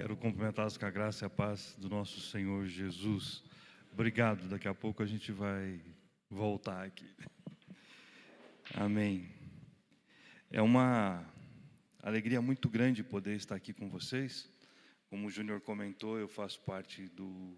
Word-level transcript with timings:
Quero 0.00 0.16
cumprimentá-los 0.16 0.78
com 0.78 0.86
a 0.86 0.90
graça 0.90 1.22
e 1.22 1.26
a 1.26 1.28
paz 1.28 1.76
do 1.78 1.86
nosso 1.86 2.22
Senhor 2.22 2.64
Jesus. 2.64 3.44
Obrigado. 3.92 4.48
Daqui 4.48 4.66
a 4.66 4.72
pouco 4.72 5.02
a 5.02 5.06
gente 5.06 5.30
vai 5.30 5.78
voltar 6.30 6.86
aqui. 6.86 7.04
Amém. 8.72 9.28
É 10.50 10.62
uma 10.62 11.22
alegria 12.02 12.40
muito 12.40 12.66
grande 12.66 13.04
poder 13.04 13.36
estar 13.36 13.54
aqui 13.54 13.74
com 13.74 13.90
vocês. 13.90 14.48
Como 15.10 15.26
o 15.26 15.30
Júnior 15.30 15.60
comentou, 15.60 16.18
eu 16.18 16.28
faço 16.28 16.62
parte 16.62 17.06
do, 17.08 17.54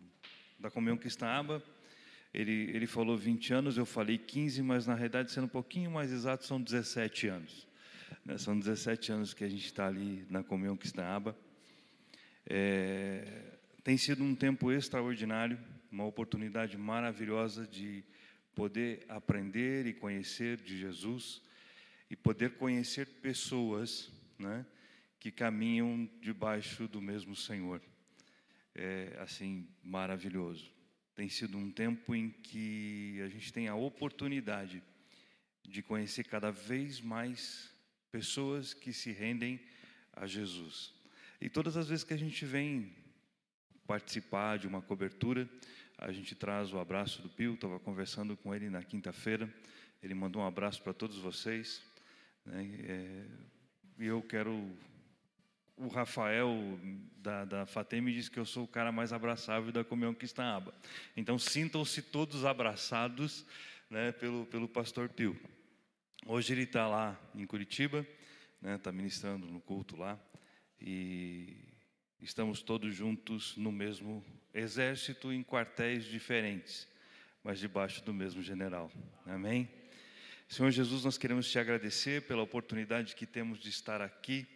da 0.59 0.69
Comunhão 0.69 0.97
Cristã 0.97 1.29
Ele, 2.35 2.73
ele 2.75 2.89
falou 2.89 3.17
20 3.17 3.55
anos, 3.55 3.79
eu 3.79 3.87
falei 3.87 4.19
15, 4.19 4.63
mas 4.63 4.85
na 4.85 4.97
realidade, 4.97 5.31
sendo 5.31 5.45
um 5.45 5.49
pouquinho 5.49 5.93
mais 5.93 6.11
exato, 6.11 6.45
são 6.45 6.61
17 6.61 7.29
anos. 7.29 7.69
Né? 8.25 8.37
São 8.37 8.59
17 8.59 9.13
anos 9.13 9.33
que 9.33 9.45
a 9.45 9.49
gente 9.49 9.65
está 9.65 9.87
ali 9.87 10.27
na 10.29 10.43
Comunhão 10.43 10.77
Cristã 10.77 11.05
é, 12.47 13.59
tem 13.85 13.97
sido 13.97 14.23
um 14.23 14.35
tempo 14.35 14.71
extraordinário, 14.71 15.59
uma 15.91 16.05
oportunidade 16.05 16.77
maravilhosa 16.77 17.67
de 17.67 18.05
poder 18.55 19.05
aprender 19.09 19.87
e 19.87 19.93
conhecer 19.93 20.61
de 20.61 20.79
Jesus 20.79 21.43
e 22.11 22.17
poder 22.17 22.57
conhecer 22.57 23.07
pessoas 23.07 24.13
né, 24.39 24.67
que 25.19 25.31
caminham 25.31 26.09
debaixo 26.21 26.87
do 26.87 27.01
mesmo 27.01 27.35
Senhor. 27.35 27.81
É 28.75 29.17
assim, 29.21 29.69
maravilhoso. 29.83 30.71
Tem 31.15 31.29
sido 31.29 31.57
um 31.59 31.71
tempo 31.71 32.15
em 32.15 32.31
que 32.31 33.21
a 33.23 33.29
gente 33.29 33.53
tem 33.53 33.69
a 33.69 33.75
oportunidade 33.75 34.83
de 35.63 35.83
conhecer 35.83 36.25
cada 36.25 36.51
vez 36.51 37.01
mais 37.01 37.71
pessoas 38.11 38.75
que 38.75 38.93
se 38.93 39.13
rendem 39.13 39.61
a 40.13 40.27
Jesus. 40.27 40.95
E 41.43 41.49
todas 41.49 41.77
as 41.77 41.89
vezes 41.89 42.05
que 42.05 42.15
a 42.15 42.17
gente 42.17 42.47
vem 42.47 42.95
participar 43.85 44.61
de 44.61 44.69
uma 44.69 44.81
cobertura, 44.81 45.49
a 45.99 46.13
gente 46.13 46.37
traz 46.37 46.73
o 46.73 46.79
abraço 46.79 47.21
do 47.21 47.29
Pio. 47.29 47.55
Estava 47.55 47.81
conversando 47.81 48.37
com 48.37 48.55
ele 48.55 48.71
na 48.71 48.81
quinta-feira. 48.85 49.53
Ele 50.01 50.15
mandou 50.15 50.41
um 50.41 50.47
abraço 50.47 50.81
para 50.81 50.93
todos 50.93 51.19
vocês. 51.19 51.83
Né? 52.47 52.71
É, 52.85 53.27
e 53.99 54.07
eu 54.07 54.23
quero. 54.23 54.71
O 55.77 55.89
Rafael 55.89 56.79
da, 57.17 57.45
da 57.45 57.67
FATEM 57.67 58.03
me 58.03 58.15
disse 58.15 58.31
que 58.31 58.39
eu 58.39 58.47
sou 58.47 58.63
o 58.63 58.69
cara 58.69 58.93
mais 58.93 59.13
abraçável 59.13 59.73
da 59.73 59.83
Comunhão 59.83 60.17
Aba. 60.37 60.73
Então 61.17 61.41
sintam-se 61.41 62.03
todos 62.03 62.45
abraçados 62.45 63.45
né, 63.91 64.13
pelo, 64.13 64.47
pelo 64.47 64.69
pastor 64.69 65.09
Pio. 65.09 65.37
Hoje 66.25 66.53
ele 66.53 66.63
está 66.63 66.87
lá 66.87 67.21
em 67.35 67.45
Curitiba, 67.47 67.99
está 67.99 68.69
né, 68.69 68.79
tá 68.79 68.93
ministrando 68.93 69.49
no 69.49 69.61
culto 69.61 69.97
lá 69.97 70.17
e 70.85 71.57
estamos 72.21 72.61
todos 72.61 72.95
juntos 72.95 73.57
no 73.57 73.71
mesmo 73.71 74.25
exército 74.53 75.33
em 75.33 75.43
quartéis 75.43 76.05
diferentes, 76.05 76.89
mas 77.43 77.61
debaixo 77.61 78.05
do 78.05 78.13
mesmo 78.13 78.43
general. 78.43 78.91
Amém? 79.25 79.69
Senhor 80.49 80.71
Jesus, 80.71 81.05
nós 81.05 81.17
queremos 81.17 81.49
te 81.49 81.59
agradecer 81.59 82.23
pela 82.23 82.43
oportunidade 82.43 83.15
que 83.15 83.27
temos 83.27 83.61
de 83.61 83.71
estar 83.71 84.03
aqui. 84.03 84.47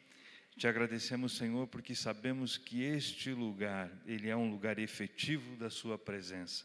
Te 0.56 0.66
agradecemos, 0.66 1.36
Senhor, 1.36 1.68
porque 1.68 1.94
sabemos 1.94 2.58
que 2.58 2.82
este 2.82 3.30
lugar, 3.30 3.90
ele 4.04 4.28
é 4.28 4.36
um 4.36 4.50
lugar 4.50 4.78
efetivo 4.78 5.54
da 5.56 5.70
sua 5.70 5.96
presença. 5.96 6.64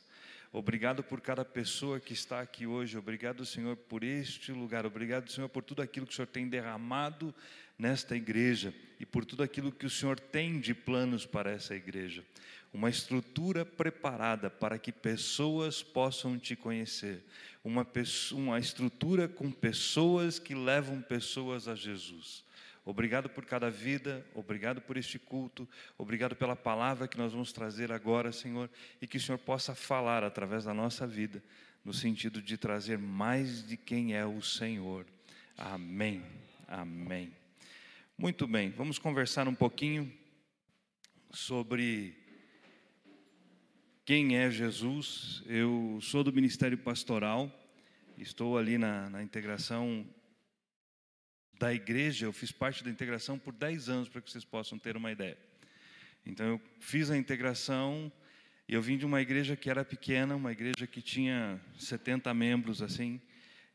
Obrigado 0.52 1.02
por 1.02 1.22
cada 1.22 1.46
pessoa 1.46 2.00
que 2.00 2.14
está 2.14 2.42
aqui 2.42 2.66
hoje. 2.66 2.98
Obrigado, 2.98 3.46
Senhor, 3.46 3.78
por 3.78 4.04
este 4.04 4.52
lugar. 4.52 4.86
Obrigado, 4.86 5.32
Senhor, 5.32 5.48
por 5.48 5.64
tudo 5.64 5.82
aquilo 5.82 6.06
que 6.06 6.12
o 6.12 6.16
Senhor 6.16 6.28
tem 6.28 6.50
derramado 6.50 7.34
nesta 7.82 8.16
igreja 8.16 8.72
e 9.00 9.06
por 9.08 9.26
tudo 9.26 9.42
aquilo 9.42 9.72
que 9.72 9.88
o 9.88 9.90
Senhor 9.90 10.20
tem 10.20 10.60
de 10.60 10.72
planos 10.72 11.26
para 11.26 11.50
essa 11.50 11.76
igreja. 11.76 12.24
Uma 12.72 12.92
estrutura 12.92 13.66
preparada 13.66 14.52
para 14.52 14.78
que 14.78 14.92
pessoas 14.92 15.82
possam 15.82 16.38
te 16.38 16.56
conhecer. 16.56 17.24
Uma, 17.64 17.86
uma 18.34 18.60
estrutura 18.60 19.28
com 19.28 19.52
pessoas 19.52 20.38
que 20.38 20.54
levam 20.54 21.02
pessoas 21.02 21.68
a 21.68 21.74
Jesus. 21.74 22.44
Obrigado 22.86 23.28
por 23.28 23.46
cada 23.46 23.70
vida, 23.70 24.24
obrigado 24.36 24.80
por 24.80 24.96
este 24.96 25.18
culto, 25.18 25.68
obrigado 25.98 26.36
pela 26.36 26.56
palavra 26.56 27.08
que 27.08 27.18
nós 27.18 27.32
vamos 27.32 27.52
trazer 27.52 27.92
agora, 27.92 28.32
Senhor, 28.32 28.70
e 29.02 29.08
que 29.08 29.18
o 29.18 29.22
Senhor 29.22 29.38
possa 29.40 29.76
falar 29.76 30.24
através 30.24 30.64
da 30.64 30.74
nossa 30.74 31.06
vida, 31.06 31.44
no 31.84 31.94
sentido 31.94 32.42
de 32.42 32.58
trazer 32.58 32.98
mais 32.98 33.68
de 33.68 33.76
quem 33.76 34.16
é 34.16 34.26
o 34.26 34.42
Senhor. 34.42 35.06
Amém. 35.58 36.24
Amém. 36.68 37.41
Muito 38.22 38.46
bem, 38.46 38.70
vamos 38.70 39.00
conversar 39.00 39.48
um 39.48 39.56
pouquinho 39.56 40.14
sobre 41.32 42.16
quem 44.06 44.38
é 44.38 44.52
Jesus. 44.52 45.42
Eu 45.48 45.98
sou 46.04 46.24
do 46.24 46.32
Ministério 46.32 46.78
Pastoral, 46.78 47.52
estou 48.20 48.60
ali 48.60 48.78
na, 48.78 49.10
na 49.10 49.24
integração 49.24 50.08
da 51.58 51.74
igreja, 51.74 52.28
eu 52.28 52.32
fiz 52.32 52.52
parte 52.52 52.84
da 52.84 52.92
integração 52.92 53.40
por 53.40 53.56
10 53.56 53.90
anos, 53.90 54.08
para 54.08 54.22
que 54.22 54.30
vocês 54.30 54.46
possam 54.46 54.78
ter 54.78 54.96
uma 54.96 55.12
ideia. 55.12 55.40
Então, 56.24 56.46
eu 56.46 56.62
fiz 56.80 57.10
a 57.10 57.18
integração 57.18 58.12
eu 58.72 58.82
vim 58.82 58.98
de 58.98 59.06
uma 59.06 59.22
igreja 59.22 59.58
que 59.58 59.70
era 59.70 59.84
pequena, 59.84 60.34
uma 60.34 60.54
igreja 60.54 60.88
que 60.88 61.02
tinha 61.02 61.60
70 61.78 62.34
membros, 62.34 62.82
assim, 62.82 63.20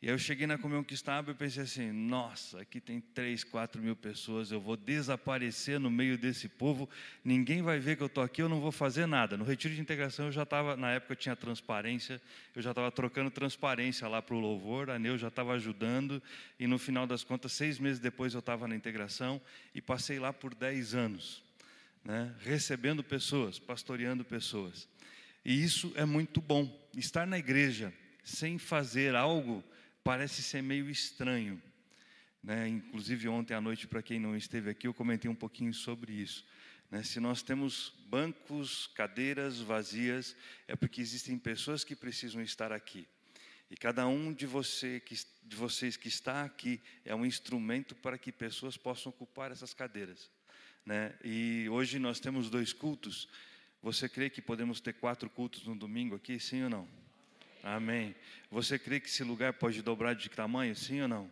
e 0.02 0.08
aí 0.08 0.12
eu 0.12 0.18
cheguei 0.18 0.46
na 0.46 0.58
Comunhão 0.58 0.84
Cristã 0.84 1.24
e 1.26 1.32
pensei 1.32 1.62
assim, 1.62 1.90
nossa, 1.90 2.60
aqui 2.60 2.82
tem 2.82 3.00
3, 3.00 3.42
4 3.44 3.80
mil 3.80 3.96
pessoas, 3.96 4.50
eu 4.52 4.60
vou 4.60 4.76
desaparecer 4.76 5.80
no 5.80 5.90
meio 5.90 6.18
desse 6.18 6.50
povo, 6.50 6.86
ninguém 7.24 7.62
vai 7.62 7.78
ver 7.78 7.96
que 7.96 8.02
eu 8.02 8.06
estou 8.06 8.22
aqui, 8.22 8.42
eu 8.42 8.48
não 8.48 8.60
vou 8.60 8.70
fazer 8.70 9.06
nada. 9.06 9.38
No 9.38 9.44
retiro 9.44 9.74
de 9.74 9.80
integração 9.80 10.26
eu 10.26 10.32
já 10.32 10.42
estava, 10.42 10.76
na 10.76 10.90
época 10.90 11.16
tinha 11.16 11.34
transparência, 11.34 12.20
eu 12.54 12.60
já 12.60 12.70
estava 12.70 12.92
trocando 12.92 13.30
transparência 13.30 14.06
lá 14.06 14.20
para 14.20 14.34
o 14.34 14.38
louvor, 14.38 14.90
a 14.90 14.98
Neu 14.98 15.16
já 15.16 15.28
estava 15.28 15.54
ajudando, 15.54 16.22
e 16.60 16.66
no 16.66 16.78
final 16.78 17.06
das 17.06 17.24
contas, 17.24 17.52
seis 17.52 17.78
meses 17.78 17.98
depois 17.98 18.34
eu 18.34 18.40
estava 18.40 18.68
na 18.68 18.76
integração 18.76 19.40
e 19.74 19.80
passei 19.80 20.18
lá 20.18 20.30
por 20.30 20.54
10 20.54 20.94
anos, 20.94 21.42
né, 22.04 22.34
recebendo 22.40 23.02
pessoas, 23.02 23.58
pastoreando 23.58 24.26
pessoas. 24.26 24.86
E 25.42 25.64
isso 25.64 25.90
é 25.96 26.04
muito 26.04 26.42
bom, 26.42 26.70
estar 26.94 27.26
na 27.26 27.38
igreja 27.38 27.94
sem 28.22 28.58
fazer 28.58 29.14
algo 29.14 29.64
parece 30.06 30.40
ser 30.40 30.62
meio 30.62 30.88
estranho. 30.88 31.60
Né? 32.40 32.68
Inclusive, 32.68 33.26
ontem 33.26 33.54
à 33.54 33.60
noite, 33.60 33.88
para 33.88 34.00
quem 34.00 34.20
não 34.20 34.36
esteve 34.36 34.70
aqui, 34.70 34.86
eu 34.86 34.94
comentei 34.94 35.28
um 35.28 35.34
pouquinho 35.34 35.74
sobre 35.74 36.12
isso. 36.12 36.46
Né? 36.88 37.02
Se 37.02 37.18
nós 37.18 37.42
temos 37.42 37.92
bancos, 38.08 38.86
cadeiras 38.94 39.58
vazias, 39.58 40.36
é 40.68 40.76
porque 40.76 41.00
existem 41.00 41.36
pessoas 41.36 41.82
que 41.82 41.96
precisam 41.96 42.40
estar 42.40 42.70
aqui. 42.70 43.04
E 43.68 43.76
cada 43.76 44.06
um 44.06 44.32
de, 44.32 44.46
você 44.46 45.00
que, 45.00 45.16
de 45.42 45.56
vocês 45.56 45.96
que 45.96 46.06
está 46.06 46.44
aqui 46.44 46.80
é 47.04 47.12
um 47.12 47.26
instrumento 47.26 47.96
para 47.96 48.16
que 48.16 48.30
pessoas 48.30 48.76
possam 48.76 49.10
ocupar 49.10 49.50
essas 49.50 49.74
cadeiras. 49.74 50.30
Né? 50.84 51.18
E 51.24 51.66
hoje 51.68 51.98
nós 51.98 52.20
temos 52.20 52.48
dois 52.48 52.72
cultos. 52.72 53.28
Você 53.82 54.08
crê 54.08 54.30
que 54.30 54.40
podemos 54.40 54.80
ter 54.80 54.92
quatro 54.92 55.28
cultos 55.28 55.64
no 55.64 55.74
domingo 55.74 56.14
aqui, 56.14 56.38
sim 56.38 56.62
ou 56.62 56.70
não? 56.70 57.05
Amém. 57.66 58.14
Você 58.48 58.78
crê 58.78 59.00
que 59.00 59.08
esse 59.08 59.24
lugar 59.24 59.52
pode 59.54 59.82
dobrar 59.82 60.14
de 60.14 60.30
tamanho, 60.30 60.76
sim 60.76 61.00
ou 61.00 61.08
não? 61.08 61.28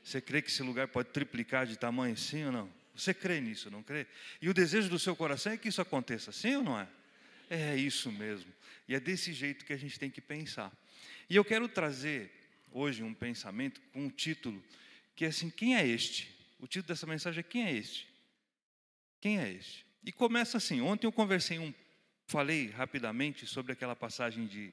Você 0.00 0.20
crê 0.20 0.40
que 0.40 0.48
esse 0.48 0.62
lugar 0.62 0.86
pode 0.86 1.08
triplicar 1.08 1.66
de 1.66 1.76
tamanho, 1.76 2.16
sim 2.16 2.44
ou 2.44 2.52
não? 2.52 2.72
Você 2.94 3.12
crê 3.12 3.40
nisso, 3.40 3.68
não 3.68 3.82
crê? 3.82 4.06
E 4.40 4.48
o 4.48 4.54
desejo 4.54 4.88
do 4.88 4.96
seu 4.96 5.16
coração 5.16 5.52
é 5.52 5.56
que 5.56 5.68
isso 5.68 5.82
aconteça, 5.82 6.30
sim 6.30 6.54
ou 6.54 6.62
não 6.62 6.78
é? 6.78 6.86
É 7.50 7.74
isso 7.74 8.12
mesmo. 8.12 8.52
E 8.86 8.94
é 8.94 9.00
desse 9.00 9.32
jeito 9.32 9.64
que 9.64 9.72
a 9.72 9.76
gente 9.76 9.98
tem 9.98 10.08
que 10.08 10.20
pensar. 10.20 10.72
E 11.28 11.34
eu 11.34 11.44
quero 11.44 11.66
trazer 11.68 12.30
hoje 12.70 13.02
um 13.02 13.12
pensamento 13.12 13.80
com 13.92 14.04
um 14.04 14.08
título 14.08 14.62
que 15.16 15.24
é 15.24 15.28
assim: 15.28 15.50
quem 15.50 15.76
é 15.76 15.84
este? 15.84 16.32
O 16.60 16.68
título 16.68 16.94
dessa 16.94 17.08
mensagem 17.08 17.40
é 17.40 17.42
Quem 17.42 17.66
é 17.66 17.72
este? 17.72 18.06
Quem 19.20 19.40
é 19.40 19.52
este? 19.52 19.84
E 20.04 20.12
começa 20.12 20.58
assim: 20.58 20.80
ontem 20.80 21.08
eu 21.08 21.12
conversei 21.12 21.58
um, 21.58 21.74
falei 22.28 22.70
rapidamente 22.70 23.48
sobre 23.48 23.72
aquela 23.72 23.96
passagem 23.96 24.46
de 24.46 24.72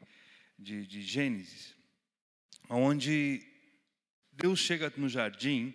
de, 0.60 0.86
de 0.86 1.02
Gênesis, 1.02 1.74
onde 2.70 3.42
Deus 4.34 4.60
chega 4.60 4.92
no 4.98 5.08
jardim 5.08 5.74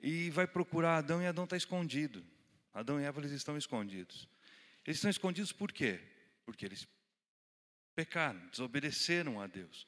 e 0.00 0.30
vai 0.30 0.46
procurar 0.46 0.96
Adão 0.96 1.22
e 1.22 1.26
Adão 1.26 1.44
está 1.44 1.56
escondido. 1.56 2.24
Adão 2.72 3.00
e 3.00 3.04
Eva 3.04 3.20
eles 3.20 3.32
estão 3.32 3.56
escondidos. 3.56 4.28
Eles 4.86 4.96
estão 4.96 5.10
escondidos 5.10 5.52
por 5.52 5.70
quê? 5.70 6.00
Porque 6.46 6.64
eles 6.64 6.88
pecaram, 7.94 8.40
desobedeceram 8.48 9.40
a 9.40 9.46
Deus. 9.46 9.86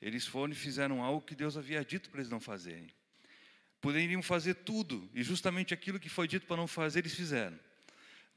Eles 0.00 0.26
foram 0.26 0.52
e 0.52 0.56
fizeram 0.56 1.02
algo 1.02 1.24
que 1.24 1.34
Deus 1.34 1.56
havia 1.56 1.84
dito 1.84 2.10
para 2.10 2.20
eles 2.20 2.30
não 2.30 2.40
fazerem. 2.40 2.90
Poderiam 3.80 4.22
fazer 4.22 4.54
tudo, 4.54 5.08
e 5.14 5.22
justamente 5.22 5.72
aquilo 5.72 5.98
que 5.98 6.08
foi 6.08 6.28
dito 6.28 6.46
para 6.46 6.56
não 6.56 6.66
fazer, 6.66 7.00
eles 7.00 7.14
fizeram. 7.14 7.58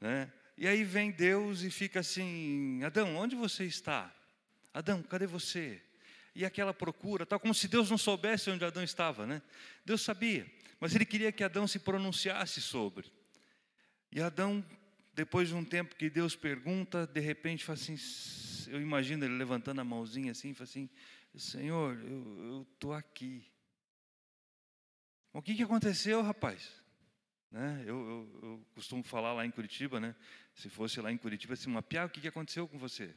Né? 0.00 0.32
E 0.56 0.66
aí 0.66 0.82
vem 0.84 1.10
Deus 1.10 1.62
e 1.62 1.70
fica 1.70 2.00
assim: 2.00 2.82
Adão, 2.82 3.16
onde 3.16 3.36
você 3.36 3.64
está? 3.64 4.15
Adão, 4.76 5.02
cadê 5.02 5.26
você? 5.26 5.80
E 6.34 6.44
aquela 6.44 6.74
procura, 6.74 7.24
tal 7.24 7.40
como 7.40 7.54
se 7.54 7.66
Deus 7.66 7.88
não 7.88 7.96
soubesse 7.96 8.50
onde 8.50 8.62
Adão 8.62 8.84
estava, 8.84 9.26
né? 9.26 9.40
Deus 9.86 10.02
sabia, 10.02 10.46
mas 10.78 10.94
ele 10.94 11.06
queria 11.06 11.32
que 11.32 11.42
Adão 11.42 11.66
se 11.66 11.78
pronunciasse 11.78 12.60
sobre. 12.60 13.10
E 14.12 14.20
Adão 14.20 14.62
depois 15.14 15.48
de 15.48 15.54
um 15.54 15.64
tempo 15.64 15.96
que 15.96 16.10
Deus 16.10 16.36
pergunta, 16.36 17.06
de 17.06 17.20
repente 17.20 17.64
fala 17.64 17.78
assim, 17.78 17.96
eu 18.70 18.78
imagino 18.78 19.24
ele 19.24 19.38
levantando 19.38 19.80
a 19.80 19.84
mãozinha 19.84 20.32
assim, 20.32 20.52
fala 20.52 20.68
assim, 20.68 20.90
Senhor, 21.34 21.98
eu 21.98 22.66
estou 22.74 22.92
aqui. 22.92 23.50
O 25.32 25.40
que, 25.40 25.54
que 25.54 25.62
aconteceu, 25.62 26.20
rapaz? 26.20 26.70
Né? 27.50 27.82
Eu, 27.86 27.96
eu, 27.96 28.40
eu, 28.42 28.66
costumo 28.74 29.02
falar 29.02 29.32
lá 29.32 29.46
em 29.46 29.50
Curitiba, 29.50 29.98
né? 29.98 30.14
se 30.54 30.68
fosse 30.68 31.00
lá 31.00 31.10
em 31.10 31.16
Curitiba, 31.16 31.54
assim, 31.54 31.70
uma 31.70 31.82
piada, 31.82 32.08
o 32.08 32.10
que, 32.10 32.20
que 32.20 32.28
aconteceu 32.28 32.68
com 32.68 32.78
você? 32.78 33.14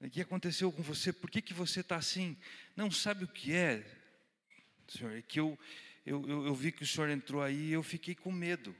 O 0.00 0.08
que 0.08 0.22
aconteceu 0.22 0.72
com 0.72 0.82
você? 0.82 1.12
Por 1.12 1.30
que, 1.30 1.42
que 1.42 1.52
você 1.52 1.80
está 1.80 1.96
assim? 1.96 2.36
Não 2.74 2.90
sabe 2.90 3.24
o 3.24 3.28
que 3.28 3.52
é, 3.52 3.84
Senhor? 4.88 5.12
É 5.12 5.20
que 5.20 5.38
eu, 5.38 5.58
eu, 6.06 6.26
eu, 6.26 6.46
eu 6.46 6.54
vi 6.54 6.72
que 6.72 6.82
o 6.82 6.86
Senhor 6.86 7.10
entrou 7.10 7.42
aí 7.42 7.68
e 7.68 7.72
eu 7.72 7.82
fiquei 7.82 8.14
com 8.14 8.32
medo. 8.32 8.74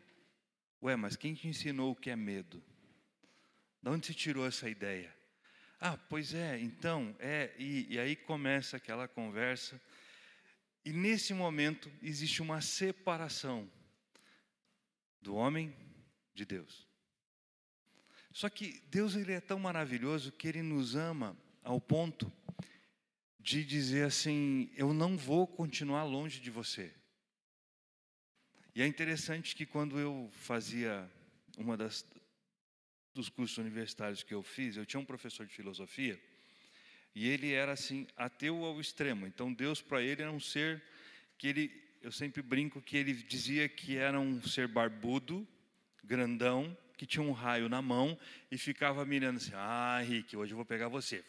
Ué, 0.83 0.97
mas 0.97 1.17
quem 1.17 1.35
te 1.35 1.47
ensinou 1.47 1.93
o 1.93 1.97
que 1.97 2.09
é 2.09 2.17
medo? 2.17 2.63
De 3.83 3.91
onde 3.91 4.07
se 4.07 4.15
tirou 4.15 4.47
essa 4.47 4.69
ideia? 4.69 5.15
Ah, 5.79 5.97
pois 5.97 6.33
é, 6.33 6.59
então, 6.59 7.15
é, 7.19 7.55
e, 7.59 7.95
e 7.95 7.99
aí 7.99 8.17
começa 8.17 8.77
aquela 8.77 9.09
conversa, 9.09 9.81
e 10.85 10.93
nesse 10.93 11.33
momento 11.33 11.91
existe 12.03 12.43
uma 12.43 12.61
separação 12.61 13.71
do 15.21 15.35
homem 15.35 15.75
de 16.35 16.45
Deus. 16.45 16.90
Só 18.33 18.49
que 18.49 18.83
Deus 18.91 19.15
ele 19.17 19.33
é 19.33 19.41
tão 19.41 19.59
maravilhoso 19.59 20.33
que 20.33 20.49
ele 20.49 20.63
nos 20.63 20.95
ama 20.95 21.37
ao 21.63 21.81
ponto 21.81 22.33
de 23.39 23.65
dizer 23.65 24.05
assim: 24.05 24.71
eu 24.77 24.93
não 24.93 25.17
vou 25.17 25.47
continuar 25.47 26.05
longe 26.05 26.41
de 26.41 26.51
você. 26.51 26.93
E 28.75 28.83
é 28.83 28.87
interessante 28.87 29.57
que 29.57 29.67
quando 29.67 29.99
eu 29.99 30.31
fazia 30.33 31.11
uma 31.59 31.77
das 31.77 32.07
dos 33.13 33.29
cursos 33.29 33.59
universitários 33.59 34.23
que 34.23 34.33
eu 34.33 34.43
fiz, 34.43 34.77
eu 34.77 34.87
tinha 34.87 35.01
um 35.01 35.05
professor 35.05 35.45
de 35.45 35.53
filosofia 35.53 36.21
e 37.15 37.29
ele 37.29 37.53
era 37.53 37.73
assim 37.73 38.07
ateu 38.17 38.65
ao 38.65 38.81
extremo. 38.81 39.27
Então 39.27 39.53
Deus 39.53 39.83
para 39.83 40.03
ele 40.03 40.23
era 40.23 40.31
um 40.31 40.41
ser 40.41 40.83
que 41.37 41.49
ele, 41.49 41.73
eu 42.03 42.13
sempre 42.13 42.43
brinco 42.43 42.81
que 42.81 42.97
ele 42.97 43.13
dizia 43.13 43.69
que 43.69 43.97
era 43.97 44.19
um 44.19 44.43
ser 44.43 44.69
barbudo, 44.69 45.47
grandão, 46.05 46.77
que 47.01 47.07
tinha 47.07 47.23
um 47.23 47.33
raio 47.33 47.67
na 47.67 47.81
mão 47.81 48.19
e 48.51 48.59
ficava 48.59 49.07
mirando 49.07 49.39
assim: 49.39 49.53
Ah, 49.55 50.01
Henrique, 50.03 50.37
hoje 50.37 50.53
eu 50.53 50.57
vou 50.57 50.67
pegar 50.67 50.87
você. 50.89 51.25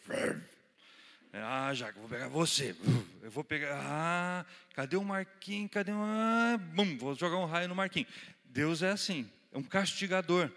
Ah, 1.32 1.72
Jaco, 1.72 1.98
vou 1.98 2.10
pegar 2.10 2.28
você. 2.28 2.76
Eu 3.22 3.30
vou 3.30 3.42
pegar. 3.42 3.80
Ah, 3.82 4.44
cadê 4.74 4.98
o 4.98 5.02
Marquinhos? 5.02 5.70
Cadê 5.70 5.90
o. 5.90 5.96
Ah, 5.98 6.58
bum, 6.58 6.98
vou 6.98 7.14
jogar 7.14 7.38
um 7.38 7.46
raio 7.46 7.68
no 7.68 7.74
Marquinhos. 7.74 8.12
Deus 8.44 8.82
é 8.82 8.90
assim, 8.90 9.26
é 9.50 9.56
um 9.56 9.62
castigador. 9.62 10.52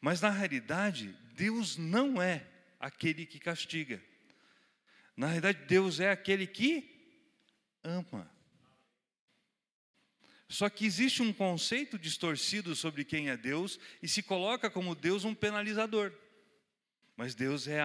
Mas 0.00 0.22
na 0.22 0.30
realidade, 0.30 1.14
Deus 1.34 1.76
não 1.76 2.22
é 2.22 2.46
aquele 2.80 3.26
que 3.26 3.38
castiga. 3.38 4.00
Na 5.14 5.26
realidade, 5.26 5.66
Deus 5.66 6.00
é 6.00 6.10
aquele 6.10 6.46
que 6.46 6.88
ama. 7.84 8.26
Só 10.48 10.70
que 10.70 10.86
existe 10.86 11.22
um 11.22 11.32
conceito 11.32 11.98
distorcido 11.98 12.74
sobre 12.74 13.04
quem 13.04 13.28
é 13.28 13.36
Deus 13.36 13.78
e 14.02 14.08
se 14.08 14.22
coloca 14.22 14.70
como 14.70 14.94
Deus 14.94 15.24
um 15.24 15.34
penalizador. 15.34 16.12
Mas 17.16 17.34
Deus 17.34 17.68
é 17.68 17.82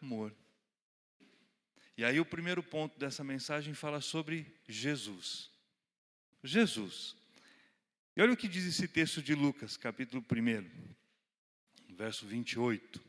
amor. 0.00 0.34
E 1.96 2.04
aí 2.04 2.18
o 2.18 2.24
primeiro 2.24 2.62
ponto 2.62 2.98
dessa 2.98 3.22
mensagem 3.22 3.74
fala 3.74 4.00
sobre 4.00 4.46
Jesus. 4.66 5.50
Jesus. 6.42 7.14
E 8.16 8.22
olha 8.22 8.32
o 8.32 8.36
que 8.36 8.48
diz 8.48 8.64
esse 8.64 8.88
texto 8.88 9.22
de 9.22 9.34
Lucas, 9.34 9.76
capítulo 9.76 10.24
1, 10.32 11.94
verso 11.94 12.26
28. 12.26 13.00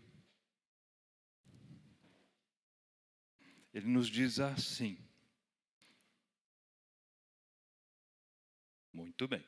Ele 3.74 3.88
nos 3.88 4.08
diz 4.08 4.40
assim: 4.40 4.98
Muito 8.94 9.28
bem. 9.28 9.44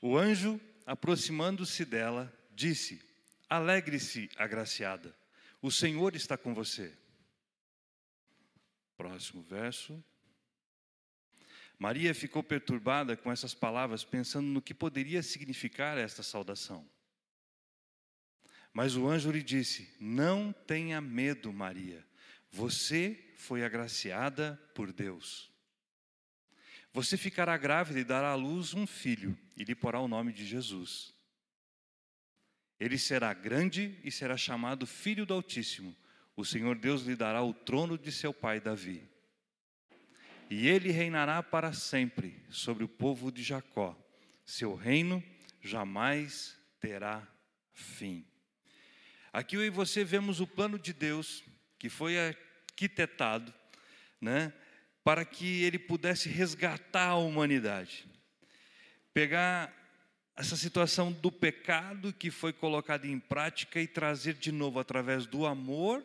O 0.00 0.16
anjo, 0.16 0.60
aproximando-se 0.84 1.84
dela, 1.84 2.32
disse: 2.54 3.02
Alegre-se, 3.48 4.30
agraciada, 4.36 5.14
o 5.60 5.70
Senhor 5.70 6.14
está 6.14 6.36
com 6.36 6.54
você. 6.54 6.92
Próximo 8.96 9.42
verso. 9.42 10.02
Maria 11.78 12.14
ficou 12.14 12.42
perturbada 12.42 13.16
com 13.16 13.30
essas 13.30 13.52
palavras, 13.52 14.02
pensando 14.02 14.46
no 14.46 14.62
que 14.62 14.72
poderia 14.72 15.22
significar 15.22 15.98
esta 15.98 16.22
saudação. 16.22 16.88
Mas 18.72 18.96
o 18.96 19.06
anjo 19.06 19.30
lhe 19.30 19.42
disse: 19.42 19.94
Não 20.00 20.52
tenha 20.52 21.00
medo, 21.00 21.52
Maria, 21.52 22.06
você 22.50 23.34
foi 23.36 23.64
agraciada 23.64 24.60
por 24.74 24.92
Deus. 24.92 25.50
Você 26.96 27.18
ficará 27.18 27.58
grávida 27.58 28.00
e 28.00 28.04
dará 28.04 28.30
à 28.30 28.34
luz 28.34 28.72
um 28.72 28.86
filho, 28.86 29.36
e 29.54 29.64
lhe 29.64 29.74
porá 29.74 30.00
o 30.00 30.08
nome 30.08 30.32
de 30.32 30.46
Jesus. 30.46 31.12
Ele 32.80 32.96
será 32.96 33.34
grande 33.34 34.00
e 34.02 34.10
será 34.10 34.34
chamado 34.34 34.86
Filho 34.86 35.26
do 35.26 35.34
Altíssimo. 35.34 35.94
O 36.34 36.42
Senhor 36.42 36.74
Deus 36.78 37.02
lhe 37.02 37.14
dará 37.14 37.42
o 37.42 37.52
trono 37.52 37.98
de 37.98 38.10
seu 38.10 38.32
pai 38.32 38.60
Davi. 38.60 39.06
E 40.48 40.68
ele 40.68 40.90
reinará 40.90 41.42
para 41.42 41.70
sempre 41.74 42.42
sobre 42.48 42.82
o 42.82 42.88
povo 42.88 43.30
de 43.30 43.42
Jacó. 43.42 43.94
Seu 44.46 44.74
reino 44.74 45.22
jamais 45.60 46.58
terá 46.80 47.28
fim. 47.74 48.26
Aqui 49.34 49.56
eu 49.56 49.66
e 49.66 49.68
você 49.68 50.02
vemos 50.02 50.40
o 50.40 50.46
plano 50.46 50.78
de 50.78 50.94
Deus 50.94 51.44
que 51.78 51.90
foi 51.90 52.16
arquitetado, 52.18 53.52
né? 54.18 54.50
Para 55.06 55.24
que 55.24 55.62
ele 55.62 55.78
pudesse 55.78 56.28
resgatar 56.28 57.10
a 57.10 57.14
humanidade. 57.14 58.04
Pegar 59.14 59.72
essa 60.34 60.56
situação 60.56 61.12
do 61.12 61.30
pecado 61.30 62.12
que 62.12 62.28
foi 62.28 62.52
colocada 62.52 63.06
em 63.06 63.20
prática 63.20 63.80
e 63.80 63.86
trazer 63.86 64.34
de 64.34 64.50
novo, 64.50 64.80
através 64.80 65.24
do 65.24 65.46
amor, 65.46 66.04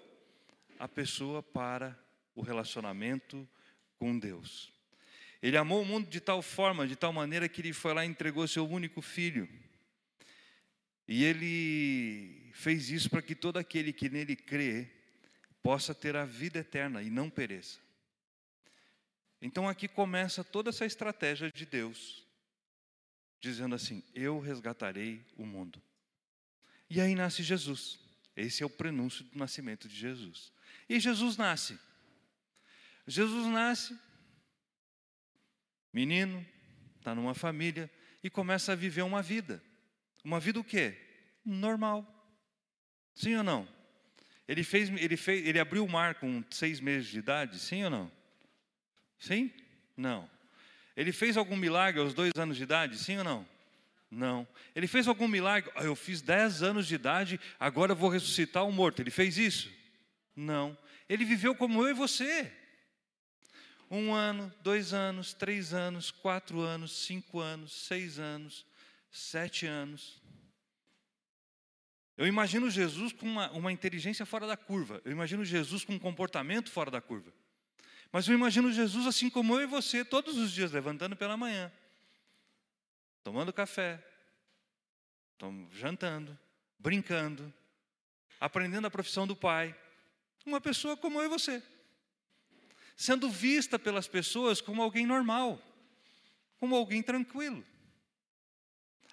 a 0.77 0.87
pessoa 0.87 1.41
para 1.41 1.97
o 2.35 2.43
relacionamento 2.43 3.49
com 3.97 4.19
Deus. 4.19 4.71
Ele 5.41 5.57
amou 5.57 5.81
o 5.81 5.85
mundo 5.85 6.07
de 6.07 6.19
tal 6.19 6.43
forma, 6.43 6.87
de 6.87 6.95
tal 6.95 7.11
maneira 7.11 7.49
que 7.49 7.59
ele 7.59 7.73
foi 7.73 7.95
lá 7.95 8.05
e 8.05 8.07
entregou 8.07 8.47
seu 8.47 8.69
único 8.69 9.01
filho. 9.01 9.49
E 11.07 11.23
ele 11.23 12.51
fez 12.53 12.91
isso 12.91 13.09
para 13.09 13.23
que 13.23 13.33
todo 13.33 13.57
aquele 13.57 13.93
que 13.93 14.09
nele 14.09 14.35
crê 14.35 14.87
possa 15.63 15.95
ter 15.95 16.15
a 16.15 16.23
vida 16.23 16.59
eterna 16.59 17.01
e 17.01 17.09
não 17.09 17.31
pereça. 17.31 17.79
Então 19.41 19.67
aqui 19.67 19.87
começa 19.87 20.43
toda 20.43 20.69
essa 20.69 20.85
estratégia 20.85 21.51
de 21.51 21.65
Deus, 21.65 22.27
dizendo 23.39 23.73
assim: 23.73 24.03
Eu 24.13 24.39
resgatarei 24.39 25.25
o 25.35 25.45
mundo. 25.45 25.81
E 26.89 27.01
aí 27.01 27.15
nasce 27.15 27.41
Jesus. 27.41 27.99
Esse 28.35 28.63
é 28.63 28.65
o 28.65 28.69
prenúncio 28.69 29.23
do 29.25 29.37
nascimento 29.37 29.87
de 29.87 29.95
Jesus. 29.95 30.51
E 30.87 30.99
Jesus 30.99 31.37
nasce. 31.37 31.79
Jesus 33.07 33.47
nasce, 33.47 33.97
menino, 35.91 36.45
está 36.97 37.15
numa 37.15 37.33
família 37.33 37.89
e 38.23 38.29
começa 38.29 38.71
a 38.71 38.75
viver 38.75 39.01
uma 39.01 39.21
vida. 39.21 39.61
Uma 40.23 40.39
vida 40.39 40.59
o 40.59 40.63
quê? 40.63 40.97
Normal. 41.43 42.05
Sim 43.15 43.35
ou 43.35 43.43
não? 43.43 43.67
Ele 44.47 44.63
fez, 44.63 44.89
ele 44.89 45.17
fez, 45.17 45.45
ele 45.45 45.59
abriu 45.59 45.83
o 45.83 45.89
mar 45.89 46.15
com 46.15 46.43
seis 46.51 46.79
meses 46.79 47.09
de 47.09 47.19
idade, 47.19 47.57
sim 47.59 47.83
ou 47.83 47.89
não? 47.89 48.11
Sim? 49.21 49.51
Não. 49.95 50.27
Ele 50.97 51.11
fez 51.11 51.37
algum 51.37 51.55
milagre 51.55 52.01
aos 52.01 52.13
dois 52.13 52.33
anos 52.35 52.57
de 52.57 52.63
idade? 52.63 52.97
Sim 52.97 53.19
ou 53.19 53.23
não? 53.23 53.47
Não. 54.09 54.47
Ele 54.75 54.87
fez 54.87 55.07
algum 55.07 55.27
milagre? 55.27 55.71
Ah, 55.75 55.83
eu 55.83 55.95
fiz 55.95 56.21
dez 56.21 56.63
anos 56.63 56.87
de 56.87 56.95
idade, 56.95 57.39
agora 57.59 57.93
vou 57.93 58.09
ressuscitar 58.09 58.67
o 58.67 58.71
morto. 58.71 58.99
Ele 58.99 59.11
fez 59.11 59.37
isso? 59.37 59.71
Não. 60.35 60.75
Ele 61.07 61.23
viveu 61.23 61.55
como 61.55 61.83
eu 61.83 61.91
e 61.91 61.93
você. 61.93 62.51
Um 63.89 64.11
ano, 64.11 64.51
dois 64.63 64.91
anos, 64.91 65.33
três 65.33 65.71
anos, 65.71 66.09
quatro 66.09 66.59
anos, 66.59 67.05
cinco 67.05 67.39
anos, 67.39 67.73
seis 67.73 68.17
anos, 68.17 68.65
sete 69.11 69.67
anos. 69.67 70.19
Eu 72.17 72.25
imagino 72.25 72.71
Jesus 72.71 73.13
com 73.13 73.27
uma, 73.27 73.51
uma 73.51 73.71
inteligência 73.71 74.25
fora 74.25 74.47
da 74.47 74.57
curva. 74.57 74.99
Eu 75.05 75.11
imagino 75.11 75.45
Jesus 75.45 75.85
com 75.85 75.93
um 75.93 75.99
comportamento 75.99 76.71
fora 76.71 76.89
da 76.89 76.99
curva. 76.99 77.31
Mas 78.11 78.27
eu 78.27 78.33
imagino 78.33 78.71
Jesus 78.71 79.07
assim 79.07 79.29
como 79.29 79.55
eu 79.55 79.61
e 79.61 79.65
você, 79.65 80.03
todos 80.03 80.37
os 80.37 80.51
dias, 80.51 80.71
levantando 80.71 81.15
pela 81.15 81.37
manhã, 81.37 81.71
tomando 83.23 83.53
café, 83.53 84.03
jantando, 85.71 86.37
brincando, 86.77 87.53
aprendendo 88.39 88.87
a 88.87 88.91
profissão 88.91 89.25
do 89.25 89.35
Pai. 89.35 89.75
Uma 90.45 90.59
pessoa 90.59 90.97
como 90.97 91.19
eu 91.19 91.25
e 91.25 91.29
você. 91.29 91.63
Sendo 92.97 93.29
vista 93.29 93.79
pelas 93.79 94.07
pessoas 94.07 94.59
como 94.59 94.81
alguém 94.81 95.05
normal, 95.05 95.61
como 96.59 96.75
alguém 96.75 97.01
tranquilo. 97.01 97.63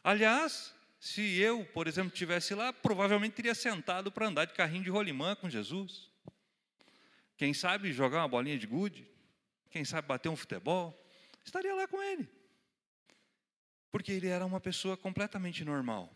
Aliás, 0.02 0.74
Se 1.00 1.38
eu, 1.38 1.64
por 1.66 1.86
exemplo, 1.86 2.10
tivesse 2.10 2.54
lá, 2.54 2.72
provavelmente 2.72 3.34
teria 3.34 3.54
sentado 3.54 4.10
para 4.10 4.26
andar 4.26 4.46
de 4.46 4.54
carrinho 4.54 4.82
de 4.82 4.90
rolimã 4.90 5.36
com 5.36 5.48
Jesus. 5.48 6.10
Quem 7.38 7.54
sabe 7.54 7.92
jogar 7.92 8.18
uma 8.18 8.28
bolinha 8.28 8.58
de 8.58 8.66
gude, 8.66 9.08
quem 9.70 9.84
sabe 9.84 10.08
bater 10.08 10.28
um 10.28 10.36
futebol, 10.36 10.92
estaria 11.44 11.72
lá 11.72 11.86
com 11.86 12.02
ele. 12.02 12.28
Porque 13.92 14.10
ele 14.10 14.26
era 14.26 14.44
uma 14.44 14.60
pessoa 14.60 14.96
completamente 14.96 15.64
normal. 15.64 16.12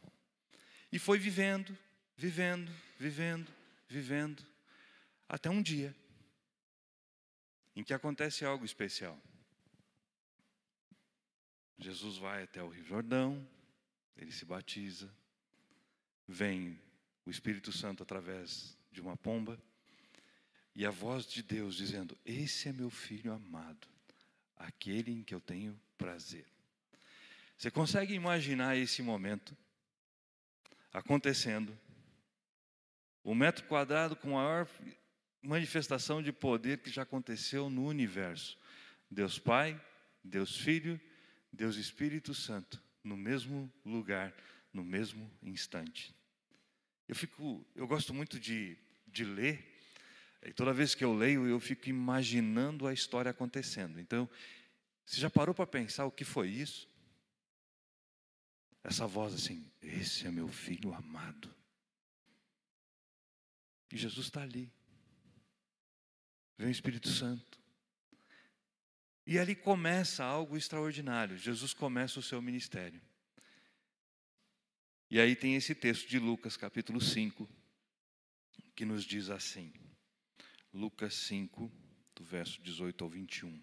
E 0.91 0.99
foi 0.99 1.21
vivendo, 1.21 1.79
vivendo, 2.17 2.71
vivendo, 2.99 3.49
vivendo, 3.88 4.45
até 5.29 5.49
um 5.49 5.62
dia 5.62 5.95
em 7.76 7.85
que 7.85 7.95
acontece 7.95 8.45
algo 8.45 8.64
especial. 8.64 9.17
Jesus 11.79 12.17
vai 12.17 12.43
até 12.43 12.61
o 12.62 12.69
Rio 12.69 12.85
Jordão, 12.85 13.49
ele 14.17 14.33
se 14.33 14.45
batiza, 14.45 15.09
vem 16.26 16.79
o 17.25 17.31
Espírito 17.31 17.71
Santo 17.71 18.02
através 18.02 18.76
de 18.91 19.00
uma 19.00 19.17
pomba, 19.17 19.57
e 20.75 20.87
a 20.87 20.91
voz 20.91 21.26
de 21.26 21.43
Deus 21.43 21.76
dizendo: 21.76 22.17
Esse 22.25 22.69
é 22.69 22.73
meu 22.73 22.91
filho 22.91 23.33
amado, 23.33 23.88
aquele 24.57 25.12
em 25.12 25.23
que 25.23 25.35
eu 25.35 25.41
tenho 25.41 25.79
prazer. 25.99 26.47
Você 27.57 27.71
consegue 27.71 28.14
imaginar 28.14 28.76
esse 28.76 29.02
momento 29.02 29.57
acontecendo? 30.93 31.79
O 33.23 33.35
metro 33.35 33.64
quadrado 33.67 34.17
com 34.17 34.37
a 34.38 34.43
maior 34.43 34.69
manifestação 35.41 36.23
de 36.23 36.33
poder 36.33 36.79
que 36.79 36.91
já 36.91 37.02
aconteceu 37.02 37.71
no 37.71 37.87
universo. 37.87 38.59
Deus 39.11 39.38
Pai, 39.38 39.81
Deus 40.25 40.57
Filho, 40.57 41.00
Deus 41.52 41.76
Espírito 41.76 42.35
Santo, 42.35 42.83
no 43.05 43.17
mesmo 43.17 43.71
lugar, 43.85 44.35
no 44.73 44.83
mesmo 44.83 45.31
instante. 45.43 46.14
Eu 47.07 47.14
fico, 47.14 47.64
eu 47.75 47.87
gosto 47.87 48.14
muito 48.14 48.41
de, 48.41 48.76
de 49.07 49.25
ler, 49.25 49.72
e 50.45 50.53
toda 50.53 50.73
vez 50.73 50.95
que 50.95 51.05
eu 51.05 51.15
leio, 51.15 51.47
eu 51.47 51.61
fico 51.61 51.89
imaginando 51.89 52.87
a 52.87 52.93
história 52.93 53.31
acontecendo. 53.31 54.01
Então, 54.01 54.29
você 55.07 55.21
já 55.21 55.31
parou 55.31 55.55
para 55.55 55.67
pensar 55.67 56.05
o 56.05 56.11
que 56.11 56.25
foi 56.25 56.49
isso? 56.49 56.89
Essa 58.83 59.07
voz 59.07 59.35
assim: 59.35 59.71
Esse 59.81 60.27
é 60.27 60.31
meu 60.31 60.49
filho 60.49 60.93
amado. 60.93 61.55
E 63.93 63.97
Jesus 63.97 64.27
está 64.27 64.43
ali. 64.43 64.71
Vem 66.59 66.69
o 66.69 66.73
Espírito 66.73 67.09
Santo. 67.09 67.61
E 69.25 69.39
ali 69.39 69.55
começa 69.55 70.25
algo 70.25 70.57
extraordinário. 70.57 71.37
Jesus 71.39 71.73
começa 71.73 72.19
o 72.19 72.23
seu 72.23 72.43
ministério. 72.43 73.01
E 75.09 75.21
aí 75.21 75.37
tem 75.37 75.55
esse 75.55 75.75
texto 75.75 76.09
de 76.09 76.19
Lucas, 76.19 76.57
capítulo 76.57 77.01
5, 77.01 77.49
que 78.75 78.85
nos 78.85 79.05
diz 79.05 79.29
assim. 79.29 79.73
Lucas 80.73 81.14
5, 81.14 81.71
do 82.14 82.25
verso 82.25 82.61
18 82.62 83.05
ao 83.05 83.11
21. 83.11 83.62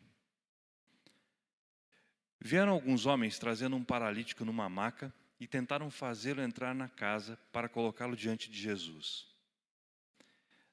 Vieram 2.39 2.71
alguns 2.71 3.05
homens 3.07 3.39
trazendo 3.39 3.75
um 3.75 3.83
paralítico 3.83 4.45
numa 4.45 4.69
maca 4.69 5.13
e 5.39 5.47
tentaram 5.47 5.89
fazê-lo 5.89 6.41
entrar 6.41 6.75
na 6.75 6.87
casa 6.87 7.35
para 7.51 7.67
colocá-lo 7.67 8.15
diante 8.15 8.49
de 8.49 8.59
Jesus. 8.59 9.27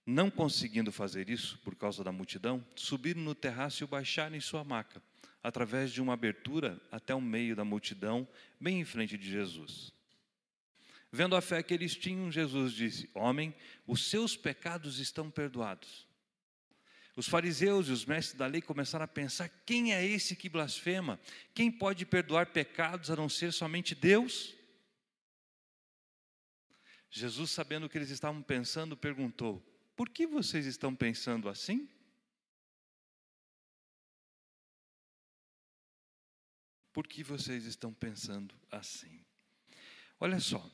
Não 0.04 0.30
conseguindo 0.30 0.92
fazer 0.92 1.30
isso, 1.30 1.58
por 1.64 1.74
causa 1.74 2.04
da 2.04 2.12
multidão, 2.12 2.64
subiram 2.76 3.20
no 3.22 3.34
terraço 3.34 3.82
e 3.82 3.84
o 3.84 3.88
baixaram 3.88 4.36
em 4.36 4.40
sua 4.40 4.62
maca, 4.62 5.02
através 5.42 5.90
de 5.90 6.00
uma 6.00 6.12
abertura 6.12 6.80
até 6.92 7.14
o 7.14 7.20
meio 7.20 7.56
da 7.56 7.64
multidão, 7.64 8.28
bem 8.60 8.80
em 8.80 8.84
frente 8.84 9.16
de 9.16 9.28
Jesus. 9.28 9.92
Vendo 11.10 11.34
a 11.34 11.40
fé 11.40 11.62
que 11.62 11.72
eles 11.72 11.96
tinham, 11.96 12.30
Jesus 12.30 12.72
disse: 12.72 13.10
Homem, 13.14 13.54
os 13.86 14.08
seus 14.08 14.36
pecados 14.36 14.98
estão 14.98 15.30
perdoados. 15.30 16.05
Os 17.16 17.26
fariseus 17.26 17.88
e 17.88 17.92
os 17.92 18.04
mestres 18.04 18.36
da 18.36 18.46
lei 18.46 18.60
começaram 18.60 19.06
a 19.06 19.08
pensar: 19.08 19.48
quem 19.64 19.94
é 19.94 20.04
esse 20.04 20.36
que 20.36 20.50
blasfema? 20.50 21.18
Quem 21.54 21.72
pode 21.72 22.04
perdoar 22.04 22.52
pecados 22.52 23.10
a 23.10 23.16
não 23.16 23.26
ser 23.26 23.52
somente 23.52 23.94
Deus? 23.94 24.54
Jesus, 27.10 27.50
sabendo 27.50 27.86
o 27.86 27.88
que 27.88 27.96
eles 27.96 28.10
estavam 28.10 28.42
pensando, 28.42 28.94
perguntou: 28.94 29.64
por 29.96 30.10
que 30.10 30.26
vocês 30.26 30.66
estão 30.66 30.94
pensando 30.94 31.48
assim? 31.48 31.88
Por 36.92 37.06
que 37.06 37.22
vocês 37.22 37.64
estão 37.64 37.94
pensando 37.94 38.54
assim? 38.70 39.24
Olha 40.20 40.38
só. 40.38 40.70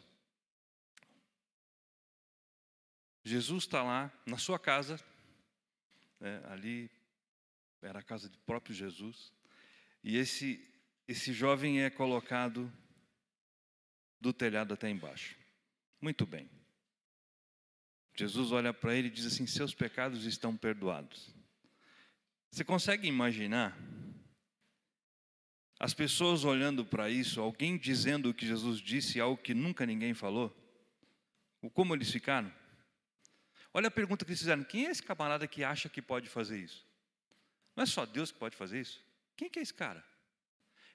Jesus 3.25 3.65
está 3.65 3.83
lá 3.85 4.13
na 4.27 4.39
sua 4.39 4.59
casa, 4.59 5.01
né, 6.23 6.41
ali 6.47 6.89
era 7.83 7.99
a 7.99 8.03
casa 8.03 8.29
do 8.29 8.39
próprio 8.39 8.73
Jesus, 8.73 9.33
e 10.05 10.17
esse, 10.17 10.65
esse 11.09 11.33
jovem 11.33 11.83
é 11.83 11.91
colocado 11.91 12.73
do 14.21 14.33
telhado 14.33 14.73
até 14.73 14.89
embaixo. 14.89 15.37
Muito 16.01 16.25
bem. 16.25 16.49
Jesus 18.15 18.53
olha 18.53 18.73
para 18.73 18.95
ele 18.95 19.09
e 19.09 19.11
diz 19.11 19.27
assim: 19.27 19.47
Seus 19.47 19.75
pecados 19.75 20.25
estão 20.25 20.57
perdoados. 20.57 21.35
Você 22.51 22.65
consegue 22.65 23.09
imaginar 23.09 23.77
as 25.81 25.93
pessoas 25.93 26.45
olhando 26.45 26.85
para 26.85 27.11
isso, 27.11 27.41
alguém 27.41 27.77
dizendo 27.77 28.31
o 28.31 28.35
que 28.35 28.47
Jesus 28.47 28.81
disse, 28.81 29.19
algo 29.19 29.43
que 29.43 29.55
nunca 29.55 29.85
ninguém 29.85 30.15
falou? 30.15 30.57
O 31.61 31.69
como 31.69 31.95
eles 31.95 32.13
ficaram? 32.13 32.53
Olha 33.75 33.89
a 33.89 33.91
pergunta 33.91 34.25
que 34.25 34.31
eles 34.31 34.41
fizeram: 34.41 34.65
quem 34.65 34.87
é 34.87 34.91
esse 34.91 35.03
camarada 35.03 35.47
que 35.47 35.65
acha 35.65 35.89
que 35.89 36.03
pode 36.03 36.29
fazer 36.29 36.59
isso? 36.59 36.87
Não 37.75 37.85
é 37.85 37.87
só 37.87 38.05
Deus 38.05 38.31
que 38.31 38.39
pode 38.39 38.57
fazer 38.57 38.81
isso? 38.81 39.03
Quem 39.37 39.49
que 39.49 39.59
é 39.59 39.63
esse 39.63 39.73
cara? 39.73 40.05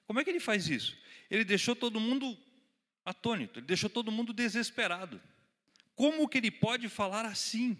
Como 0.06 0.20
é 0.20 0.24
que 0.24 0.30
ele 0.30 0.40
faz 0.40 0.68
isso? 0.68 0.98
Ele 1.30 1.44
deixou 1.44 1.76
todo 1.76 2.00
mundo 2.00 2.38
atônito, 3.04 3.60
ele 3.60 3.66
deixou 3.66 3.90
todo 3.90 4.12
mundo 4.12 4.32
desesperado. 4.32 5.22
Como 5.96 6.28
que 6.30 6.38
ele 6.38 6.52
pode 6.52 6.88
falar 6.88 7.26
assim? 7.26 7.78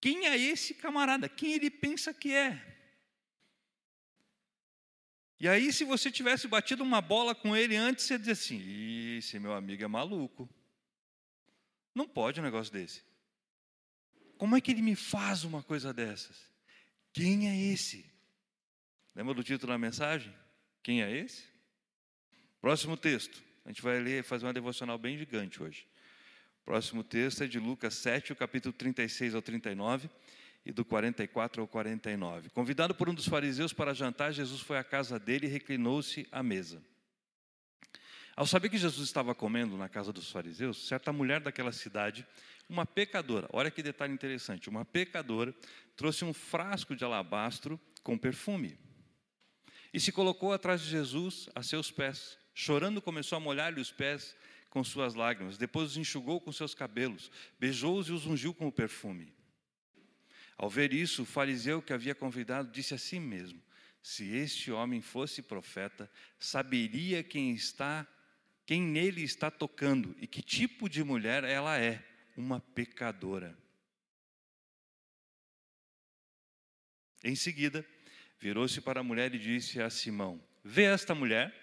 Quem 0.00 0.26
é 0.26 0.36
esse 0.36 0.74
camarada? 0.74 1.28
Quem 1.28 1.52
ele 1.52 1.70
pensa 1.70 2.12
que 2.14 2.32
é? 2.32 2.74
E 5.38 5.46
aí, 5.46 5.70
se 5.70 5.84
você 5.84 6.10
tivesse 6.10 6.48
batido 6.48 6.82
uma 6.82 7.02
bola 7.02 7.34
com 7.34 7.54
ele 7.54 7.76
antes, 7.76 8.06
você 8.06 8.16
dizia 8.16 8.32
assim: 8.32 9.16
esse 9.18 9.38
meu 9.38 9.52
amigo 9.52 9.84
é 9.84 9.86
maluco. 9.86 10.48
Não 11.94 12.08
pode 12.08 12.40
um 12.40 12.42
negócio 12.42 12.72
desse. 12.72 13.02
Como 14.36 14.56
é 14.56 14.60
que 14.60 14.70
ele 14.70 14.82
me 14.82 14.94
faz 14.94 15.44
uma 15.44 15.62
coisa 15.62 15.92
dessas? 15.92 16.36
Quem 17.12 17.48
é 17.48 17.72
esse? 17.72 18.04
Lembra 19.14 19.34
do 19.34 19.42
título 19.42 19.72
da 19.72 19.78
mensagem? 19.78 20.32
Quem 20.82 21.02
é 21.02 21.10
esse? 21.10 21.44
Próximo 22.60 22.96
texto. 22.96 23.42
A 23.64 23.68
gente 23.68 23.82
vai 23.82 23.98
ler, 23.98 24.22
fazer 24.22 24.46
uma 24.46 24.52
devocional 24.52 24.98
bem 24.98 25.16
gigante 25.16 25.62
hoje. 25.62 25.86
Próximo 26.64 27.02
texto 27.02 27.44
é 27.44 27.46
de 27.46 27.58
Lucas 27.58 27.94
7, 27.94 28.32
o 28.32 28.36
capítulo 28.36 28.72
36 28.72 29.34
ao 29.34 29.42
39 29.42 30.10
e 30.64 30.72
do 30.72 30.84
44 30.84 31.62
ao 31.62 31.68
49. 31.68 32.50
Convidado 32.50 32.94
por 32.94 33.08
um 33.08 33.14
dos 33.14 33.26
fariseus 33.26 33.72
para 33.72 33.94
jantar, 33.94 34.32
Jesus 34.32 34.60
foi 34.60 34.76
à 34.76 34.84
casa 34.84 35.18
dele 35.18 35.46
e 35.46 35.50
reclinou-se 35.50 36.26
à 36.30 36.42
mesa. 36.42 36.82
Ao 38.34 38.46
saber 38.46 38.68
que 38.68 38.76
Jesus 38.76 39.06
estava 39.06 39.34
comendo 39.34 39.78
na 39.78 39.88
casa 39.88 40.12
dos 40.12 40.30
fariseus, 40.30 40.86
certa 40.86 41.12
mulher 41.12 41.40
daquela 41.40 41.72
cidade, 41.72 42.26
uma 42.68 42.84
pecadora, 42.84 43.48
olha 43.52 43.70
que 43.70 43.82
detalhe 43.82 44.12
interessante, 44.12 44.68
uma 44.68 44.84
pecadora 44.84 45.54
trouxe 45.96 46.24
um 46.24 46.32
frasco 46.32 46.96
de 46.96 47.04
alabastro 47.04 47.80
com 48.02 48.18
perfume 48.18 48.78
e 49.92 50.00
se 50.00 50.12
colocou 50.12 50.52
atrás 50.52 50.82
de 50.82 50.90
Jesus 50.90 51.48
a 51.54 51.62
seus 51.62 51.90
pés. 51.90 52.38
Chorando, 52.52 53.00
começou 53.00 53.36
a 53.36 53.40
molhar-lhe 53.40 53.80
os 53.80 53.90
pés 53.90 54.36
com 54.68 54.84
suas 54.84 55.14
lágrimas, 55.14 55.56
depois 55.56 55.92
os 55.92 55.96
enxugou 55.96 56.40
com 56.40 56.52
seus 56.52 56.74
cabelos, 56.74 57.30
beijou-os 57.58 58.08
e 58.08 58.12
os 58.12 58.26
ungiu 58.26 58.52
com 58.52 58.66
o 58.66 58.72
perfume. 58.72 59.34
Ao 60.56 60.68
ver 60.68 60.92
isso, 60.92 61.22
o 61.22 61.26
fariseu 61.26 61.80
que 61.80 61.92
havia 61.92 62.14
convidado 62.14 62.70
disse 62.70 62.94
a 62.94 62.98
si 62.98 63.18
mesmo: 63.20 63.62
Se 64.02 64.34
este 64.34 64.70
homem 64.70 65.00
fosse 65.00 65.40
profeta, 65.40 66.10
saberia 66.38 67.22
quem 67.22 67.52
está, 67.52 68.06
quem 68.64 68.82
nele 68.82 69.22
está 69.22 69.50
tocando 69.50 70.14
e 70.20 70.26
que 70.26 70.42
tipo 70.42 70.88
de 70.88 71.02
mulher 71.04 71.44
ela 71.44 71.78
é, 71.78 72.04
uma 72.36 72.60
pecadora. 72.60 73.56
Em 77.24 77.34
seguida, 77.34 77.84
virou-se 78.38 78.80
para 78.80 79.00
a 79.00 79.04
mulher 79.04 79.34
e 79.34 79.38
disse 79.38 79.80
a 79.80 79.90
Simão: 79.90 80.40
Vê 80.62 80.84
esta 80.84 81.14
mulher? 81.14 81.54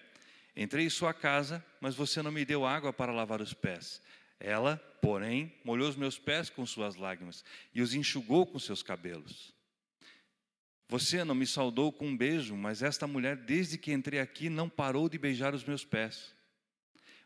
Entrei 0.56 0.84
em 0.84 0.90
sua 0.90 1.12
casa, 1.12 1.64
mas 1.80 1.94
você 1.94 2.22
não 2.22 2.30
me 2.30 2.44
deu 2.44 2.64
água 2.64 2.92
para 2.92 3.12
lavar 3.12 3.40
os 3.40 3.52
pés. 3.52 4.00
Ela, 4.38 4.76
porém, 5.00 5.52
molhou 5.64 5.88
os 5.88 5.96
meus 5.96 6.18
pés 6.18 6.50
com 6.50 6.64
suas 6.66 6.96
lágrimas 6.96 7.44
e 7.74 7.80
os 7.80 7.94
enxugou 7.94 8.46
com 8.46 8.58
seus 8.58 8.82
cabelos. 8.82 9.54
Você 10.88 11.24
não 11.24 11.34
me 11.34 11.46
saudou 11.46 11.90
com 11.90 12.08
um 12.08 12.16
beijo, 12.16 12.54
mas 12.54 12.82
esta 12.82 13.06
mulher, 13.06 13.36
desde 13.36 13.78
que 13.78 13.92
entrei 13.92 14.20
aqui, 14.20 14.48
não 14.48 14.68
parou 14.68 15.08
de 15.08 15.18
beijar 15.18 15.54
os 15.54 15.64
meus 15.64 15.84
pés. 15.84 16.33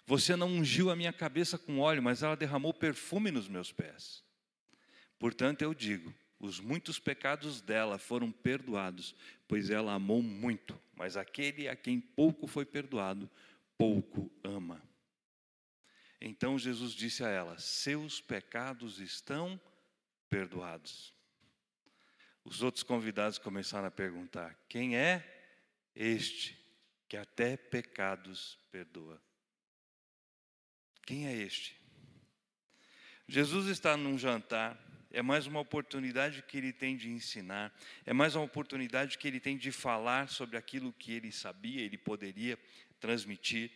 Você 0.08 0.34
não 0.34 0.48
ungiu 0.48 0.88
a 0.90 0.96
minha 0.96 1.12
cabeça 1.12 1.58
com 1.58 1.80
óleo, 1.80 2.02
mas 2.02 2.22
ela 2.22 2.34
derramou 2.34 2.72
perfume 2.72 3.30
nos 3.30 3.46
meus 3.46 3.70
pés. 3.70 4.24
Portanto, 5.18 5.60
eu 5.60 5.74
digo: 5.74 6.14
os 6.40 6.60
muitos 6.60 6.98
pecados 6.98 7.60
dela 7.60 7.98
foram 7.98 8.32
perdoados, 8.32 9.14
pois 9.46 9.68
ela 9.68 9.92
amou 9.92 10.22
muito, 10.22 10.80
mas 10.94 11.14
aquele 11.14 11.68
a 11.68 11.76
quem 11.76 12.00
pouco 12.00 12.46
foi 12.46 12.64
perdoado, 12.64 13.28
pouco 13.76 14.32
ama. 14.42 14.82
Então 16.18 16.58
Jesus 16.58 16.94
disse 16.94 17.22
a 17.22 17.28
ela: 17.28 17.58
Seus 17.58 18.18
pecados 18.18 19.00
estão 19.00 19.60
perdoados. 20.30 21.12
Os 22.42 22.62
outros 22.62 22.82
convidados 22.82 23.36
começaram 23.36 23.88
a 23.88 23.90
perguntar: 23.90 24.58
Quem 24.70 24.96
é 24.96 25.22
este 25.94 26.58
que 27.06 27.18
até 27.18 27.58
pecados 27.58 28.58
perdoa? 28.72 29.27
Quem 31.08 31.26
é 31.26 31.32
este? 31.32 31.74
Jesus 33.26 33.68
está 33.68 33.96
num 33.96 34.18
jantar, 34.18 34.78
é 35.10 35.22
mais 35.22 35.46
uma 35.46 35.58
oportunidade 35.58 36.42
que 36.42 36.58
ele 36.58 36.70
tem 36.70 36.98
de 36.98 37.08
ensinar, 37.08 37.74
é 38.04 38.12
mais 38.12 38.34
uma 38.34 38.44
oportunidade 38.44 39.16
que 39.16 39.26
ele 39.26 39.40
tem 39.40 39.56
de 39.56 39.72
falar 39.72 40.28
sobre 40.28 40.58
aquilo 40.58 40.92
que 40.92 41.14
ele 41.14 41.32
sabia, 41.32 41.80
ele 41.80 41.96
poderia 41.96 42.58
transmitir. 43.00 43.70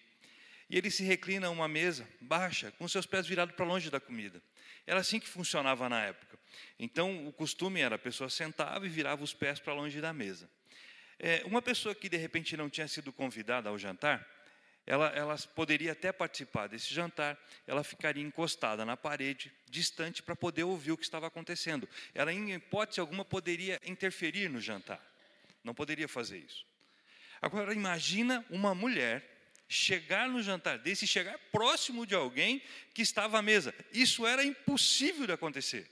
E 0.68 0.76
ele 0.76 0.90
se 0.90 1.04
reclina 1.04 1.46
a 1.46 1.50
uma 1.50 1.66
mesa 1.66 2.06
baixa, 2.20 2.70
com 2.72 2.86
seus 2.86 3.06
pés 3.06 3.26
virados 3.26 3.56
para 3.56 3.64
longe 3.64 3.88
da 3.88 3.98
comida. 3.98 4.42
Era 4.86 5.00
assim 5.00 5.18
que 5.18 5.26
funcionava 5.26 5.88
na 5.88 6.04
época. 6.04 6.38
Então, 6.78 7.26
o 7.26 7.32
costume 7.32 7.80
era 7.80 7.94
a 7.94 7.98
pessoa 7.98 8.28
sentava 8.28 8.84
e 8.84 8.90
virava 8.90 9.24
os 9.24 9.32
pés 9.32 9.58
para 9.58 9.72
longe 9.72 10.02
da 10.02 10.12
mesa. 10.12 10.50
É, 11.18 11.42
uma 11.46 11.62
pessoa 11.62 11.94
que 11.94 12.10
de 12.10 12.18
repente 12.18 12.58
não 12.58 12.68
tinha 12.68 12.86
sido 12.86 13.10
convidada 13.10 13.70
ao 13.70 13.78
jantar, 13.78 14.28
ela, 14.86 15.08
ela 15.08 15.36
poderia 15.54 15.92
até 15.92 16.10
participar 16.10 16.66
desse 16.66 16.92
jantar, 16.92 17.38
ela 17.66 17.84
ficaria 17.84 18.22
encostada 18.22 18.84
na 18.84 18.96
parede, 18.96 19.52
distante, 19.68 20.22
para 20.22 20.34
poder 20.34 20.64
ouvir 20.64 20.92
o 20.92 20.96
que 20.96 21.04
estava 21.04 21.26
acontecendo. 21.26 21.88
Ela, 22.14 22.32
em 22.32 22.52
hipótese 22.52 23.00
alguma, 23.00 23.24
poderia 23.24 23.80
interferir 23.84 24.48
no 24.48 24.60
jantar. 24.60 25.00
Não 25.62 25.74
poderia 25.74 26.08
fazer 26.08 26.38
isso. 26.38 26.66
Agora, 27.40 27.72
imagina 27.72 28.44
uma 28.50 28.74
mulher 28.74 29.28
chegar 29.68 30.28
no 30.28 30.42
jantar 30.42 30.78
desse, 30.78 31.06
chegar 31.06 31.38
próximo 31.50 32.04
de 32.04 32.14
alguém 32.14 32.60
que 32.92 33.02
estava 33.02 33.38
à 33.38 33.42
mesa. 33.42 33.74
Isso 33.92 34.26
era 34.26 34.44
impossível 34.44 35.26
de 35.26 35.32
acontecer. 35.32 35.88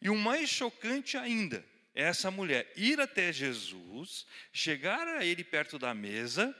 E 0.00 0.08
o 0.08 0.16
mais 0.16 0.48
chocante 0.48 1.16
ainda 1.16 1.64
é 1.94 2.02
essa 2.02 2.30
mulher 2.30 2.70
ir 2.76 3.00
até 3.00 3.32
Jesus, 3.32 4.26
chegar 4.52 5.06
a 5.06 5.24
ele 5.24 5.44
perto 5.44 5.78
da 5.78 5.94
mesa 5.94 6.54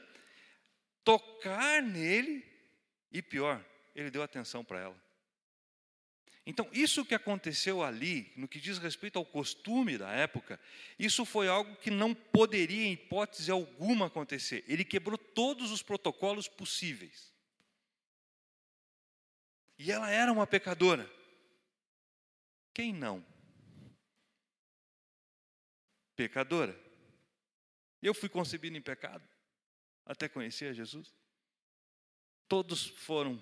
tocar 1.07 1.81
nele 1.81 2.45
e 3.09 3.21
pior, 3.21 3.65
ele 3.95 4.11
deu 4.11 4.21
atenção 4.21 4.61
para 4.61 4.81
ela. 4.81 5.03
Então, 6.45 6.69
isso 6.73 7.05
que 7.05 7.15
aconteceu 7.15 7.81
ali, 7.81 8.33
no 8.35 8.45
que 8.45 8.59
diz 8.59 8.77
respeito 8.77 9.17
ao 9.17 9.25
costume 9.25 9.97
da 9.97 10.11
época, 10.11 10.59
isso 10.99 11.23
foi 11.23 11.47
algo 11.47 11.77
que 11.77 11.89
não 11.89 12.13
poderia, 12.13 12.85
em 12.85 12.91
hipótese 12.91 13.49
alguma, 13.49 14.07
acontecer. 14.07 14.65
Ele 14.67 14.83
quebrou 14.83 15.17
todos 15.17 15.71
os 15.71 15.81
protocolos 15.81 16.49
possíveis. 16.49 17.33
E 19.79 19.89
ela 19.89 20.09
era 20.09 20.31
uma 20.31 20.45
pecadora. 20.45 21.09
Quem 22.73 22.91
não? 22.91 23.25
Pecadora. 26.17 26.77
Eu 28.01 28.13
fui 28.13 28.27
concebido 28.27 28.75
em 28.75 28.81
pecado 28.81 29.36
até 30.07 30.27
conhecer 30.27 30.69
a 30.69 30.73
Jesus? 30.73 31.13
Todos 32.47 32.87
foram 32.87 33.39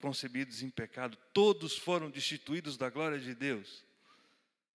concebidos 0.00 0.62
em 0.62 0.68
pecado, 0.68 1.16
todos 1.32 1.78
foram 1.78 2.10
destituídos 2.10 2.76
da 2.76 2.90
glória 2.90 3.18
de 3.18 3.34
Deus. 3.34 3.84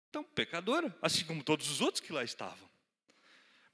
Então, 0.10 0.24
pecadora, 0.24 0.96
assim 1.02 1.26
como 1.26 1.44
todos 1.44 1.70
os 1.70 1.82
outros 1.82 2.00
que 2.00 2.14
lá 2.14 2.24
estavam. 2.24 2.70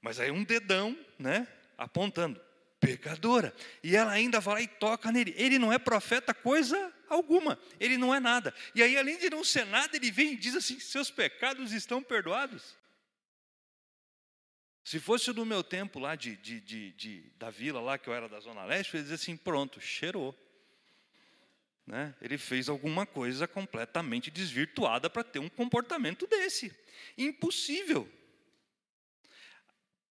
Mas 0.00 0.18
aí 0.18 0.30
um 0.30 0.44
dedão, 0.44 0.98
né, 1.18 1.46
apontando, 1.78 2.40
pecadora. 2.80 3.54
E 3.82 3.96
ela 3.96 4.12
ainda 4.12 4.40
vai 4.40 4.54
lá 4.54 4.62
e 4.62 4.68
toca 4.68 5.10
nele. 5.12 5.34
Ele 5.36 5.58
não 5.58 5.72
é 5.72 5.78
profeta 5.78 6.34
coisa 6.34 6.92
alguma, 7.08 7.58
ele 7.78 7.96
não 7.96 8.14
é 8.14 8.20
nada. 8.20 8.54
E 8.74 8.82
aí, 8.82 8.96
além 8.96 9.18
de 9.18 9.30
não 9.30 9.44
ser 9.44 9.64
nada, 9.64 9.96
ele 9.96 10.10
vem 10.10 10.32
e 10.32 10.36
diz 10.36 10.54
assim: 10.54 10.78
seus 10.78 11.10
pecados 11.10 11.72
estão 11.72 12.02
perdoados. 12.02 12.76
Se 14.86 15.00
fosse 15.00 15.32
do 15.32 15.44
meu 15.44 15.64
tempo 15.64 15.98
lá 15.98 16.14
de, 16.14 16.36
de, 16.36 16.60
de, 16.60 16.92
de, 16.92 17.20
da 17.38 17.50
vila, 17.50 17.80
lá 17.80 17.98
que 17.98 18.08
eu 18.08 18.14
era 18.14 18.28
da 18.28 18.38
Zona 18.38 18.64
Leste, 18.64 18.94
ele 18.94 19.02
dizia 19.02 19.16
assim: 19.16 19.36
pronto, 19.36 19.80
cheirou. 19.80 20.32
Né? 21.84 22.14
Ele 22.20 22.38
fez 22.38 22.68
alguma 22.68 23.04
coisa 23.04 23.48
completamente 23.48 24.30
desvirtuada 24.30 25.10
para 25.10 25.24
ter 25.24 25.40
um 25.40 25.48
comportamento 25.48 26.24
desse. 26.28 26.72
Impossível. 27.18 28.08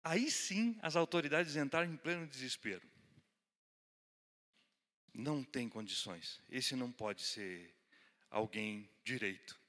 Aí 0.03 0.29
sim 0.29 0.77
as 0.84 0.95
autoridades 0.95 1.55
entraram 1.55 1.91
em 1.91 1.97
pleno 1.97 2.27
desespero. 2.27 2.88
Não 5.12 5.43
tem 5.43 5.67
condições. 5.67 6.43
Esse 6.47 6.75
não 6.75 6.91
pode 6.91 7.23
ser 7.23 7.75
alguém 8.29 8.88
direito. 9.03 9.60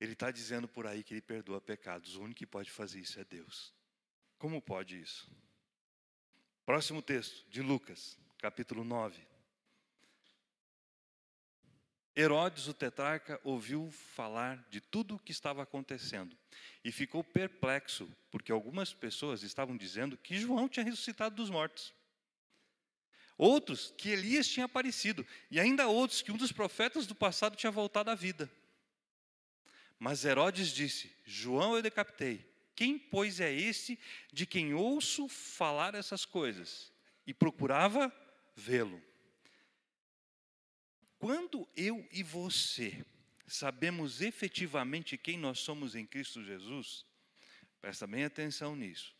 Ele 0.00 0.14
está 0.14 0.30
dizendo 0.30 0.66
por 0.66 0.86
aí 0.86 1.04
que 1.04 1.12
ele 1.12 1.20
perdoa 1.20 1.60
pecados. 1.60 2.16
O 2.16 2.22
único 2.22 2.38
que 2.38 2.46
pode 2.46 2.70
fazer 2.70 2.98
isso 2.98 3.20
é 3.20 3.24
Deus. 3.24 3.81
Como 4.42 4.60
pode 4.60 5.00
isso? 5.00 5.30
Próximo 6.66 7.00
texto, 7.00 7.48
de 7.48 7.62
Lucas, 7.62 8.18
capítulo 8.38 8.82
9. 8.82 9.16
Herodes, 12.16 12.66
o 12.66 12.74
tetrarca, 12.74 13.40
ouviu 13.44 13.88
falar 13.92 14.56
de 14.68 14.80
tudo 14.80 15.14
o 15.14 15.18
que 15.20 15.30
estava 15.30 15.62
acontecendo 15.62 16.36
e 16.84 16.90
ficou 16.90 17.22
perplexo, 17.22 18.10
porque 18.32 18.50
algumas 18.50 18.92
pessoas 18.92 19.44
estavam 19.44 19.76
dizendo 19.76 20.16
que 20.16 20.36
João 20.36 20.68
tinha 20.68 20.82
ressuscitado 20.82 21.36
dos 21.36 21.48
mortos. 21.48 21.94
Outros 23.38 23.94
que 23.96 24.08
Elias 24.08 24.48
tinha 24.48 24.66
aparecido, 24.66 25.24
e 25.52 25.60
ainda 25.60 25.86
outros 25.86 26.20
que 26.20 26.32
um 26.32 26.36
dos 26.36 26.50
profetas 26.50 27.06
do 27.06 27.14
passado 27.14 27.54
tinha 27.54 27.70
voltado 27.70 28.10
à 28.10 28.16
vida. 28.16 28.50
Mas 30.00 30.24
Herodes 30.24 30.72
disse: 30.72 31.14
João 31.24 31.76
eu 31.76 31.82
decapitei 31.82 32.51
quem, 32.74 32.98
pois, 32.98 33.40
é 33.40 33.52
esse 33.52 33.98
de 34.32 34.46
quem 34.46 34.74
ouço 34.74 35.28
falar 35.28 35.94
essas 35.94 36.24
coisas? 36.24 36.92
E 37.26 37.34
procurava 37.34 38.12
vê-lo. 38.56 39.02
Quando 41.18 41.68
eu 41.76 42.06
e 42.10 42.22
você 42.22 43.04
sabemos 43.46 44.20
efetivamente 44.20 45.16
quem 45.16 45.38
nós 45.38 45.60
somos 45.60 45.94
em 45.94 46.06
Cristo 46.06 46.42
Jesus, 46.42 47.04
presta 47.80 48.06
bem 48.06 48.24
atenção 48.24 48.74
nisso. 48.74 49.14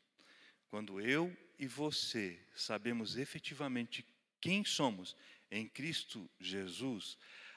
Quando 0.69 1.01
eu 1.01 1.37
e 1.59 1.67
você 1.67 2.41
sabemos 2.57 3.17
efetivamente 3.17 4.05
quem 4.41 4.65
somos 4.65 5.15
em 5.51 5.69
Cristo 5.69 6.29
Jesus, 6.41 7.17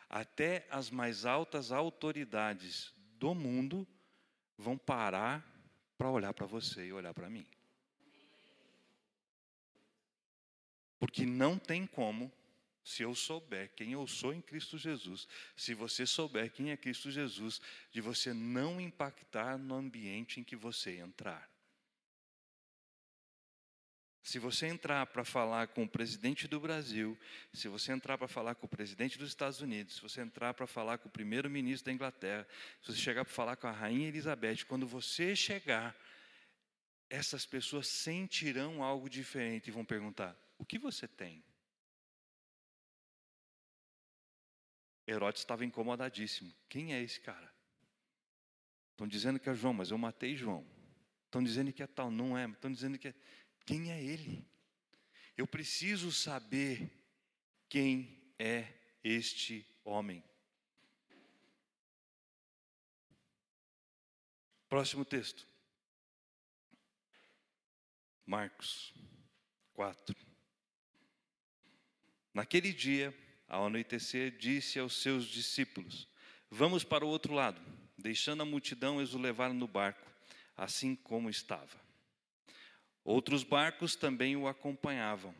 até 0.10 0.68
as 0.70 0.90
mais 0.90 1.26
altas 1.26 1.72
autoridades 1.72 2.94
do 3.18 3.34
mundo 3.34 3.88
vão 4.58 4.78
parar 4.78 5.55
para 5.98 6.10
olhar 6.10 6.34
para 6.34 6.46
você 6.46 6.88
e 6.88 6.94
olhar 6.94 7.14
para 7.14 7.30
mim. 7.30 7.46
Porque 11.00 11.26
não 11.26 11.58
tem 11.58 11.86
como, 11.86 12.32
se 12.84 13.04
eu 13.04 13.16
souber 13.16 13.74
quem 13.76 13.94
eu 13.94 14.06
sou 14.08 14.34
em 14.34 14.42
Cristo 14.42 14.78
Jesus, 14.78 15.28
se 15.56 15.74
você 15.74 16.06
souber 16.06 16.52
quem 16.52 16.72
é 16.72 16.78
Cristo 16.78 17.10
Jesus, 17.10 17.62
de 17.92 18.02
você 18.02 18.34
não 18.34 18.80
impactar 18.80 19.58
no 19.58 19.76
ambiente 19.76 20.40
em 20.40 20.44
que 20.44 20.56
você 20.56 20.98
entrar. 20.98 21.50
Se 24.26 24.40
você 24.40 24.66
entrar 24.66 25.06
para 25.06 25.24
falar 25.24 25.68
com 25.68 25.84
o 25.84 25.88
presidente 25.88 26.48
do 26.48 26.60
Brasil, 26.60 27.16
se 27.54 27.68
você 27.68 27.92
entrar 27.92 28.18
para 28.18 28.28
falar 28.28 28.56
com 28.56 28.66
o 28.66 28.70
presidente 28.70 29.20
dos 29.20 29.30
Estados 29.30 29.62
Unidos, 29.62 29.98
se 29.98 30.02
você 30.02 30.20
entrar 30.20 30.52
para 30.56 30.66
falar 30.66 30.98
com 30.98 31.08
o 31.08 31.12
primeiro-ministro 31.12 31.86
da 31.86 31.94
Inglaterra, 31.94 32.48
se 32.82 32.92
você 32.92 32.98
chegar 32.98 33.24
para 33.24 33.32
falar 33.32 33.56
com 33.56 33.68
a 33.68 33.72
rainha 33.72 34.08
Elizabeth, 34.08 34.66
quando 34.68 34.88
você 34.88 35.36
chegar, 35.36 35.96
essas 37.08 37.46
pessoas 37.46 37.88
sentirão 37.88 38.82
algo 38.82 39.08
diferente 39.08 39.68
e 39.68 39.72
vão 39.72 39.86
perguntar: 39.86 40.36
o 40.58 40.66
que 40.66 40.80
você 40.80 41.08
tem? 41.08 41.44
Herodes 45.08 45.44
estava 45.44 45.64
incomodadíssimo. 45.64 46.52
Quem 46.68 46.96
é 46.96 47.02
esse 47.04 47.22
cara? 47.22 47.54
Estão 48.90 49.08
dizendo 49.08 49.40
que 49.40 49.52
é 49.52 49.54
João, 49.54 49.76
mas 49.76 49.92
eu 49.92 50.00
matei 50.00 50.36
João. 50.36 50.66
Estão 51.26 51.44
dizendo 51.44 51.72
que 51.72 51.84
é 51.84 51.88
tal, 51.88 52.10
não 52.10 52.36
é. 52.36 52.50
Estão 52.50 52.72
dizendo 52.72 52.98
que 52.98 53.10
é. 53.10 53.14
Quem 53.66 53.92
é 53.92 54.02
ele? 54.02 54.46
Eu 55.36 55.48
preciso 55.48 56.12
saber 56.12 56.90
quem 57.68 58.34
é 58.38 58.72
este 59.04 59.66
homem. 59.84 60.24
Próximo 64.70 65.04
texto. 65.04 65.48
Marcos 68.26 68.94
4. 69.74 70.16
Naquele 72.34 72.74
dia, 72.74 73.16
ao 73.48 73.68
anoitecer, 73.68 74.38
disse 74.38 74.80
aos 74.80 75.02
seus 75.02 75.26
discípulos: 75.26 76.08
Vamos 76.50 76.84
para 76.84 77.06
o 77.06 77.10
outro 77.10 77.34
lado. 77.34 77.62
Deixando 77.98 78.42
a 78.42 78.46
multidão, 78.46 79.00
eles 79.00 79.14
o 79.14 79.18
levaram 79.18 79.54
no 79.54 79.68
barco, 79.68 80.12
assim 80.56 80.96
como 80.96 81.30
estava. 81.30 81.85
Outros 83.06 83.44
barcos 83.44 83.96
também 83.96 84.36
o 84.36 84.48
acompanhavam. 84.48 85.34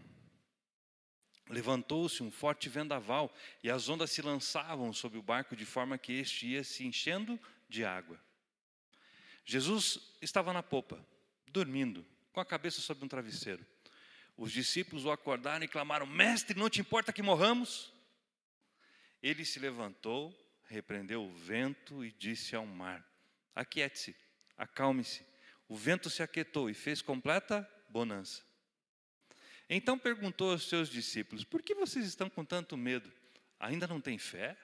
Levantou-se 1.50 2.22
um 2.22 2.30
forte 2.30 2.70
vendaval 2.70 3.34
e 3.64 3.72
as 3.72 3.90
ondas 3.90 4.12
se 4.12 4.22
lançavam 4.22 4.94
sobre 4.94 5.18
o 5.18 5.24
barco 5.24 5.56
de 5.56 5.66
forma 5.66 5.98
que 5.98 6.14
este 6.14 6.48
ia 6.48 6.64
se 6.64 6.86
enchendo 6.86 7.40
de 7.68 7.84
água. 7.84 8.24
Jesus 9.44 10.16
estava 10.22 10.54
na 10.54 10.62
popa, 10.62 11.04
dormindo, 11.48 12.06
com 12.32 12.40
a 12.40 12.46
cabeça 12.46 12.82
sobre 12.82 13.04
um 13.04 13.08
travesseiro. 13.08 13.66
Os 14.38 14.52
discípulos 14.52 15.04
o 15.04 15.12
acordaram 15.12 15.66
e 15.66 15.68
clamaram: 15.68 16.06
Mestre, 16.06 16.58
não 16.58 16.70
te 16.70 16.82
importa 16.82 17.12
que 17.12 17.24
morramos? 17.24 17.92
Ele 19.24 19.44
se 19.44 19.58
levantou, 19.58 20.36
repreendeu 20.66 21.24
o 21.24 21.34
vento 21.34 22.06
e 22.06 22.12
disse 22.12 22.56
ao 22.56 22.66
mar: 22.66 23.04
Aquiete-se, 23.56 24.16
acalme-se. 24.56 25.26
O 25.68 25.76
vento 25.76 26.10
se 26.10 26.22
aquietou 26.22 26.70
e 26.70 26.74
fez 26.74 27.02
completa 27.02 27.70
bonança. 27.90 28.44
Então 29.70 29.98
perguntou 29.98 30.52
aos 30.52 30.68
seus 30.68 30.90
discípulos: 30.90 31.44
Por 31.44 31.62
que 31.62 31.74
vocês 31.74 32.06
estão 32.06 32.30
com 32.30 32.46
tanto 32.46 32.78
medo? 32.78 33.12
Ainda 33.60 33.88
não 33.88 34.00
têm 34.00 34.18
fé? 34.18 34.58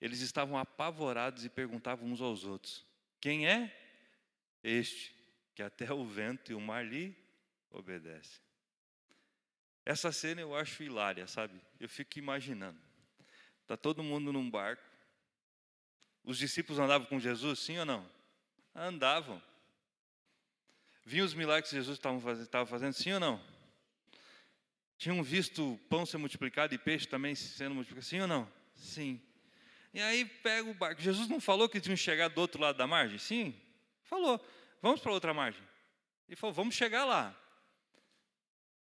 Eles 0.00 0.20
estavam 0.20 0.56
apavorados 0.56 1.44
e 1.44 1.48
perguntavam 1.48 2.08
uns 2.08 2.20
aos 2.20 2.44
outros: 2.44 2.84
Quem 3.20 3.46
é 3.48 3.74
este 4.62 5.14
que 5.54 5.62
até 5.62 5.92
o 5.92 6.04
vento 6.04 6.50
e 6.50 6.54
o 6.54 6.60
mar 6.60 6.84
lhe 6.84 7.16
obedecem? 7.70 8.40
Essa 9.84 10.12
cena 10.12 10.40
eu 10.40 10.54
acho 10.54 10.82
hilária, 10.82 11.26
sabe? 11.26 11.60
Eu 11.80 11.88
fico 11.88 12.18
imaginando. 12.18 12.78
Está 13.62 13.76
todo 13.76 14.02
mundo 14.02 14.32
num 14.32 14.50
barco. 14.50 14.82
Os 16.24 16.36
discípulos 16.36 16.78
andavam 16.78 17.06
com 17.06 17.18
Jesus, 17.18 17.60
sim 17.60 17.78
ou 17.78 17.86
não? 17.86 18.17
Andavam. 18.80 19.42
Viam 21.04 21.26
os 21.26 21.34
milagres 21.34 21.68
que 21.68 21.76
Jesus 21.76 21.98
estava 21.98 22.66
fazendo, 22.66 22.92
sim 22.92 23.12
ou 23.12 23.18
não? 23.18 23.40
Tinham 24.96 25.20
visto 25.22 25.78
pão 25.88 26.06
ser 26.06 26.18
multiplicado 26.18 26.72
e 26.74 26.78
peixe 26.78 27.06
também 27.06 27.34
sendo 27.34 27.74
multiplicado, 27.74 28.06
sim 28.06 28.20
ou 28.20 28.28
não? 28.28 28.48
Sim. 28.74 29.20
E 29.92 30.00
aí 30.00 30.24
pega 30.24 30.70
o 30.70 30.74
barco. 30.74 31.00
Jesus 31.00 31.28
não 31.28 31.40
falou 31.40 31.68
que 31.68 31.80
tinham 31.80 31.96
chegado 31.96 32.34
do 32.34 32.40
outro 32.40 32.60
lado 32.60 32.76
da 32.76 32.86
margem? 32.86 33.18
Sim. 33.18 33.60
Falou. 34.04 34.40
Vamos 34.80 35.00
para 35.00 35.12
outra 35.12 35.34
margem. 35.34 35.62
Ele 36.28 36.36
falou, 36.36 36.54
vamos 36.54 36.76
chegar 36.76 37.04
lá. 37.04 37.36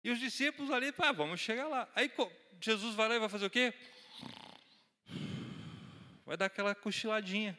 E 0.04 0.10
os 0.10 0.20
discípulos 0.20 0.72
ali, 0.72 0.92
pá, 0.92 1.12
vamos 1.12 1.40
chegar 1.40 1.68
lá. 1.68 1.88
Aí 1.94 2.12
Jesus 2.60 2.96
vai 2.96 3.10
lá 3.10 3.16
e 3.16 3.20
vai 3.20 3.30
fazer 3.30 3.46
o 3.46 3.50
quê? 3.50 3.72
Vai 6.26 6.36
dar 6.36 6.48
aquela 6.48 6.74
cochiladinha. 6.74 7.56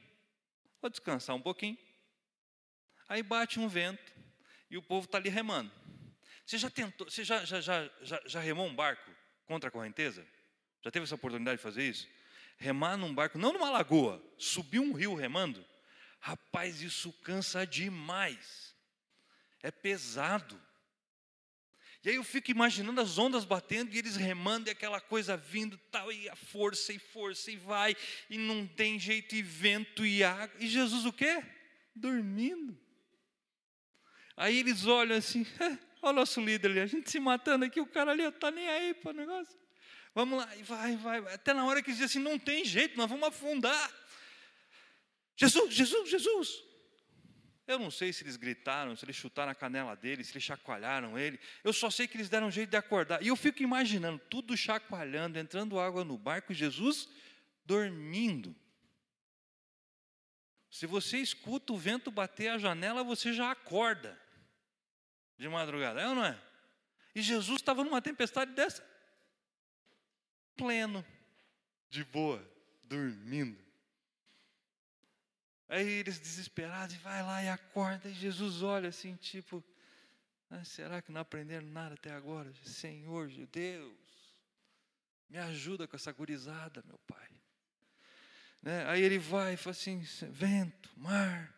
Vou 0.80 0.90
descansar 0.90 1.36
um 1.36 1.40
pouquinho. 1.40 1.78
Aí 3.08 3.22
bate 3.22 3.58
um 3.60 3.68
vento 3.68 4.12
e 4.70 4.76
o 4.76 4.82
povo 4.82 5.04
está 5.04 5.18
ali 5.18 5.28
remando. 5.28 5.70
Você 6.44 6.58
já 6.58 6.68
tentou, 6.68 7.08
você 7.08 7.24
já, 7.24 7.44
já, 7.44 7.60
já, 7.60 7.90
já, 8.02 8.22
já 8.26 8.40
remou 8.40 8.66
um 8.66 8.74
barco 8.74 9.10
contra 9.46 9.68
a 9.68 9.72
correnteza? 9.72 10.26
Já 10.82 10.90
teve 10.90 11.04
essa 11.04 11.14
oportunidade 11.14 11.56
de 11.56 11.62
fazer 11.62 11.88
isso? 11.88 12.08
Remar 12.58 12.96
num 12.96 13.14
barco, 13.14 13.38
não 13.38 13.52
numa 13.52 13.70
lagoa, 13.70 14.22
subir 14.38 14.78
um 14.78 14.92
rio 14.92 15.14
remando? 15.14 15.64
Rapaz, 16.20 16.82
isso 16.82 17.12
cansa 17.22 17.66
demais. 17.66 18.74
É 19.62 19.70
pesado. 19.70 20.60
E 22.04 22.10
aí 22.10 22.16
eu 22.16 22.24
fico 22.24 22.50
imaginando 22.50 23.00
as 23.00 23.16
ondas 23.16 23.46
batendo 23.46 23.94
e 23.94 23.98
eles 23.98 24.16
remando 24.16 24.68
e 24.68 24.70
aquela 24.70 25.00
coisa 25.00 25.38
vindo 25.38 25.78
tal, 25.90 26.12
e 26.12 26.28
a 26.28 26.36
força 26.36 26.92
e 26.92 26.98
força 26.98 27.50
e 27.50 27.56
vai, 27.56 27.96
e 28.28 28.36
não 28.36 28.66
tem 28.66 28.98
jeito, 28.98 29.34
e 29.34 29.42
vento 29.42 30.04
e 30.04 30.22
água. 30.22 30.54
E 30.60 30.68
Jesus 30.68 31.06
o 31.06 31.12
quê? 31.12 31.42
Dormindo. 31.94 32.78
Aí 34.36 34.58
eles 34.58 34.86
olham 34.86 35.16
assim, 35.16 35.46
olha 36.02 36.12
o 36.12 36.12
nosso 36.12 36.40
líder 36.40 36.70
ali, 36.70 36.80
a 36.80 36.86
gente 36.86 37.10
se 37.10 37.20
matando 37.20 37.64
aqui, 37.64 37.80
o 37.80 37.86
cara 37.86 38.10
ali 38.10 38.22
está 38.22 38.50
nem 38.50 38.68
aí 38.68 38.94
para 38.94 39.10
o 39.10 39.14
negócio. 39.14 39.56
Vamos 40.14 40.38
lá, 40.38 40.56
e 40.56 40.62
vai, 40.62 40.96
vai, 40.96 41.20
vai. 41.20 41.34
Até 41.34 41.52
na 41.52 41.64
hora 41.64 41.82
que 41.82 41.92
diz 41.92 42.02
assim, 42.02 42.18
não 42.18 42.38
tem 42.38 42.64
jeito, 42.64 42.96
nós 42.96 43.08
vamos 43.08 43.28
afundar. 43.28 43.92
Jesus, 45.36 45.74
Jesus, 45.74 46.08
Jesus. 46.08 46.64
Eu 47.66 47.78
não 47.78 47.90
sei 47.90 48.12
se 48.12 48.22
eles 48.22 48.36
gritaram, 48.36 48.94
se 48.94 49.04
eles 49.04 49.16
chutaram 49.16 49.50
a 49.50 49.54
canela 49.54 49.96
dele, 49.96 50.22
se 50.22 50.32
eles 50.32 50.42
chacoalharam 50.42 51.18
ele. 51.18 51.40
Eu 51.62 51.72
só 51.72 51.90
sei 51.90 52.06
que 52.06 52.16
eles 52.16 52.28
deram 52.28 52.50
jeito 52.50 52.70
de 52.70 52.76
acordar. 52.76 53.22
E 53.22 53.28
eu 53.28 53.36
fico 53.36 53.62
imaginando 53.62 54.20
tudo 54.28 54.56
chacoalhando, 54.56 55.38
entrando 55.38 55.80
água 55.80 56.04
no 56.04 56.18
barco 56.18 56.52
e 56.52 56.54
Jesus 56.54 57.08
dormindo. 57.64 58.54
Se 60.70 60.86
você 60.86 61.18
escuta 61.18 61.72
o 61.72 61.78
vento 61.78 62.10
bater 62.10 62.48
a 62.48 62.58
janela, 62.58 63.02
você 63.02 63.32
já 63.32 63.50
acorda 63.50 64.20
de 65.44 65.48
madrugada, 65.50 66.00
é 66.00 66.08
ou 66.08 66.14
não 66.14 66.24
é? 66.24 66.40
E 67.14 67.20
Jesus 67.20 67.60
estava 67.60 67.84
numa 67.84 68.00
tempestade 68.00 68.52
dessa, 68.52 68.82
pleno, 70.56 71.04
de 71.90 72.02
boa, 72.02 72.42
dormindo. 72.84 73.62
Aí 75.68 75.86
eles 75.86 76.18
desesperados, 76.18 76.94
e 76.94 76.98
vai 76.98 77.22
lá 77.22 77.42
e 77.42 77.48
acorda, 77.48 78.08
e 78.08 78.14
Jesus 78.14 78.62
olha 78.62 78.88
assim, 78.88 79.16
tipo, 79.16 79.62
ah, 80.50 80.64
será 80.64 81.02
que 81.02 81.12
não 81.12 81.20
aprenderam 81.20 81.66
nada 81.66 81.94
até 81.94 82.10
agora? 82.10 82.50
Senhor 82.64 83.28
Deus, 83.52 84.34
me 85.28 85.38
ajuda 85.38 85.86
com 85.86 85.96
essa 85.96 86.10
gurizada, 86.10 86.82
meu 86.86 86.98
Pai. 87.06 87.28
Né? 88.62 88.86
Aí 88.86 89.02
ele 89.02 89.18
vai 89.18 89.54
e 89.54 89.56
fala 89.58 89.72
assim, 89.72 90.00
vento, 90.30 90.90
mar, 90.96 91.54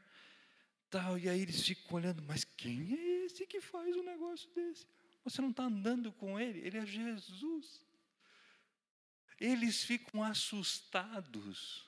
tal, 0.91 1.17
e 1.17 1.29
aí 1.29 1.41
eles 1.41 1.65
ficam 1.65 1.99
olhando, 1.99 2.21
mas 2.23 2.43
quem 2.43 2.95
é 2.95 3.16
esse 3.37 3.47
que 3.47 3.61
faz 3.61 3.95
um 3.95 4.03
negócio 4.03 4.51
desse? 4.53 4.87
Você 5.23 5.43
não 5.43 5.51
está 5.51 5.65
andando 5.65 6.13
com 6.13 6.41
ele, 6.41 6.61
ele 6.61 6.79
é 6.79 6.87
Jesus. 6.87 7.85
Eles 9.39 9.85
ficam 9.85 10.23
assustados 10.23 11.87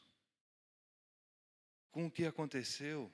com 1.90 2.06
o 2.06 2.10
que 2.10 2.26
aconteceu. 2.26 3.10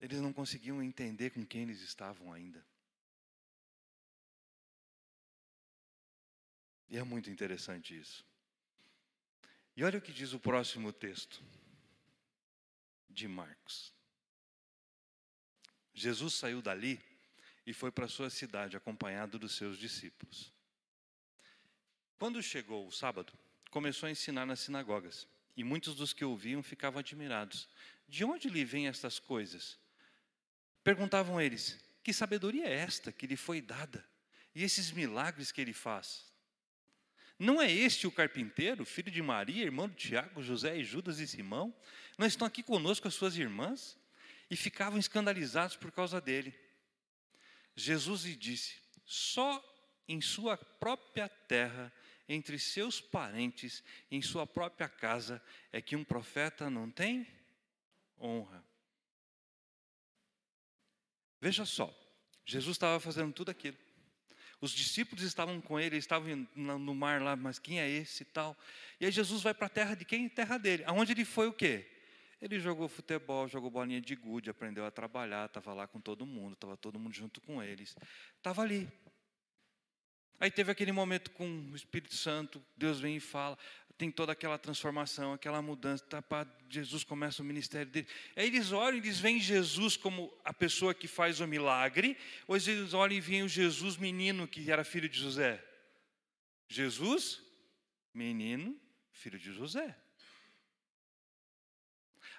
Eles 0.00 0.20
não 0.20 0.32
conseguiam 0.32 0.82
entender 0.82 1.30
com 1.30 1.44
quem 1.46 1.62
eles 1.62 1.80
estavam 1.80 2.32
ainda. 2.32 2.64
E 6.88 6.96
é 6.96 7.04
muito 7.04 7.30
interessante 7.30 7.96
isso. 7.96 8.26
E 9.76 9.84
olha 9.84 9.98
o 9.98 10.02
que 10.02 10.12
diz 10.12 10.32
o 10.32 10.40
próximo 10.40 10.92
texto 10.92 11.40
de 13.08 13.28
Marcos. 13.28 13.97
Jesus 15.98 16.34
saiu 16.34 16.62
dali 16.62 17.00
e 17.66 17.72
foi 17.72 17.90
para 17.90 18.06
sua 18.06 18.30
cidade 18.30 18.76
acompanhado 18.76 19.38
dos 19.38 19.56
seus 19.56 19.76
discípulos. 19.76 20.52
Quando 22.18 22.42
chegou 22.42 22.86
o 22.86 22.92
sábado, 22.92 23.32
começou 23.70 24.06
a 24.06 24.10
ensinar 24.10 24.46
nas 24.46 24.60
sinagogas, 24.60 25.26
e 25.56 25.64
muitos 25.64 25.96
dos 25.96 26.12
que 26.12 26.24
ouviam 26.24 26.62
ficavam 26.62 27.00
admirados. 27.00 27.68
De 28.08 28.24
onde 28.24 28.48
lhe 28.48 28.64
vêm 28.64 28.86
estas 28.86 29.18
coisas? 29.18 29.76
Perguntavam 30.84 31.40
eles: 31.40 31.78
Que 32.02 32.12
sabedoria 32.12 32.66
é 32.66 32.74
esta 32.74 33.10
que 33.10 33.26
lhe 33.26 33.36
foi 33.36 33.60
dada? 33.60 34.04
E 34.54 34.62
esses 34.62 34.92
milagres 34.92 35.50
que 35.50 35.60
ele 35.60 35.72
faz? 35.72 36.32
Não 37.36 37.60
é 37.60 37.70
este 37.70 38.06
o 38.06 38.12
carpinteiro, 38.12 38.84
filho 38.84 39.10
de 39.10 39.20
Maria, 39.20 39.64
irmão 39.64 39.88
de 39.88 39.96
Tiago, 39.96 40.42
José 40.42 40.76
e 40.76 40.84
Judas 40.84 41.18
e 41.18 41.26
Simão? 41.26 41.74
Não 42.16 42.26
estão 42.26 42.46
aqui 42.46 42.62
conosco 42.62 43.08
as 43.08 43.14
suas 43.14 43.36
irmãs? 43.36 43.97
E 44.50 44.56
ficavam 44.56 44.98
escandalizados 44.98 45.76
por 45.76 45.92
causa 45.92 46.20
dele. 46.20 46.54
Jesus 47.76 48.24
lhe 48.24 48.34
disse: 48.34 48.76
só 49.04 49.62
em 50.06 50.20
sua 50.20 50.56
própria 50.56 51.28
terra, 51.28 51.92
entre 52.28 52.58
seus 52.58 53.00
parentes, 53.00 53.82
em 54.10 54.20
sua 54.20 54.46
própria 54.46 54.88
casa, 54.88 55.42
é 55.72 55.80
que 55.80 55.96
um 55.96 56.04
profeta 56.04 56.68
não 56.68 56.90
tem 56.90 57.26
honra. 58.18 58.64
Veja 61.40 61.64
só, 61.64 61.94
Jesus 62.44 62.74
estava 62.74 62.98
fazendo 62.98 63.32
tudo 63.32 63.50
aquilo. 63.50 63.76
Os 64.60 64.72
discípulos 64.72 65.22
estavam 65.22 65.60
com 65.60 65.78
ele, 65.78 65.96
estavam 65.96 66.48
no 66.56 66.94
mar 66.94 67.22
lá, 67.22 67.36
mas 67.36 67.60
quem 67.60 67.80
é 67.80 67.88
esse 67.88 68.24
e 68.24 68.26
tal? 68.26 68.56
E 68.98 69.06
aí 69.06 69.12
Jesus 69.12 69.40
vai 69.40 69.54
para 69.54 69.66
a 69.66 69.70
terra 69.70 69.94
de 69.94 70.04
quem? 70.04 70.28
Terra 70.28 70.58
dele. 70.58 70.82
Aonde 70.84 71.12
ele 71.12 71.24
foi 71.24 71.46
o 71.46 71.52
quê? 71.52 71.88
Ele 72.40 72.60
jogou 72.60 72.88
futebol, 72.88 73.48
jogou 73.48 73.70
bolinha 73.70 74.00
de 74.00 74.14
gude, 74.14 74.48
aprendeu 74.48 74.86
a 74.86 74.90
trabalhar, 74.90 75.46
estava 75.46 75.74
lá 75.74 75.88
com 75.88 76.00
todo 76.00 76.24
mundo, 76.24 76.54
estava 76.54 76.76
todo 76.76 76.98
mundo 76.98 77.14
junto 77.14 77.40
com 77.40 77.62
eles. 77.62 77.96
Estava 78.36 78.62
ali. 78.62 78.88
Aí 80.40 80.50
teve 80.50 80.70
aquele 80.70 80.92
momento 80.92 81.32
com 81.32 81.48
o 81.72 81.74
Espírito 81.74 82.14
Santo, 82.14 82.64
Deus 82.76 83.00
vem 83.00 83.16
e 83.16 83.20
fala. 83.20 83.58
tem 83.96 84.12
toda 84.12 84.30
aquela 84.30 84.56
transformação, 84.56 85.32
aquela 85.32 85.60
mudança, 85.60 86.04
tá, 86.04 86.22
pá, 86.22 86.46
Jesus 86.70 87.02
começa 87.02 87.42
o 87.42 87.44
ministério 87.44 87.90
dele. 87.90 88.06
Aí 88.36 88.46
eles 88.46 88.70
olham, 88.70 88.98
eles 88.98 89.18
veem 89.18 89.40
Jesus 89.40 89.96
como 89.96 90.32
a 90.44 90.54
pessoa 90.54 90.94
que 90.94 91.08
faz 91.08 91.40
o 91.40 91.46
milagre, 91.48 92.16
ou 92.46 92.54
eles 92.54 92.94
olham 92.94 93.16
e 93.16 93.20
veem 93.20 93.42
o 93.42 93.48
Jesus 93.48 93.96
menino 93.96 94.46
que 94.46 94.70
era 94.70 94.84
filho 94.84 95.08
de 95.08 95.18
José? 95.18 95.64
Jesus, 96.68 97.42
menino, 98.14 98.80
filho 99.10 99.40
de 99.40 99.52
José. 99.52 99.96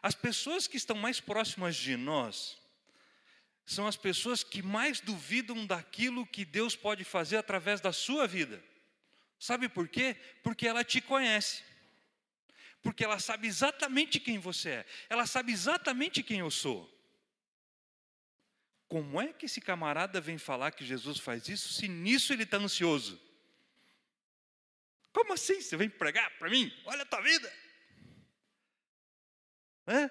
As 0.02 0.16
pessoas 0.16 0.68
que 0.68 0.78
estão 0.78 0.96
mais 0.96 1.20
próximas 1.20 1.76
de 1.76 1.98
nós 1.98 2.58
são 3.66 3.86
as 3.86 3.96
pessoas 3.96 4.44
que 4.44 4.62
mais 4.62 5.00
duvidam 5.00 5.66
daquilo 5.66 6.26
que 6.26 6.44
Deus 6.44 6.76
pode 6.76 7.04
fazer 7.04 7.38
através 7.38 7.80
da 7.80 7.94
sua 7.94 8.28
vida. 8.28 8.64
Sabe 9.40 9.70
por 9.70 9.88
quê? 9.88 10.16
Porque 10.42 10.68
ela 10.68 10.84
te 10.84 11.00
conhece. 11.00 11.64
Porque 12.82 13.04
ela 13.04 13.20
sabe 13.20 13.48
exatamente 13.48 14.20
quem 14.20 14.40
você 14.40 14.70
é. 14.70 14.86
Ela 15.10 15.28
sabe 15.28 15.52
exatamente 15.52 16.24
quem 16.24 16.40
eu 16.40 16.50
sou. 16.50 16.90
Como 18.88 19.22
é 19.22 19.32
que 19.32 19.46
esse 19.46 19.62
camarada 19.62 20.20
vem 20.20 20.38
falar 20.38 20.72
que 20.72 20.84
Jesus 20.84 21.20
faz 21.20 21.48
isso 21.48 21.72
se 21.74 21.88
nisso 21.88 22.34
ele 22.34 22.44
está 22.44 22.58
ansioso? 22.58 23.22
Como 25.14 25.34
assim? 25.34 25.62
Você 25.62 25.78
vem 25.78 25.90
pregar 25.90 26.30
para 26.40 26.50
mim? 26.50 26.74
Olha 26.86 27.04
a 27.04 27.06
tua 27.06 27.22
vida. 27.22 27.54
É? 29.90 30.08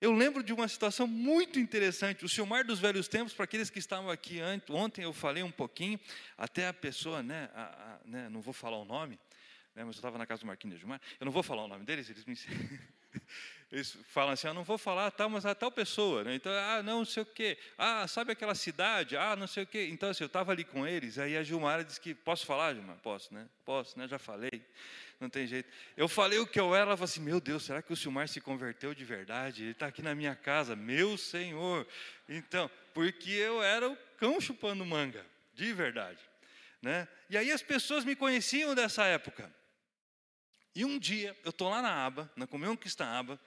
Eu 0.00 0.12
lembro 0.12 0.42
de 0.42 0.52
uma 0.52 0.66
situação 0.66 1.06
muito 1.06 1.60
interessante. 1.60 2.24
O 2.24 2.28
Silmar 2.28 2.66
dos 2.66 2.80
Velhos 2.80 3.06
Tempos, 3.06 3.32
para 3.32 3.44
aqueles 3.44 3.70
que 3.70 3.78
estavam 3.78 4.10
aqui 4.10 4.40
ontem, 4.68 5.02
eu 5.02 5.12
falei 5.12 5.44
um 5.44 5.52
pouquinho, 5.52 6.00
até 6.36 6.66
a 6.66 6.74
pessoa, 6.74 7.22
né, 7.22 7.48
a, 7.54 7.62
a, 7.62 8.00
né 8.04 8.28
não 8.28 8.40
vou 8.40 8.52
falar 8.52 8.76
o 8.76 8.84
nome, 8.84 9.14
né, 9.72 9.84
mas 9.84 9.94
eu 9.94 10.00
estava 10.00 10.18
na 10.18 10.26
casa 10.26 10.40
do 10.40 10.46
Marquinhos 10.46 10.74
de 10.74 10.80
Gilmar, 10.80 11.00
eu 11.20 11.24
não 11.24 11.32
vou 11.32 11.44
falar 11.44 11.64
o 11.64 11.68
nome 11.68 11.84
deles, 11.84 12.10
eles 12.10 12.24
me 12.24 12.34
eles 13.74 13.98
falam 14.06 14.32
assim, 14.32 14.46
ah, 14.46 14.54
não 14.54 14.62
vou 14.62 14.78
falar 14.78 15.10
tal, 15.10 15.28
mas 15.28 15.44
a 15.44 15.54
tal 15.54 15.70
pessoa, 15.70 16.22
né? 16.22 16.36
então, 16.36 16.52
ah, 16.52 16.80
não, 16.80 16.98
não 16.98 17.04
sei 17.04 17.24
o 17.24 17.26
quê, 17.26 17.58
ah, 17.76 18.06
sabe 18.06 18.30
aquela 18.30 18.54
cidade, 18.54 19.16
ah, 19.16 19.34
não 19.34 19.48
sei 19.48 19.64
o 19.64 19.66
quê, 19.66 19.88
então, 19.90 20.08
assim, 20.10 20.22
eu 20.22 20.28
estava 20.28 20.52
ali 20.52 20.62
com 20.62 20.86
eles, 20.86 21.18
aí 21.18 21.36
a 21.36 21.42
Gilmar 21.42 21.82
disse 21.84 22.00
que, 22.00 22.14
posso 22.14 22.46
falar, 22.46 22.72
Gilmar? 22.72 22.96
Posso, 23.02 23.34
né? 23.34 23.48
Posso, 23.64 23.98
né? 23.98 24.06
Já 24.06 24.18
falei 24.18 24.64
não 25.20 25.30
tem 25.30 25.46
jeito. 25.46 25.68
Eu 25.96 26.08
falei 26.08 26.38
o 26.38 26.46
que 26.46 26.58
eu 26.60 26.74
era, 26.74 26.86
ela 26.86 26.96
falou 26.96 27.04
assim: 27.04 27.20
Meu 27.20 27.40
Deus, 27.40 27.64
será 27.64 27.80
que 27.80 27.92
o 27.92 27.96
Silmar 27.96 28.28
se 28.28 28.40
converteu 28.40 28.94
de 28.94 29.04
verdade? 29.04 29.62
Ele 29.62 29.70
está 29.70 29.86
aqui 29.86 30.02
na 30.02 30.14
minha 30.14 30.34
casa, 30.34 30.76
meu 30.76 31.16
Senhor. 31.16 31.86
Então, 32.28 32.70
porque 32.92 33.30
eu 33.30 33.62
era 33.62 33.88
o 33.88 33.96
cão 34.18 34.40
chupando 34.40 34.84
manga, 34.84 35.24
de 35.54 35.72
verdade. 35.72 36.18
Né? 36.82 37.08
E 37.30 37.38
aí 37.38 37.50
as 37.50 37.62
pessoas 37.62 38.04
me 38.04 38.14
conheciam 38.14 38.74
dessa 38.74 39.04
época. 39.04 39.50
E 40.74 40.84
um 40.84 40.98
dia, 40.98 41.36
eu 41.44 41.50
estou 41.50 41.70
lá 41.70 41.80
na 41.80 42.04
aba, 42.04 42.30
na 42.34 42.46
Comunhão 42.46 42.76
Cristã 42.76 43.06
Aba, 43.06 43.40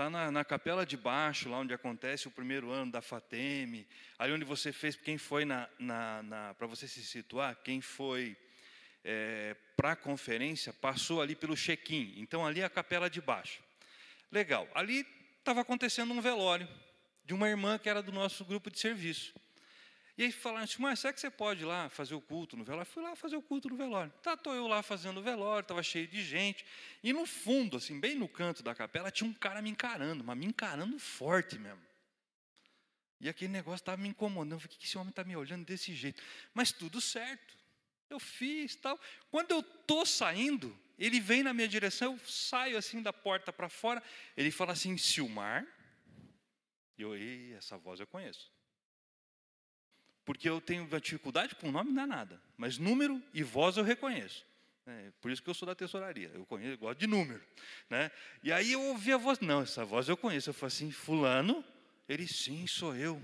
está 0.00 0.08
na, 0.08 0.30
na, 0.30 0.42
capela 0.42 0.86
de 0.86 0.96
baixo, 0.96 1.50
lá 1.50 1.58
onde 1.58 1.74
acontece 1.74 2.26
o 2.26 2.30
primeiro 2.30 2.70
ano 2.70 2.90
da 2.90 3.02
FATEM, 3.02 3.86
ali 4.18 4.32
onde 4.32 4.46
você 4.46 4.72
fez, 4.72 4.96
quem 4.96 5.18
foi 5.18 5.44
na, 5.44 5.68
na, 5.78 6.22
na 6.22 6.54
para 6.54 6.66
você 6.66 6.88
se 6.88 7.04
situar, 7.04 7.54
quem 7.56 7.82
foi 7.82 8.34
é, 9.04 9.54
para 9.76 9.92
a 9.92 9.96
conferência 9.96 10.72
passou 10.72 11.20
ali 11.20 11.36
pelo 11.36 11.54
check-in. 11.54 12.14
Então 12.16 12.46
ali 12.46 12.62
é 12.62 12.64
a 12.64 12.70
capela 12.70 13.10
de 13.10 13.20
baixo. 13.20 13.62
Legal. 14.32 14.66
Ali 14.74 15.06
estava 15.38 15.60
acontecendo 15.60 16.14
um 16.14 16.20
velório 16.22 16.66
de 17.22 17.34
uma 17.34 17.50
irmã 17.50 17.76
que 17.76 17.90
era 17.90 18.02
do 18.02 18.10
nosso 18.10 18.42
grupo 18.42 18.70
de 18.70 18.80
serviço. 18.80 19.34
E 20.18 20.24
aí 20.24 20.32
falaram 20.32 20.64
assim, 20.64 20.82
mas 20.82 20.98
será 20.98 21.12
que 21.12 21.20
você 21.20 21.30
pode 21.30 21.62
ir 21.62 21.66
lá 21.66 21.88
fazer 21.88 22.14
o 22.14 22.20
culto 22.20 22.56
no 22.56 22.64
velório? 22.64 22.90
Fui 22.90 23.02
lá 23.02 23.16
fazer 23.16 23.36
o 23.36 23.42
culto 23.42 23.68
no 23.68 23.76
velório. 23.76 24.12
Tá, 24.22 24.34
estou 24.34 24.54
eu 24.54 24.66
lá 24.66 24.82
fazendo 24.82 25.18
o 25.18 25.22
velório, 25.22 25.62
estava 25.62 25.82
cheio 25.82 26.06
de 26.06 26.22
gente. 26.22 26.64
E 27.02 27.12
no 27.12 27.24
fundo, 27.26 27.76
assim, 27.76 27.98
bem 27.98 28.14
no 28.14 28.28
canto 28.28 28.62
da 28.62 28.74
capela, 28.74 29.10
tinha 29.10 29.28
um 29.28 29.32
cara 29.32 29.62
me 29.62 29.70
encarando, 29.70 30.22
mas 30.22 30.36
me 30.36 30.46
encarando 30.46 30.98
forte 30.98 31.58
mesmo. 31.58 31.80
E 33.20 33.28
aquele 33.28 33.52
negócio 33.52 33.82
estava 33.82 34.00
me 34.00 34.08
incomodando. 34.08 34.52
Eu 34.52 34.60
falei, 34.60 34.76
que 34.76 34.86
esse 34.86 34.96
homem 34.96 35.10
está 35.10 35.22
me 35.22 35.36
olhando 35.36 35.64
desse 35.64 35.94
jeito? 35.94 36.22
Mas 36.54 36.72
tudo 36.72 37.00
certo. 37.00 37.58
Eu 38.08 38.18
fiz 38.18 38.74
tal. 38.74 38.98
Quando 39.30 39.52
eu 39.52 39.60
estou 39.60 40.04
saindo, 40.04 40.76
ele 40.98 41.20
vem 41.20 41.42
na 41.42 41.54
minha 41.54 41.68
direção, 41.68 42.14
eu 42.14 42.18
saio 42.26 42.76
assim 42.76 43.02
da 43.02 43.12
porta 43.12 43.52
para 43.52 43.68
fora. 43.68 44.02
Ele 44.36 44.50
fala 44.50 44.72
assim: 44.72 44.96
Silmar. 44.96 45.66
E 46.98 47.02
eu, 47.02 47.14
essa 47.56 47.78
voz 47.78 48.00
eu 48.00 48.06
conheço. 48.06 48.50
Porque 50.30 50.48
eu 50.48 50.60
tenho 50.60 50.86
dificuldade 51.00 51.56
com 51.56 51.72
nome 51.72 51.92
danada, 51.92 52.40
mas 52.56 52.78
número 52.78 53.20
e 53.34 53.42
voz 53.42 53.76
eu 53.76 53.82
reconheço. 53.82 54.46
É, 54.86 55.10
por 55.20 55.28
isso 55.28 55.42
que 55.42 55.50
eu 55.50 55.54
sou 55.54 55.66
da 55.66 55.74
tesouraria, 55.74 56.30
eu 56.32 56.46
conheço, 56.46 56.74
eu 56.74 56.78
gosto 56.78 57.00
de 57.00 57.08
número. 57.08 57.42
Né? 57.88 58.12
E 58.40 58.52
aí 58.52 58.70
eu 58.70 58.80
ouvi 58.80 59.12
a 59.12 59.16
voz, 59.16 59.40
não, 59.40 59.62
essa 59.62 59.84
voz 59.84 60.08
eu 60.08 60.16
conheço. 60.16 60.50
Eu 60.50 60.54
falei 60.54 60.68
assim, 60.68 60.92
fulano, 60.92 61.64
ele 62.08 62.28
sim, 62.28 62.64
sou 62.68 62.94
eu. 62.94 63.20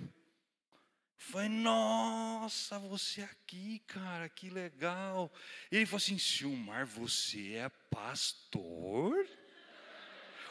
Falei, 1.17 1.49
nossa, 1.49 2.77
você 2.81 3.23
aqui, 3.23 3.81
cara, 3.87 4.29
que 4.29 4.51
legal. 4.51 5.33
E 5.71 5.77
ele 5.77 5.87
falou 5.87 5.99
assim: 5.99 6.19
Silmar, 6.19 6.87
você 6.87 7.53
é 7.53 7.69
pastor? 7.89 9.29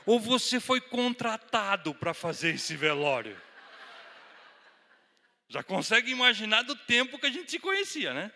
Ou 0.06 0.22
você 0.22 0.62
foi 0.62 0.80
contratado 0.80 1.94
para 1.94 2.14
fazer 2.14 2.56
esse 2.56 2.78
velório? 2.78 3.36
Já 5.56 5.64
consegue 5.64 6.12
imaginar 6.12 6.64
do 6.64 6.76
tempo 6.76 7.18
que 7.18 7.28
a 7.28 7.32
gente 7.32 7.50
se 7.50 7.60
conhecia, 7.60 8.14
né? 8.14 8.30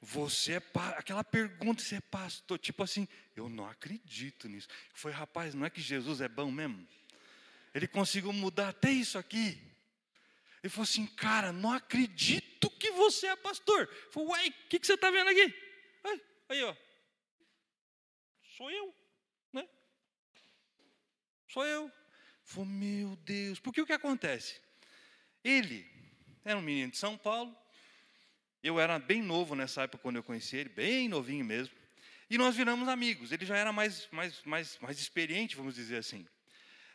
Você 0.00 0.52
é 0.52 0.60
pa... 0.60 0.90
aquela 0.90 1.24
pergunta, 1.24 1.82
você 1.82 1.96
é 1.96 2.00
pastor, 2.00 2.56
tipo 2.56 2.84
assim, 2.84 3.08
eu 3.34 3.48
não 3.48 3.68
acredito 3.68 4.46
nisso. 4.48 4.68
Foi, 4.94 5.10
rapaz, 5.10 5.56
não 5.56 5.66
é 5.66 5.70
que 5.70 5.80
Jesus 5.80 6.20
é 6.20 6.28
bom 6.28 6.48
mesmo? 6.48 6.86
Ele 7.74 7.88
conseguiu 7.88 8.32
mudar 8.32 8.68
até 8.68 8.92
isso 8.92 9.18
aqui. 9.18 9.60
Ele 10.62 10.70
falou 10.70 10.84
assim, 10.84 11.04
cara, 11.04 11.50
não 11.50 11.72
acredito 11.72 12.70
que 12.78 12.92
você 12.92 13.26
é 13.26 13.34
pastor. 13.34 13.92
Eu 14.14 14.22
uai, 14.22 14.50
o 14.50 14.68
que, 14.68 14.78
que 14.78 14.86
você 14.86 14.94
está 14.94 15.10
vendo 15.10 15.30
aqui? 15.30 15.52
Aí, 16.04 16.22
aí, 16.50 16.62
ó. 16.62 16.76
Sou 18.56 18.70
eu, 18.70 18.94
né? 19.52 19.68
Sou 21.48 21.66
eu. 21.66 21.90
Falei, 22.44 22.70
meu 22.70 23.16
Deus, 23.16 23.58
porque 23.58 23.82
o 23.82 23.86
que 23.86 23.92
acontece? 23.92 24.60
Ele 25.42 25.89
era 26.44 26.58
um 26.58 26.62
menino 26.62 26.90
de 26.90 26.98
São 26.98 27.16
Paulo, 27.16 27.56
eu 28.62 28.78
era 28.78 28.98
bem 28.98 29.22
novo 29.22 29.54
nessa 29.54 29.82
época 29.82 30.02
quando 30.02 30.16
eu 30.16 30.22
conheci 30.22 30.56
ele, 30.56 30.68
bem 30.68 31.08
novinho 31.08 31.44
mesmo. 31.44 31.74
E 32.28 32.38
nós 32.38 32.54
viramos 32.54 32.88
amigos. 32.88 33.32
Ele 33.32 33.44
já 33.44 33.56
era 33.56 33.72
mais, 33.72 34.08
mais, 34.12 34.42
mais, 34.44 34.78
mais 34.78 34.98
experiente, 35.00 35.56
vamos 35.56 35.74
dizer 35.74 35.96
assim. 35.96 36.26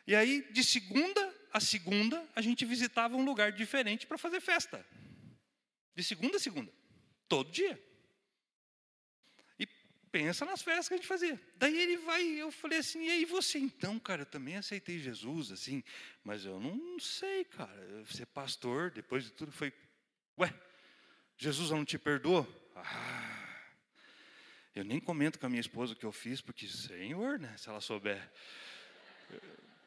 E 0.08 0.16
aí, 0.16 0.48
de 0.52 0.64
segunda 0.64 1.34
a 1.52 1.60
segunda, 1.60 2.24
a 2.36 2.42
gente 2.42 2.66
visitava 2.66 3.16
um 3.16 3.24
lugar 3.24 3.52
diferente 3.52 4.06
para 4.06 4.18
fazer 4.18 4.42
festa. 4.42 4.86
De 5.96 6.04
segunda 6.04 6.38
a 6.38 6.40
segunda. 6.40 6.72
Todo 7.28 7.52
dia. 7.52 7.82
Pensa 10.16 10.46
nas 10.46 10.62
festas 10.62 10.88
que 10.88 10.94
a 10.94 10.98
gente 10.98 11.08
fazia. 11.08 11.38
Daí 11.58 11.78
ele 11.78 11.98
vai, 11.98 12.24
eu 12.24 12.50
falei 12.50 12.80
assim, 12.80 13.04
e 13.04 13.12
aí 13.12 13.26
você 13.26 13.60
então, 13.60 14.00
cara, 14.00 14.22
eu 14.22 14.26
também 14.26 14.56
aceitei 14.56 14.98
Jesus, 14.98 15.52
assim, 15.52 15.84
mas 16.24 16.46
eu 16.46 16.58
não 16.58 16.98
sei, 17.02 17.44
cara, 17.44 18.06
ser 18.06 18.26
pastor, 18.28 18.92
depois 18.92 19.26
de 19.26 19.32
tudo, 19.32 19.52
foi, 19.52 19.74
ué, 20.40 20.54
Jesus 21.36 21.70
não 21.70 21.84
te 21.84 22.00
perdoou? 22.00 22.48
Ah, 22.78 23.58
eu 24.74 24.86
nem 24.86 25.02
comento 25.02 25.38
com 25.38 25.48
a 25.48 25.50
minha 25.50 25.60
esposa 25.60 25.92
o 25.92 25.98
que 25.98 26.06
eu 26.06 26.14
fiz, 26.14 26.40
porque, 26.40 26.66
Senhor, 26.66 27.38
né, 27.38 27.54
se 27.58 27.68
ela 27.68 27.82
souber. 27.82 28.32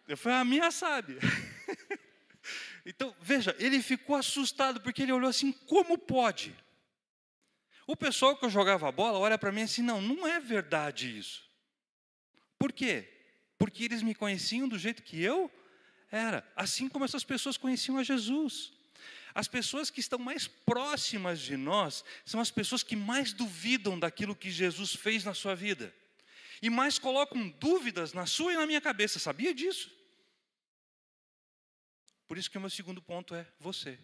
Eu 0.07 0.19
falei, 0.19 0.41
a 0.41 0.45
minha 0.45 0.71
sabe. 0.71 1.17
então, 2.85 3.17
veja, 3.19 3.57
ele 3.59 3.81
ficou 3.81 4.15
assustado 4.15 4.79
porque 4.83 5.05
ele 5.05 5.13
olhou 5.13 5.31
assim: 5.31 5.53
como 5.53 5.97
pode? 5.97 6.55
O 7.89 7.97
pessoal 7.97 8.37
que 8.37 8.45
eu 8.45 8.51
jogava 8.51 8.93
bola 8.93 9.19
olha 9.19 9.39
para 9.39 9.51
mim 9.51 9.63
assim: 9.63 9.81
não, 9.81 9.99
não 9.99 10.27
é 10.27 10.39
verdade 10.39 11.19
isso. 11.19 11.43
Por 12.59 12.71
quê? 12.71 13.09
Porque 13.59 13.85
eles 13.85 14.03
me 14.03 14.15
conheciam 14.15 14.69
do 14.69 14.79
jeito 14.79 15.03
que 15.03 15.23
eu 15.23 15.51
era, 16.11 16.47
assim 16.55 16.87
como 16.87 17.07
essas 17.07 17.25
pessoas 17.25 17.57
conheciam 17.57 17.97
a 17.97 18.03
Jesus. 18.03 18.75
As 19.35 19.49
pessoas 19.49 19.89
que 19.89 20.01
estão 20.01 20.19
mais 20.19 20.47
próximas 20.47 21.41
de 21.41 21.57
nós 21.57 22.05
são 22.27 22.41
as 22.41 22.51
pessoas 22.51 22.83
que 22.83 22.95
mais 22.95 23.33
duvidam 23.33 23.99
daquilo 23.99 24.37
que 24.37 24.51
Jesus 24.51 24.95
fez 24.95 25.25
na 25.25 25.33
sua 25.33 25.55
vida 25.55 25.95
e 26.61 26.69
mais 26.69 26.99
colocam 26.99 27.49
dúvidas 27.49 28.13
na 28.13 28.27
sua 28.27 28.53
e 28.53 28.57
na 28.57 28.67
minha 28.67 28.83
cabeça. 28.83 29.19
Sabia 29.19 29.55
disso? 29.55 29.91
Por 32.27 32.37
isso 32.37 32.51
que 32.51 32.59
o 32.59 32.61
meu 32.61 32.69
segundo 32.69 33.01
ponto 33.01 33.35
é 33.35 33.47
você. 33.59 33.99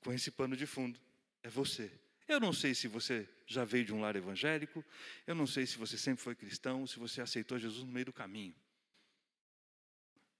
Com 0.00 0.12
esse 0.12 0.30
pano 0.30 0.56
de 0.56 0.66
fundo, 0.66 0.98
é 1.42 1.48
você. 1.48 1.90
Eu 2.26 2.38
não 2.38 2.52
sei 2.52 2.74
se 2.74 2.86
você 2.86 3.26
já 3.46 3.64
veio 3.64 3.84
de 3.84 3.92
um 3.94 4.00
lar 4.00 4.14
evangélico, 4.14 4.84
eu 5.26 5.34
não 5.34 5.46
sei 5.46 5.66
se 5.66 5.78
você 5.78 5.96
sempre 5.96 6.22
foi 6.22 6.34
cristão, 6.34 6.86
se 6.86 6.98
você 6.98 7.22
aceitou 7.22 7.58
Jesus 7.58 7.84
no 7.84 7.90
meio 7.90 8.06
do 8.06 8.12
caminho. 8.12 8.54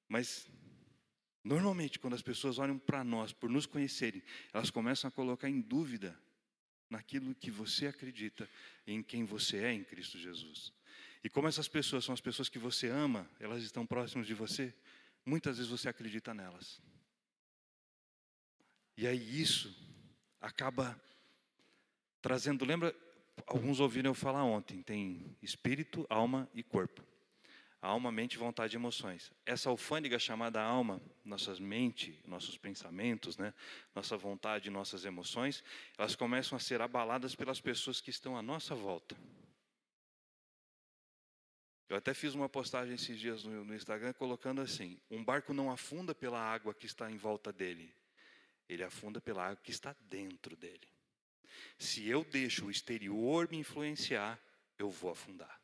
Mas, 0.07 0.47
normalmente, 1.43 1.99
quando 1.99 2.15
as 2.15 2.23
pessoas 2.23 2.59
olham 2.59 2.79
para 2.79 3.03
nós, 3.03 3.33
por 3.33 3.49
nos 3.49 3.67
conhecerem, 3.67 4.23
elas 4.53 4.71
começam 4.71 5.09
a 5.09 5.11
colocar 5.11 5.49
em 5.49 5.61
dúvida 5.61 6.19
naquilo 6.91 7.35
que 7.35 7.51
você 7.51 7.87
acredita 7.87 8.49
em 8.87 9.03
quem 9.03 9.25
você 9.25 9.59
é 9.59 9.73
em 9.73 9.85
Cristo 9.85 10.19
Jesus. 10.19 10.73
E 11.23 11.29
como 11.29 11.49
essas 11.49 11.69
pessoas 11.69 12.05
são 12.05 12.13
as 12.13 12.21
pessoas 12.21 12.49
que 12.49 12.59
você 12.59 12.89
ama, 12.89 13.29
elas 13.41 13.63
estão 13.63 13.87
próximas 13.87 14.27
de 14.27 14.35
você, 14.35 14.75
muitas 15.25 15.57
vezes 15.57 15.71
você 15.71 15.89
acredita 15.89 16.33
nelas. 16.33 16.81
E 18.99 19.07
aí 19.07 19.41
isso 19.41 19.73
acaba 20.41 21.01
trazendo, 22.21 22.65
lembra, 22.65 22.93
alguns 23.47 23.79
ouviram 23.79 24.11
eu 24.11 24.15
falar 24.15 24.43
ontem, 24.43 24.83
tem 24.83 25.37
espírito, 25.41 26.05
alma 26.11 26.51
e 26.53 26.65
corpo. 26.65 27.01
Alma, 27.81 28.11
mente, 28.11 28.37
vontade 28.37 28.75
e 28.75 28.77
emoções. 28.77 29.31
Essa 29.47 29.71
alfândega 29.71 30.19
chamada 30.19 30.61
alma, 30.61 31.01
nossas 31.25 31.61
mente, 31.61 32.21
nossos 32.27 32.59
pensamentos, 32.59 33.39
né, 33.39 33.55
nossa 33.95 34.17
vontade, 34.17 34.69
nossas 34.69 35.05
emoções, 35.05 35.63
elas 35.97 36.17
começam 36.17 36.57
a 36.57 36.61
ser 36.61 36.83
abaladas 36.83 37.37
pelas 37.37 37.61
pessoas 37.61 38.01
que 38.01 38.11
estão 38.11 38.37
à 38.37 38.43
nossa 38.43 38.75
volta. 38.75 39.17
Eu 41.89 41.97
até 41.97 42.13
fiz 42.13 42.35
uma 42.35 42.49
postagem 42.49 42.97
esses 42.97 43.17
dias 43.17 43.45
no, 43.45 43.65
no 43.65 43.77
Instagram 43.77 44.13
colocando 44.13 44.61
assim: 44.61 45.01
um 45.09 45.25
barco 45.25 45.55
não 45.55 45.71
afunda 45.71 46.17
pela 46.17 46.41
água 46.41 46.75
que 46.75 46.87
está 46.87 47.09
em 47.09 47.17
volta 47.17 47.53
dele, 47.53 47.95
ele 48.69 48.85
afunda 48.85 49.21
pela 49.21 49.45
água 49.45 49.63
que 49.63 49.71
está 49.71 49.95
dentro 50.09 50.57
dele. 50.57 50.89
Se 51.79 52.07
eu 52.07 52.25
deixo 52.25 52.67
o 52.67 52.71
exterior 52.71 53.49
me 53.51 53.59
influenciar, 53.59 54.39
eu 54.79 54.91
vou 54.91 55.11
afundar. 55.11 55.61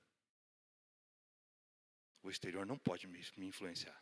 O 2.23 2.31
exterior 2.31 2.65
não 2.65 2.79
pode 2.79 3.07
me, 3.07 3.21
me 3.37 3.47
influenciar. 3.47 4.01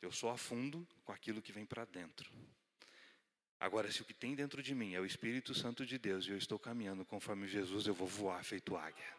Eu 0.00 0.12
só 0.12 0.30
afundo 0.30 0.86
com 1.04 1.12
aquilo 1.12 1.42
que 1.42 1.52
vem 1.52 1.66
para 1.66 1.84
dentro. 1.84 2.30
Agora, 3.58 3.90
se 3.90 4.02
o 4.02 4.04
que 4.04 4.14
tem 4.14 4.34
dentro 4.34 4.62
de 4.62 4.74
mim 4.74 4.94
é 4.94 5.00
o 5.00 5.06
Espírito 5.06 5.54
Santo 5.54 5.84
de 5.84 5.98
Deus 5.98 6.26
e 6.26 6.30
eu 6.30 6.36
estou 6.36 6.58
caminhando 6.58 7.04
conforme 7.04 7.48
Jesus, 7.48 7.86
eu 7.86 7.94
vou 7.94 8.06
voar 8.06 8.44
feito 8.44 8.76
águia. 8.76 9.16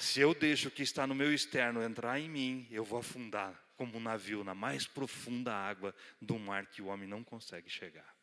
Se 0.00 0.18
eu 0.18 0.32
deixo 0.32 0.68
o 0.68 0.70
que 0.70 0.82
está 0.82 1.06
no 1.06 1.14
meu 1.14 1.30
externo 1.30 1.82
entrar 1.82 2.18
em 2.18 2.26
mim, 2.26 2.66
eu 2.70 2.82
vou 2.82 2.98
afundar 2.98 3.54
como 3.76 3.98
um 3.98 4.00
navio 4.00 4.42
na 4.42 4.54
mais 4.54 4.86
profunda 4.86 5.54
água 5.54 5.94
do 6.18 6.38
mar 6.38 6.64
que 6.68 6.80
o 6.80 6.86
homem 6.86 7.06
não 7.06 7.22
consegue 7.22 7.68
chegar. 7.68 8.16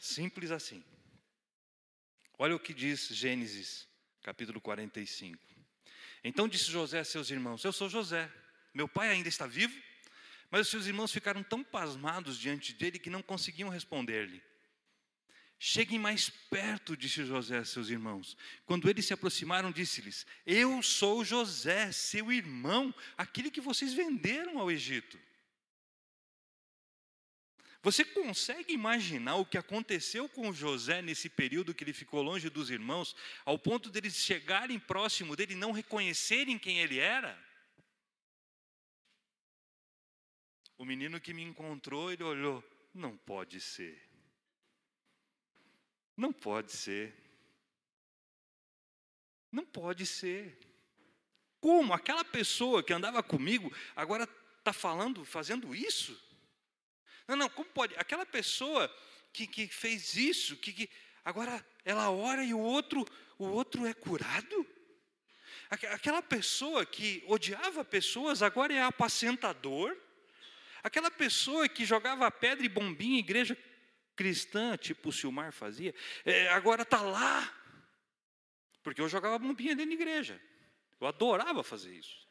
Simples 0.00 0.50
assim. 0.50 0.82
Olha 2.36 2.56
o 2.56 2.58
que 2.58 2.74
diz 2.74 3.06
Gênesis, 3.06 3.86
capítulo 4.20 4.60
45. 4.60 5.40
Então 6.24 6.48
disse 6.48 6.68
José 6.68 6.98
a 6.98 7.04
seus 7.04 7.30
irmãos: 7.30 7.62
Eu 7.62 7.72
sou 7.72 7.88
José, 7.88 8.28
meu 8.74 8.88
pai 8.88 9.10
ainda 9.10 9.28
está 9.28 9.46
vivo? 9.46 9.80
Mas 10.50 10.62
os 10.62 10.68
seus 10.68 10.86
irmãos 10.86 11.12
ficaram 11.12 11.44
tão 11.44 11.62
pasmados 11.62 12.36
diante 12.40 12.72
dele 12.72 12.98
que 12.98 13.08
não 13.08 13.22
conseguiam 13.22 13.68
responder-lhe. 13.68 14.42
Cheguem 15.60 15.98
mais 15.98 16.30
perto, 16.30 16.96
disse 16.96 17.24
José 17.24 17.58
a 17.58 17.64
seus 17.64 17.88
irmãos. 17.88 18.36
Quando 18.64 18.88
eles 18.88 19.06
se 19.06 19.12
aproximaram, 19.12 19.72
disse-lhes: 19.72 20.24
Eu 20.46 20.80
sou 20.82 21.24
José, 21.24 21.90
seu 21.90 22.30
irmão, 22.30 22.94
aquele 23.16 23.50
que 23.50 23.60
vocês 23.60 23.92
venderam 23.92 24.60
ao 24.60 24.70
Egito. 24.70 25.18
Você 27.82 28.04
consegue 28.04 28.72
imaginar 28.72 29.36
o 29.36 29.46
que 29.46 29.58
aconteceu 29.58 30.28
com 30.28 30.52
José 30.52 31.00
nesse 31.00 31.28
período 31.28 31.74
que 31.74 31.82
ele 31.82 31.92
ficou 31.92 32.22
longe 32.22 32.48
dos 32.50 32.70
irmãos, 32.70 33.14
ao 33.44 33.58
ponto 33.58 33.90
deles 33.90 34.16
chegarem 34.16 34.78
próximo 34.78 35.34
dele 35.34 35.54
e 35.54 35.56
não 35.56 35.72
reconhecerem 35.72 36.58
quem 36.58 36.78
ele 36.78 36.98
era? 36.98 37.36
O 40.76 40.84
menino 40.84 41.20
que 41.20 41.34
me 41.34 41.42
encontrou, 41.42 42.12
ele 42.12 42.22
olhou, 42.22 42.62
não 42.94 43.16
pode 43.16 43.60
ser. 43.60 44.07
Não 46.18 46.32
pode 46.32 46.72
ser. 46.72 47.14
Não 49.52 49.64
pode 49.64 50.04
ser. 50.04 50.58
Como? 51.60 51.94
Aquela 51.94 52.24
pessoa 52.24 52.82
que 52.82 52.92
andava 52.92 53.22
comigo 53.22 53.72
agora 53.94 54.28
está 54.58 54.72
falando, 54.72 55.24
fazendo 55.24 55.72
isso? 55.76 56.20
Não, 57.28 57.36
não, 57.36 57.48
como 57.48 57.70
pode? 57.70 57.94
Aquela 57.96 58.26
pessoa 58.26 58.92
que, 59.32 59.46
que 59.46 59.68
fez 59.68 60.16
isso, 60.16 60.56
que, 60.56 60.72
que 60.72 60.90
agora 61.24 61.64
ela 61.84 62.10
ora 62.10 62.42
e 62.42 62.52
o 62.52 62.58
outro, 62.58 63.06
o 63.38 63.46
outro 63.46 63.86
é 63.86 63.94
curado? 63.94 64.66
Aquela 65.70 66.20
pessoa 66.20 66.84
que 66.84 67.22
odiava 67.28 67.84
pessoas 67.84 68.42
agora 68.42 68.74
é 68.74 68.82
apacentador? 68.82 69.96
Aquela 70.82 71.12
pessoa 71.12 71.68
que 71.68 71.84
jogava 71.84 72.28
pedra 72.28 72.66
e 72.66 72.68
bombinha 72.68 73.18
em 73.18 73.20
igreja 73.20 73.56
cristã, 74.18 74.76
tipo 74.76 75.10
o 75.10 75.12
Silmar 75.12 75.52
fazia, 75.52 75.94
é, 76.24 76.48
agora 76.48 76.82
está 76.82 77.00
lá. 77.00 77.54
Porque 78.82 79.00
eu 79.00 79.08
jogava 79.08 79.38
bombinha 79.38 79.76
dentro 79.76 79.96
da 79.96 80.02
igreja. 80.02 80.42
Eu 81.00 81.06
adorava 81.06 81.62
fazer 81.62 81.94
isso. 81.94 82.26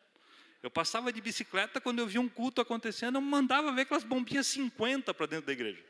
Eu 0.62 0.69
passava 0.69 1.13
de 1.13 1.21
bicicleta, 1.21 1.80
quando 1.80 2.00
eu 2.00 2.08
via 2.08 2.19
um 2.19 2.28
culto 2.28 2.60
acontecendo, 2.60 3.15
eu 3.15 3.21
mandava 3.21 3.71
ver 3.71 3.84
aquelas 3.84 4.04
bombinhas 4.04 4.47
50 4.47 5.13
para 5.13 5.26
dentro 5.28 5.45
da 5.45 5.54
igreja. 5.54 5.82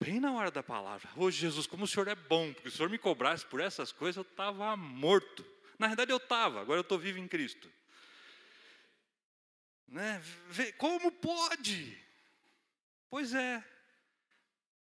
Bem 0.00 0.18
na 0.18 0.32
hora 0.32 0.50
da 0.50 0.64
palavra. 0.64 1.08
Hoje, 1.16 1.38
Jesus, 1.38 1.66
como 1.66 1.84
o 1.84 1.86
Senhor 1.86 2.08
é 2.08 2.16
bom, 2.16 2.52
porque 2.52 2.68
se 2.68 2.74
o 2.74 2.76
Senhor 2.78 2.90
me 2.90 2.98
cobrasse 2.98 3.46
por 3.46 3.60
essas 3.60 3.92
coisas, 3.92 4.16
eu 4.16 4.28
estava 4.28 4.76
morto. 4.76 5.46
Na 5.78 5.86
verdade, 5.86 6.10
eu 6.10 6.16
estava, 6.16 6.60
agora 6.60 6.78
eu 6.78 6.82
estou 6.82 6.98
vivo 6.98 7.18
em 7.18 7.28
Cristo. 7.28 7.70
Né? 9.86 10.20
Como 10.76 11.12
pode? 11.12 11.96
Pois 13.08 13.32
é, 13.32 13.62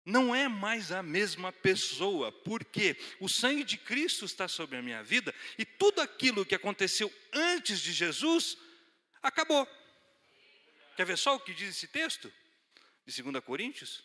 não 0.06 0.36
é 0.36 0.48
mais 0.48 0.92
a 0.92 1.02
mesma 1.02 1.52
pessoa, 1.52 2.32
porque 2.32 2.96
o 3.20 3.28
sangue 3.28 3.64
de 3.64 3.76
Cristo 3.76 4.24
está 4.24 4.48
sobre 4.48 4.78
a 4.78 4.82
minha 4.82 5.04
vida 5.04 5.34
e 5.58 5.66
tudo 5.66 6.00
aquilo 6.00 6.46
que 6.46 6.54
aconteceu 6.54 7.12
antes 7.34 7.80
de 7.80 7.92
Jesus 7.92 8.56
acabou. 9.22 9.68
Quer 10.96 11.06
ver 11.06 11.18
só 11.18 11.36
o 11.36 11.40
que 11.40 11.54
diz 11.54 11.70
esse 11.76 11.88
texto? 11.88 12.32
De 13.06 13.22
2 13.22 13.44
Coríntios? 13.44 14.04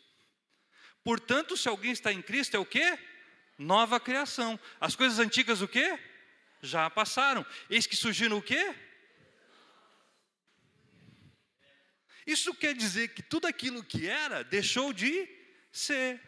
Portanto, 1.05 1.57
se 1.57 1.69
alguém 1.69 1.93
está 1.93 2.11
em 2.13 2.23
Cristo, 2.23 2.57
é 2.57 2.59
o 2.59 2.65
que? 2.65 2.99
Nova 3.59 4.01
criação. 4.01 4.59
As 4.81 4.97
coisas 4.97 5.19
antigas 5.19 5.61
o 5.61 5.69
que? 5.69 5.99
Já 6.63 6.89
passaram. 6.89 7.45
Eis 7.69 7.87
que 7.87 7.97
surgiram 7.97 8.39
o 8.39 8.43
que? 8.43 8.75
Isso 12.27 12.55
quer 12.55 12.75
dizer 12.75 13.09
que 13.09 13.23
tudo 13.23 13.47
aquilo 13.47 13.85
que 13.85 14.07
era 14.07 14.43
deixou 14.43 14.93
de 14.93 15.40
ser. 15.73 16.21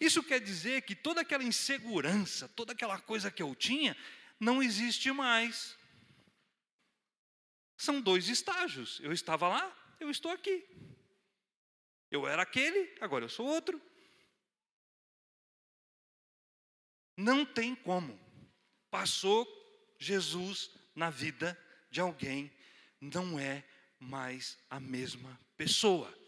Isso 0.00 0.22
quer 0.22 0.40
dizer 0.40 0.82
que 0.82 0.94
toda 0.94 1.20
aquela 1.20 1.44
insegurança, 1.44 2.48
toda 2.48 2.72
aquela 2.72 2.98
coisa 2.98 3.30
que 3.30 3.42
eu 3.42 3.54
tinha, 3.54 3.96
não 4.38 4.62
existe 4.62 5.10
mais. 5.12 5.76
São 7.76 8.00
dois 8.00 8.28
estágios. 8.28 9.00
Eu 9.02 9.12
estava 9.12 9.48
lá, 9.48 9.96
eu 9.98 10.10
estou 10.10 10.30
aqui. 10.30 10.66
Eu 12.10 12.26
era 12.26 12.42
aquele, 12.42 12.94
agora 13.00 13.24
eu 13.24 13.28
sou 13.28 13.46
outro. 13.46 13.80
Não 17.16 17.44
tem 17.44 17.74
como. 17.74 18.18
Passou 18.90 19.46
Jesus 19.98 20.70
na 20.94 21.10
vida 21.10 21.58
de 21.90 22.00
alguém, 22.00 22.50
não 23.00 23.38
é 23.38 23.64
mais 23.98 24.58
a 24.68 24.80
mesma 24.80 25.38
pessoa. 25.56 26.19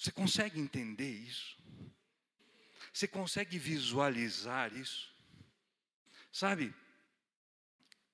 Você 0.00 0.10
consegue 0.10 0.58
entender 0.58 1.10
isso? 1.10 1.58
Você 2.90 3.06
consegue 3.06 3.58
visualizar 3.58 4.72
isso? 4.72 5.14
Sabe? 6.32 6.74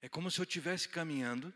É 0.02 0.08
como 0.08 0.28
se 0.28 0.40
eu 0.40 0.42
estivesse 0.42 0.88
caminhando 0.88 1.54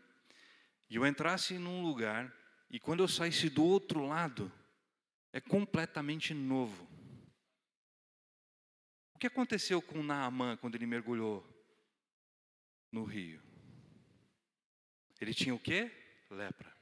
e 0.89 0.95
eu 0.95 1.05
entrasse 1.05 1.57
num 1.57 1.83
lugar 1.83 2.33
e 2.69 2.79
quando 2.79 3.03
eu 3.03 3.09
saísse 3.09 3.49
do 3.49 3.61
outro 3.61 4.07
lado, 4.07 4.49
é 5.33 5.41
completamente 5.41 6.33
novo. 6.33 6.87
O 9.13 9.19
que 9.19 9.27
aconteceu 9.27 9.81
com 9.81 10.01
Naamã 10.01 10.55
quando 10.55 10.75
ele 10.75 10.85
mergulhou 10.85 11.45
no 12.89 13.03
rio? 13.03 13.43
Ele 15.19 15.33
tinha 15.33 15.53
o 15.53 15.59
quê? 15.59 15.91
Lepra. 16.29 16.73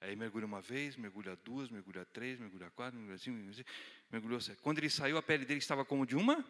Aí 0.00 0.14
mergulha 0.14 0.46
uma 0.46 0.60
vez, 0.60 0.96
mergulha 0.96 1.36
duas, 1.36 1.68
mergulha 1.68 2.04
três, 2.04 2.38
mergulha 2.38 2.70
quatro, 2.70 2.96
mergulha 2.98 3.18
cinco, 3.18 3.36
mergulha, 3.36 3.64
mergulhou 4.10 4.40
sete. 4.40 4.60
Quando 4.62 4.78
ele 4.78 4.90
saiu, 4.90 5.18
a 5.18 5.22
pele 5.22 5.44
dele 5.44 5.58
estava 5.58 5.84
como 5.84 6.06
de 6.06 6.14
uma 6.14 6.44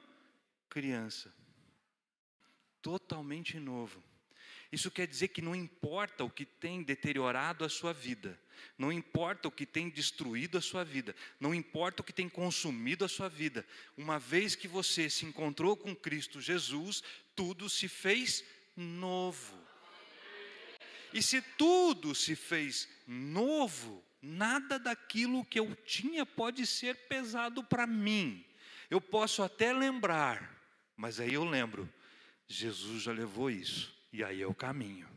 criança. 0.68 1.32
Totalmente 2.82 3.58
novo. 3.58 4.02
Isso 4.70 4.90
quer 4.90 5.06
dizer 5.06 5.28
que 5.28 5.40
não 5.40 5.54
importa 5.54 6.24
o 6.24 6.30
que 6.30 6.44
tem 6.44 6.82
deteriorado 6.82 7.64
a 7.64 7.70
sua 7.70 7.94
vida, 7.94 8.38
não 8.76 8.92
importa 8.92 9.48
o 9.48 9.52
que 9.52 9.64
tem 9.64 9.88
destruído 9.88 10.58
a 10.58 10.60
sua 10.60 10.84
vida, 10.84 11.16
não 11.40 11.54
importa 11.54 12.02
o 12.02 12.04
que 12.04 12.12
tem 12.12 12.28
consumido 12.28 13.02
a 13.02 13.08
sua 13.08 13.30
vida, 13.30 13.64
uma 13.96 14.18
vez 14.18 14.54
que 14.54 14.68
você 14.68 15.08
se 15.08 15.24
encontrou 15.24 15.74
com 15.74 15.96
Cristo 15.96 16.38
Jesus, 16.38 17.02
tudo 17.34 17.70
se 17.70 17.88
fez 17.88 18.44
novo. 18.76 19.67
E 21.12 21.22
se 21.22 21.40
tudo 21.40 22.14
se 22.14 22.36
fez 22.36 22.88
novo, 23.06 24.04
nada 24.20 24.78
daquilo 24.78 25.44
que 25.44 25.58
eu 25.58 25.74
tinha 25.74 26.26
pode 26.26 26.66
ser 26.66 26.94
pesado 27.08 27.62
para 27.64 27.86
mim. 27.86 28.44
Eu 28.90 29.00
posso 29.00 29.42
até 29.42 29.72
lembrar, 29.72 30.54
mas 30.96 31.20
aí 31.20 31.34
eu 31.34 31.44
lembro, 31.44 31.88
Jesus 32.46 33.02
já 33.02 33.12
levou 33.12 33.50
isso, 33.50 33.94
e 34.12 34.24
aí 34.24 34.42
é 34.42 34.46
o 34.46 34.54
caminho. 34.54 35.08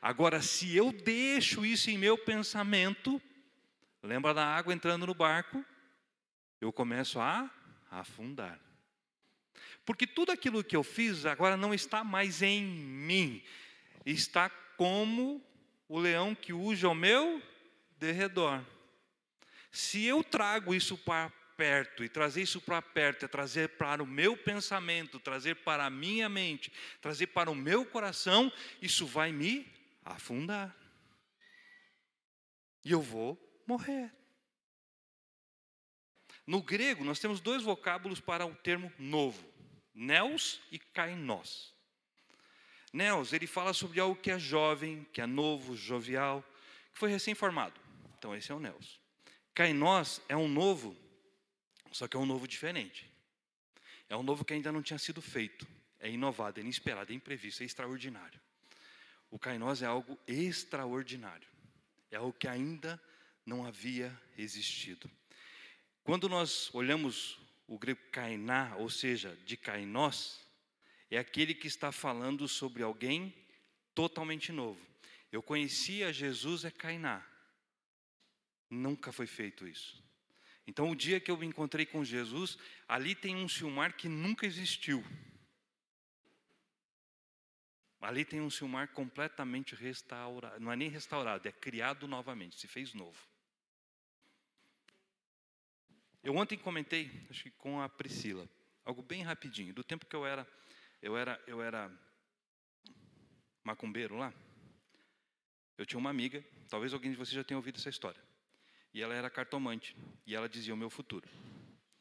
Agora, 0.00 0.42
se 0.42 0.76
eu 0.76 0.92
deixo 0.92 1.64
isso 1.64 1.90
em 1.90 1.96
meu 1.96 2.18
pensamento, 2.18 3.20
lembra 4.02 4.34
da 4.34 4.44
água 4.46 4.74
entrando 4.74 5.06
no 5.06 5.14
barco? 5.14 5.64
Eu 6.60 6.70
começo 6.70 7.18
a 7.18 7.50
afundar. 7.90 8.60
Porque 9.84 10.06
tudo 10.06 10.32
aquilo 10.32 10.64
que 10.64 10.76
eu 10.76 10.82
fiz 10.82 11.24
agora 11.24 11.56
não 11.56 11.72
está 11.72 12.04
mais 12.04 12.42
em 12.42 12.62
mim, 12.62 13.42
está 14.04 14.50
como 14.76 15.42
o 15.88 15.98
leão 15.98 16.34
que 16.34 16.52
uja 16.52 16.86
ao 16.86 16.94
meu 16.94 17.42
derredor. 17.98 18.64
Se 19.70 20.04
eu 20.04 20.22
trago 20.22 20.74
isso 20.74 20.96
para 20.96 21.30
perto, 21.56 22.04
e 22.04 22.08
trazer 22.08 22.42
isso 22.42 22.60
para 22.60 22.82
perto, 22.82 23.24
é 23.24 23.28
trazer 23.28 23.70
para 23.70 24.02
o 24.02 24.06
meu 24.06 24.36
pensamento, 24.36 25.18
trazer 25.18 25.56
para 25.56 25.86
a 25.86 25.90
minha 25.90 26.28
mente, 26.28 26.72
trazer 27.00 27.28
para 27.28 27.50
o 27.50 27.54
meu 27.54 27.84
coração, 27.84 28.52
isso 28.80 29.06
vai 29.06 29.32
me 29.32 29.66
afundar. 30.04 30.74
E 32.84 32.92
eu 32.92 33.00
vou 33.00 33.38
morrer. 33.66 34.12
No 36.46 36.62
grego, 36.62 37.04
nós 37.04 37.18
temos 37.18 37.40
dois 37.40 37.62
vocábulos 37.62 38.20
para 38.20 38.44
o 38.46 38.54
termo 38.54 38.92
novo: 38.98 39.44
neos 39.94 40.60
e 40.70 40.78
kainos. 40.78 41.73
Neos, 42.94 43.32
ele 43.32 43.48
fala 43.48 43.72
sobre 43.72 43.98
algo 43.98 44.14
que 44.14 44.30
é 44.30 44.38
jovem, 44.38 45.04
que 45.12 45.20
é 45.20 45.26
novo, 45.26 45.76
jovial, 45.76 46.44
que 46.92 47.00
foi 47.00 47.10
recém-formado. 47.10 47.80
Então, 48.16 48.36
esse 48.36 48.52
é 48.52 48.54
o 48.54 48.60
neos. 48.60 49.00
Kainos 49.52 50.22
é 50.28 50.36
um 50.36 50.46
novo, 50.46 50.96
só 51.90 52.06
que 52.06 52.16
é 52.16 52.20
um 52.20 52.24
novo 52.24 52.46
diferente. 52.46 53.12
É 54.08 54.16
um 54.16 54.22
novo 54.22 54.44
que 54.44 54.54
ainda 54.54 54.70
não 54.70 54.80
tinha 54.80 54.96
sido 54.96 55.20
feito. 55.20 55.66
É 55.98 56.08
inovado, 56.08 56.60
é 56.60 56.62
inesperado, 56.62 57.10
é 57.10 57.16
imprevisto, 57.16 57.64
é 57.64 57.66
extraordinário. 57.66 58.40
O 59.28 59.40
kainós 59.40 59.82
é 59.82 59.86
algo 59.86 60.16
extraordinário. 60.24 61.48
É 62.12 62.16
algo 62.16 62.32
que 62.32 62.46
ainda 62.46 63.02
não 63.44 63.66
havia 63.66 64.16
existido. 64.38 65.10
Quando 66.04 66.28
nós 66.28 66.72
olhamos 66.72 67.40
o 67.66 67.76
grego 67.76 68.00
kainá, 68.12 68.76
ou 68.76 68.88
seja, 68.88 69.36
de 69.44 69.56
kainós, 69.56 70.44
é 71.16 71.18
aquele 71.18 71.54
que 71.54 71.66
está 71.66 71.92
falando 71.92 72.48
sobre 72.48 72.82
alguém 72.82 73.34
totalmente 73.94 74.50
novo. 74.52 74.80
Eu 75.30 75.42
conhecia 75.42 76.12
Jesus 76.12 76.64
é 76.64 76.70
kainá. 76.70 77.24
Nunca 78.70 79.12
foi 79.12 79.26
feito 79.26 79.66
isso. 79.66 80.02
Então, 80.66 80.90
o 80.90 80.96
dia 80.96 81.20
que 81.20 81.30
eu 81.30 81.36
me 81.36 81.46
encontrei 81.46 81.84
com 81.84 82.04
Jesus, 82.04 82.56
ali 82.88 83.14
tem 83.14 83.36
um 83.36 83.48
Silmar 83.48 83.96
que 83.96 84.08
nunca 84.08 84.46
existiu. 84.46 85.04
Ali 88.00 88.24
tem 88.24 88.40
um 88.40 88.50
Silmar 88.50 88.88
completamente 88.88 89.74
restaurado, 89.74 90.60
não 90.60 90.72
é 90.72 90.76
nem 90.76 90.88
restaurado, 90.88 91.46
é 91.48 91.52
criado 91.52 92.06
novamente, 92.06 92.58
se 92.58 92.66
fez 92.66 92.92
novo. 92.92 93.18
Eu 96.22 96.36
ontem 96.36 96.56
comentei, 96.56 97.10
acho 97.30 97.44
que 97.44 97.50
com 97.50 97.80
a 97.80 97.88
Priscila, 97.88 98.48
algo 98.84 99.02
bem 99.02 99.22
rapidinho, 99.22 99.74
do 99.74 99.84
tempo 99.84 100.06
que 100.06 100.16
eu 100.16 100.26
era, 100.26 100.46
eu 101.04 101.18
era, 101.18 101.38
eu 101.46 101.62
era 101.62 101.92
macumbeiro 103.62 104.16
lá. 104.16 104.32
Eu 105.76 105.84
tinha 105.84 105.98
uma 105.98 106.08
amiga, 106.08 106.42
talvez 106.70 106.94
alguém 106.94 107.10
de 107.10 107.16
vocês 107.18 107.34
já 107.34 107.44
tenha 107.44 107.58
ouvido 107.58 107.76
essa 107.76 107.90
história. 107.90 108.20
E 108.94 109.02
ela 109.02 109.12
era 109.12 109.28
cartomante, 109.28 109.94
e 110.26 110.34
ela 110.34 110.48
dizia 110.48 110.72
o 110.72 110.76
meu 110.78 110.88
futuro. 110.88 111.28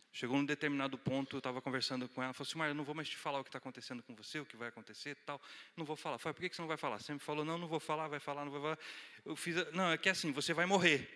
Chegou 0.10 0.38
num 0.38 0.46
determinado 0.46 0.98
ponto, 0.98 1.36
eu 1.36 1.40
estava 1.40 1.62
conversando 1.62 2.08
com 2.08 2.22
ela, 2.22 2.28
ela 2.28 2.34
falou 2.34 2.48
assim, 2.48 2.58
Mar, 2.58 2.70
eu 2.70 2.76
não 2.76 2.86
vou 2.86 2.96
mais 2.96 3.10
te 3.10 3.18
falar 3.18 3.42
o 3.42 3.44
que 3.44 3.50
está 3.50 3.58
acontecendo 3.58 4.02
com 4.04 4.16
você, 4.16 4.40
o 4.40 4.46
que 4.46 4.56
vai 4.56 4.70
acontecer 4.70 5.18
tal. 5.26 5.42
Não 5.76 5.84
vou 5.84 5.98
falar. 5.98 6.18
Falei, 6.18 6.36
por 6.36 6.48
que 6.48 6.56
você 6.56 6.62
não 6.62 6.70
vai 6.70 6.78
falar? 6.78 7.00
Me 7.10 7.20
falou, 7.20 7.44
não, 7.44 7.58
não 7.58 7.68
vou 7.68 7.82
falar, 7.82 8.08
vai 8.08 8.22
falar, 8.22 8.46
não 8.46 8.52
vou 8.52 8.62
falar. 8.62 8.80
Eu 9.26 9.36
fiz, 9.36 9.56
não, 9.74 9.92
é 9.92 9.98
que 9.98 10.08
é 10.08 10.14
assim, 10.14 10.32
você 10.32 10.54
vai 10.54 10.66
morrer. 10.66 11.10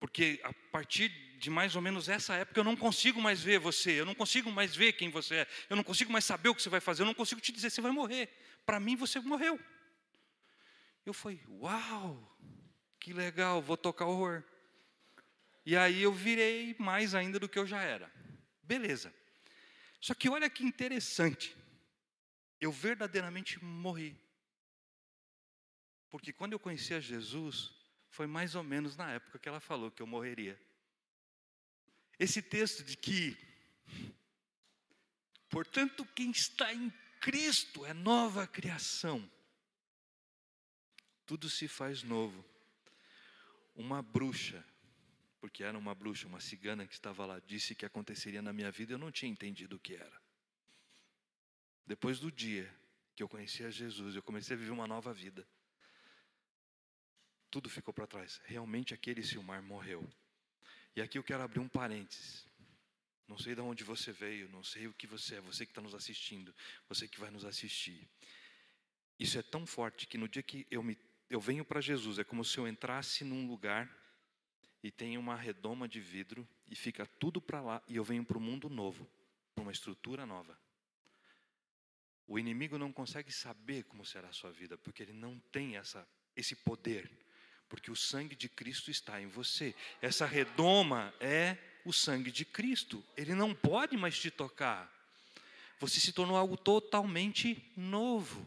Porque 0.00 0.40
a 0.44 0.52
partir 0.70 1.10
de 1.42 1.50
mais 1.50 1.74
ou 1.74 1.82
menos 1.82 2.08
essa 2.08 2.36
época 2.36 2.60
eu 2.60 2.62
não 2.62 2.76
consigo 2.76 3.20
mais 3.20 3.42
ver 3.42 3.58
você, 3.58 4.00
eu 4.00 4.06
não 4.06 4.14
consigo 4.14 4.48
mais 4.48 4.76
ver 4.76 4.92
quem 4.92 5.10
você 5.10 5.38
é, 5.38 5.48
eu 5.68 5.74
não 5.74 5.82
consigo 5.82 6.12
mais 6.12 6.24
saber 6.24 6.48
o 6.48 6.54
que 6.54 6.62
você 6.62 6.68
vai 6.68 6.80
fazer, 6.80 7.02
eu 7.02 7.06
não 7.06 7.14
consigo 7.14 7.40
te 7.40 7.50
dizer, 7.50 7.68
você 7.68 7.80
vai 7.80 7.90
morrer. 7.90 8.28
Para 8.64 8.78
mim 8.78 8.94
você 8.94 9.18
morreu. 9.18 9.58
Eu 11.04 11.12
falei, 11.12 11.40
uau, 11.48 12.38
que 13.00 13.12
legal, 13.12 13.60
vou 13.60 13.76
tocar 13.76 14.06
horror. 14.06 14.44
E 15.66 15.76
aí 15.76 16.00
eu 16.02 16.12
virei 16.12 16.76
mais 16.78 17.12
ainda 17.12 17.40
do 17.40 17.48
que 17.48 17.58
eu 17.58 17.66
já 17.66 17.82
era. 17.82 18.08
Beleza. 18.62 19.12
Só 20.00 20.14
que 20.14 20.28
olha 20.28 20.48
que 20.48 20.62
interessante. 20.62 21.56
Eu 22.60 22.70
verdadeiramente 22.70 23.62
morri. 23.64 24.16
Porque 26.08 26.32
quando 26.32 26.52
eu 26.52 26.60
conheci 26.60 26.94
a 26.94 27.00
Jesus, 27.00 27.74
foi 28.10 28.28
mais 28.28 28.54
ou 28.54 28.62
menos 28.62 28.96
na 28.96 29.10
época 29.10 29.40
que 29.40 29.48
ela 29.48 29.58
falou 29.58 29.90
que 29.90 30.00
eu 30.00 30.06
morreria. 30.06 30.56
Esse 32.22 32.40
texto 32.40 32.84
de 32.84 32.96
que, 32.96 33.36
portanto, 35.48 36.04
quem 36.14 36.30
está 36.30 36.72
em 36.72 36.88
Cristo 37.20 37.84
é 37.84 37.92
nova 37.92 38.46
criação. 38.46 39.18
Tudo 41.26 41.50
se 41.50 41.66
faz 41.66 42.02
novo. 42.02 42.44
Uma 43.74 44.02
bruxa 44.02 44.64
porque 45.42 45.64
era 45.64 45.76
uma 45.76 45.92
bruxa, 45.92 46.28
uma 46.28 46.40
cigana 46.40 46.86
que 46.86 46.94
estava 46.94 47.26
lá, 47.26 47.40
disse 47.40 47.74
que 47.74 47.84
aconteceria 47.84 48.40
na 48.40 48.52
minha 48.52 48.70
vida, 48.70 48.92
eu 48.92 48.98
não 48.98 49.10
tinha 49.10 49.28
entendido 49.28 49.74
o 49.74 49.80
que 49.80 49.96
era. 49.96 50.22
Depois 51.84 52.20
do 52.20 52.30
dia 52.30 52.72
que 53.16 53.24
eu 53.24 53.28
conheci 53.28 53.64
a 53.64 53.70
Jesus, 53.70 54.14
eu 54.14 54.22
comecei 54.22 54.54
a 54.54 54.58
viver 54.60 54.70
uma 54.70 54.86
nova 54.86 55.12
vida. 55.12 55.44
Tudo 57.50 57.68
ficou 57.68 57.92
para 57.92 58.06
trás. 58.06 58.40
Realmente 58.44 58.94
aquele 58.94 59.20
Silmar 59.24 59.60
morreu. 59.64 60.08
E 60.94 61.00
aqui 61.00 61.18
eu 61.18 61.22
quero 61.22 61.42
abrir 61.42 61.60
um 61.60 61.68
parênteses. 61.68 62.46
Não 63.26 63.38
sei 63.38 63.54
de 63.54 63.60
onde 63.60 63.82
você 63.82 64.12
veio, 64.12 64.48
não 64.50 64.62
sei 64.62 64.86
o 64.86 64.92
que 64.92 65.06
você 65.06 65.36
é, 65.36 65.40
você 65.40 65.64
que 65.64 65.70
está 65.70 65.80
nos 65.80 65.94
assistindo, 65.94 66.54
você 66.88 67.08
que 67.08 67.18
vai 67.18 67.30
nos 67.30 67.44
assistir. 67.44 68.08
Isso 69.18 69.38
é 69.38 69.42
tão 69.42 69.66
forte 69.66 70.06
que 70.06 70.18
no 70.18 70.28
dia 70.28 70.42
que 70.42 70.66
eu, 70.70 70.82
me, 70.82 70.98
eu 71.30 71.40
venho 71.40 71.64
para 71.64 71.80
Jesus, 71.80 72.18
é 72.18 72.24
como 72.24 72.44
se 72.44 72.58
eu 72.58 72.68
entrasse 72.68 73.24
num 73.24 73.46
lugar 73.46 73.90
e 74.82 74.90
tem 74.90 75.16
uma 75.16 75.36
redoma 75.36 75.88
de 75.88 76.00
vidro 76.00 76.46
e 76.68 76.74
fica 76.74 77.06
tudo 77.06 77.40
para 77.40 77.60
lá 77.60 77.82
e 77.88 77.96
eu 77.96 78.04
venho 78.04 78.24
para 78.24 78.36
um 78.36 78.40
mundo 78.40 78.68
novo, 78.68 79.08
para 79.54 79.62
uma 79.62 79.72
estrutura 79.72 80.26
nova. 80.26 80.58
O 82.26 82.38
inimigo 82.38 82.76
não 82.76 82.92
consegue 82.92 83.32
saber 83.32 83.84
como 83.84 84.04
será 84.04 84.28
a 84.28 84.32
sua 84.32 84.50
vida, 84.50 84.76
porque 84.76 85.02
ele 85.02 85.12
não 85.12 85.38
tem 85.52 85.76
essa, 85.76 86.06
esse 86.34 86.56
poder, 86.56 87.10
porque 87.72 87.90
o 87.90 87.96
sangue 87.96 88.36
de 88.36 88.50
Cristo 88.50 88.90
está 88.90 89.18
em 89.18 89.26
você. 89.26 89.74
Essa 90.02 90.26
redoma 90.26 91.10
é 91.18 91.56
o 91.86 91.92
sangue 91.92 92.30
de 92.30 92.44
Cristo, 92.44 93.02
ele 93.16 93.34
não 93.34 93.54
pode 93.54 93.96
mais 93.96 94.18
te 94.18 94.30
tocar. 94.30 94.92
Você 95.80 95.98
se 95.98 96.12
tornou 96.12 96.36
algo 96.36 96.54
totalmente 96.54 97.72
novo. 97.74 98.46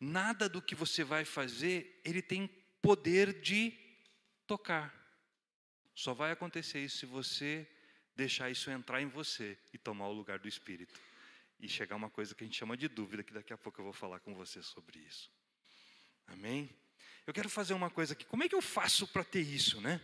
Nada 0.00 0.48
do 0.48 0.62
que 0.62 0.74
você 0.74 1.04
vai 1.04 1.26
fazer, 1.26 2.00
ele 2.02 2.22
tem 2.22 2.46
poder 2.80 3.38
de 3.38 3.78
tocar. 4.46 4.90
Só 5.94 6.14
vai 6.14 6.32
acontecer 6.32 6.82
isso 6.82 6.96
se 6.96 7.04
você 7.04 7.68
deixar 8.16 8.48
isso 8.48 8.70
entrar 8.70 9.02
em 9.02 9.08
você 9.08 9.58
e 9.74 9.78
tomar 9.78 10.08
o 10.08 10.14
lugar 10.14 10.38
do 10.38 10.48
Espírito. 10.48 10.98
E 11.60 11.68
chegar 11.68 11.96
uma 11.96 12.08
coisa 12.08 12.34
que 12.34 12.44
a 12.44 12.46
gente 12.46 12.56
chama 12.56 12.78
de 12.78 12.88
dúvida, 12.88 13.22
que 13.22 13.34
daqui 13.34 13.52
a 13.52 13.58
pouco 13.58 13.78
eu 13.78 13.84
vou 13.84 13.92
falar 13.92 14.20
com 14.20 14.34
você 14.34 14.62
sobre 14.62 15.00
isso. 15.00 15.30
Amém? 16.28 16.74
Eu 17.30 17.34
quero 17.34 17.48
fazer 17.48 17.74
uma 17.74 17.88
coisa 17.88 18.12
aqui. 18.12 18.24
Como 18.24 18.42
é 18.42 18.48
que 18.48 18.56
eu 18.56 18.60
faço 18.60 19.06
para 19.06 19.22
ter 19.22 19.42
isso, 19.42 19.80
né? 19.80 20.00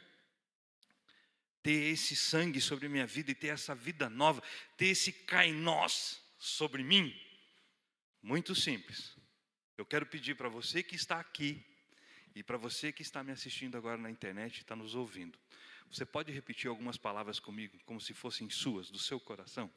Ter 1.61 1.91
esse 1.93 2.15
sangue 2.15 2.61
sobre 2.61 2.89
minha 2.89 3.05
vida 3.05 3.33
e 3.33 3.35
ter 3.35 3.49
essa 3.49 3.75
vida 3.75 4.09
nova, 4.09 4.41
ter 4.77 4.87
esse 4.87 5.11
cainós 5.11 6.23
sobre 6.39 6.85
mim? 6.85 7.13
Muito 8.23 8.55
simples. 8.55 9.17
Eu 9.77 9.85
quero 9.85 10.07
pedir 10.07 10.37
para 10.37 10.49
você 10.49 10.85
que 10.85 10.95
está 10.95 11.19
aqui 11.19 11.61
e 12.33 12.45
para 12.45 12.57
você 12.57 12.93
que 12.93 13.03
está 13.03 13.25
me 13.25 13.33
assistindo 13.33 13.77
agora 13.77 13.99
na 13.99 14.09
internet 14.09 14.59
e 14.59 14.61
está 14.61 14.77
nos 14.77 14.95
ouvindo. 14.95 15.37
Você 15.91 16.07
pode 16.07 16.31
repetir 16.31 16.69
algumas 16.69 16.97
palavras 16.97 17.41
comigo, 17.41 17.77
como 17.85 18.01
se 18.01 18.15
fossem 18.15 18.49
suas, 18.49 18.89
do 18.89 19.01
seu 19.01 19.19
coração? 19.19 19.69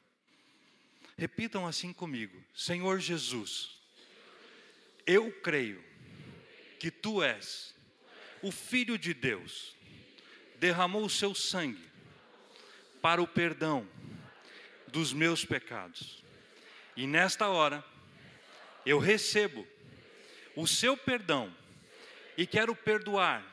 Repitam 1.18 1.66
assim 1.66 1.92
comigo: 1.92 2.40
Senhor 2.54 3.00
Jesus, 3.00 3.76
eu 5.04 5.32
creio 5.40 5.89
que 6.80 6.90
tu 6.90 7.22
és 7.22 7.74
o 8.42 8.50
Filho 8.50 8.98
de 8.98 9.12
Deus, 9.12 9.76
derramou 10.56 11.04
o 11.04 11.10
seu 11.10 11.34
sangue 11.34 11.88
para 13.02 13.22
o 13.22 13.28
perdão 13.28 13.86
dos 14.88 15.12
meus 15.12 15.44
pecados. 15.44 16.24
E 16.96 17.06
nesta 17.06 17.48
hora, 17.48 17.84
eu 18.84 18.98
recebo 18.98 19.66
o 20.56 20.66
seu 20.66 20.96
perdão 20.96 21.54
e 22.36 22.46
quero 22.46 22.74
perdoar 22.74 23.44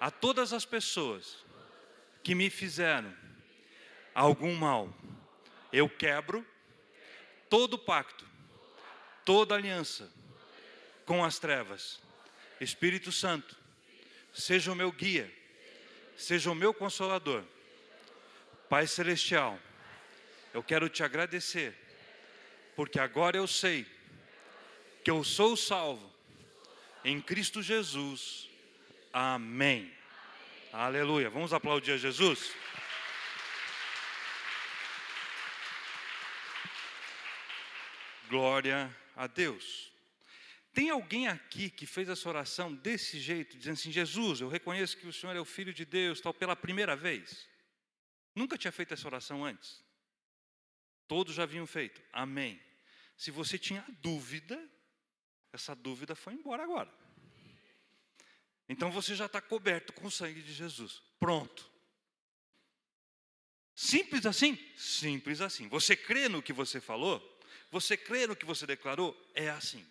a 0.00 0.10
todas 0.10 0.52
as 0.52 0.64
pessoas 0.64 1.44
que 2.22 2.34
me 2.34 2.50
fizeram 2.50 3.14
algum 4.12 4.54
mal. 4.56 4.92
Eu 5.72 5.88
quebro 5.88 6.44
todo 7.48 7.78
pacto, 7.78 8.26
toda 9.24 9.54
aliança 9.54 10.12
com 11.06 11.24
as 11.24 11.38
trevas. 11.38 12.00
Espírito 12.60 13.10
Santo, 13.12 13.56
seja 14.32 14.72
o 14.72 14.74
meu 14.74 14.90
guia, 14.90 15.32
seja 16.16 16.50
o 16.50 16.54
meu 16.54 16.72
consolador. 16.72 17.44
Pai 18.68 18.86
Celestial, 18.86 19.58
eu 20.52 20.62
quero 20.62 20.88
te 20.88 21.02
agradecer, 21.02 21.74
porque 22.74 22.98
agora 22.98 23.36
eu 23.36 23.46
sei 23.46 23.86
que 25.02 25.10
eu 25.10 25.22
sou 25.22 25.56
salvo 25.56 26.12
em 27.04 27.20
Cristo 27.20 27.62
Jesus. 27.62 28.48
Amém. 29.12 29.92
Aleluia. 30.72 31.30
Vamos 31.30 31.52
aplaudir 31.52 31.92
a 31.92 31.96
Jesus? 31.96 32.52
Glória 38.28 38.94
a 39.14 39.26
Deus. 39.26 39.93
Tem 40.74 40.90
alguém 40.90 41.28
aqui 41.28 41.70
que 41.70 41.86
fez 41.86 42.08
essa 42.08 42.28
oração 42.28 42.74
desse 42.74 43.20
jeito, 43.20 43.56
dizendo 43.56 43.74
assim: 43.74 43.92
Jesus, 43.92 44.40
eu 44.40 44.48
reconheço 44.48 44.96
que 44.96 45.06
o 45.06 45.12
Senhor 45.12 45.34
é 45.34 45.40
o 45.40 45.44
Filho 45.44 45.72
de 45.72 45.84
Deus, 45.84 46.20
tal, 46.20 46.34
pela 46.34 46.56
primeira 46.56 46.96
vez? 46.96 47.48
Nunca 48.34 48.58
tinha 48.58 48.72
feito 48.72 48.92
essa 48.92 49.06
oração 49.06 49.44
antes? 49.44 49.80
Todos 51.06 51.36
já 51.36 51.44
haviam 51.44 51.64
feito. 51.64 52.02
Amém. 52.12 52.60
Se 53.16 53.30
você 53.30 53.56
tinha 53.56 53.84
dúvida, 54.00 54.60
essa 55.52 55.76
dúvida 55.76 56.16
foi 56.16 56.32
embora 56.32 56.64
agora. 56.64 56.92
Então 58.68 58.90
você 58.90 59.14
já 59.14 59.26
está 59.26 59.40
coberto 59.40 59.92
com 59.92 60.08
o 60.08 60.10
sangue 60.10 60.42
de 60.42 60.52
Jesus. 60.52 61.00
Pronto. 61.20 61.70
Simples 63.76 64.26
assim? 64.26 64.58
Simples 64.76 65.40
assim. 65.40 65.68
Você 65.68 65.94
crê 65.94 66.28
no 66.28 66.42
que 66.42 66.52
você 66.52 66.80
falou? 66.80 67.22
Você 67.70 67.96
crê 67.96 68.26
no 68.26 68.34
que 68.34 68.44
você 68.44 68.66
declarou? 68.66 69.14
É 69.34 69.50
assim. 69.50 69.86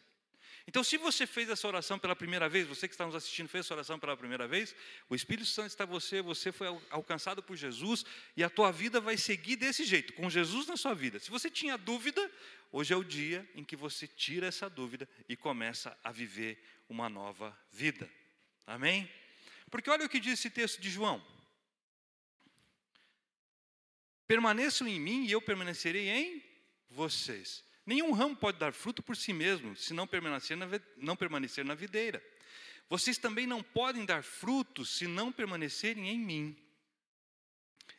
Então, 0.65 0.83
se 0.83 0.97
você 0.97 1.27
fez 1.27 1.49
essa 1.49 1.67
oração 1.67 1.99
pela 1.99 2.15
primeira 2.15 2.47
vez, 2.47 2.65
você 2.65 2.87
que 2.87 2.93
está 2.93 3.05
nos 3.05 3.15
assistindo 3.15 3.49
fez 3.49 3.65
essa 3.65 3.73
oração 3.73 3.99
pela 3.99 4.15
primeira 4.15 4.47
vez, 4.47 4.73
o 5.09 5.15
Espírito 5.15 5.47
Santo 5.47 5.67
está 5.67 5.85
você, 5.85 6.21
você 6.21 6.51
foi 6.53 6.67
alcançado 6.89 7.43
por 7.43 7.57
Jesus 7.57 8.05
e 8.37 8.43
a 8.43 8.49
tua 8.49 8.71
vida 8.71 9.01
vai 9.01 9.17
seguir 9.17 9.57
desse 9.57 9.83
jeito, 9.83 10.13
com 10.13 10.29
Jesus 10.29 10.65
na 10.65 10.77
sua 10.77 10.93
vida. 10.93 11.19
Se 11.19 11.29
você 11.29 11.49
tinha 11.49 11.77
dúvida, 11.77 12.31
hoje 12.71 12.93
é 12.93 12.97
o 12.97 13.03
dia 13.03 13.47
em 13.55 13.63
que 13.63 13.75
você 13.75 14.07
tira 14.07 14.47
essa 14.47 14.69
dúvida 14.69 15.07
e 15.27 15.35
começa 15.35 15.97
a 16.01 16.11
viver 16.11 16.63
uma 16.87 17.09
nova 17.09 17.57
vida. 17.69 18.09
Amém? 18.65 19.11
Porque 19.69 19.89
olha 19.89 20.05
o 20.05 20.09
que 20.09 20.19
diz 20.19 20.39
esse 20.39 20.49
texto 20.49 20.79
de 20.79 20.89
João: 20.89 21.21
Permaneçam 24.25 24.87
em 24.87 24.99
mim 24.99 25.25
e 25.25 25.31
eu 25.31 25.41
permanecerei 25.41 26.07
em 26.07 26.43
vocês. 26.89 27.63
Nenhum 27.85 28.11
ramo 28.11 28.35
pode 28.35 28.57
dar 28.57 28.73
fruto 28.73 29.03
por 29.03 29.15
si 29.17 29.33
mesmo, 29.33 29.75
se 29.75 29.93
não 29.93 30.07
permanecer 30.07 30.55
na, 30.55 30.67
não 30.97 31.15
permanecer 31.15 31.65
na 31.65 31.75
videira. 31.75 32.23
Vocês 32.89 33.17
também 33.17 33.45
não 33.45 33.61
podem 33.61 34.05
dar 34.05 34.23
frutos 34.23 34.97
se 34.97 35.07
não 35.07 35.31
permanecerem 35.31 36.09
em 36.09 36.19
mim. 36.19 36.57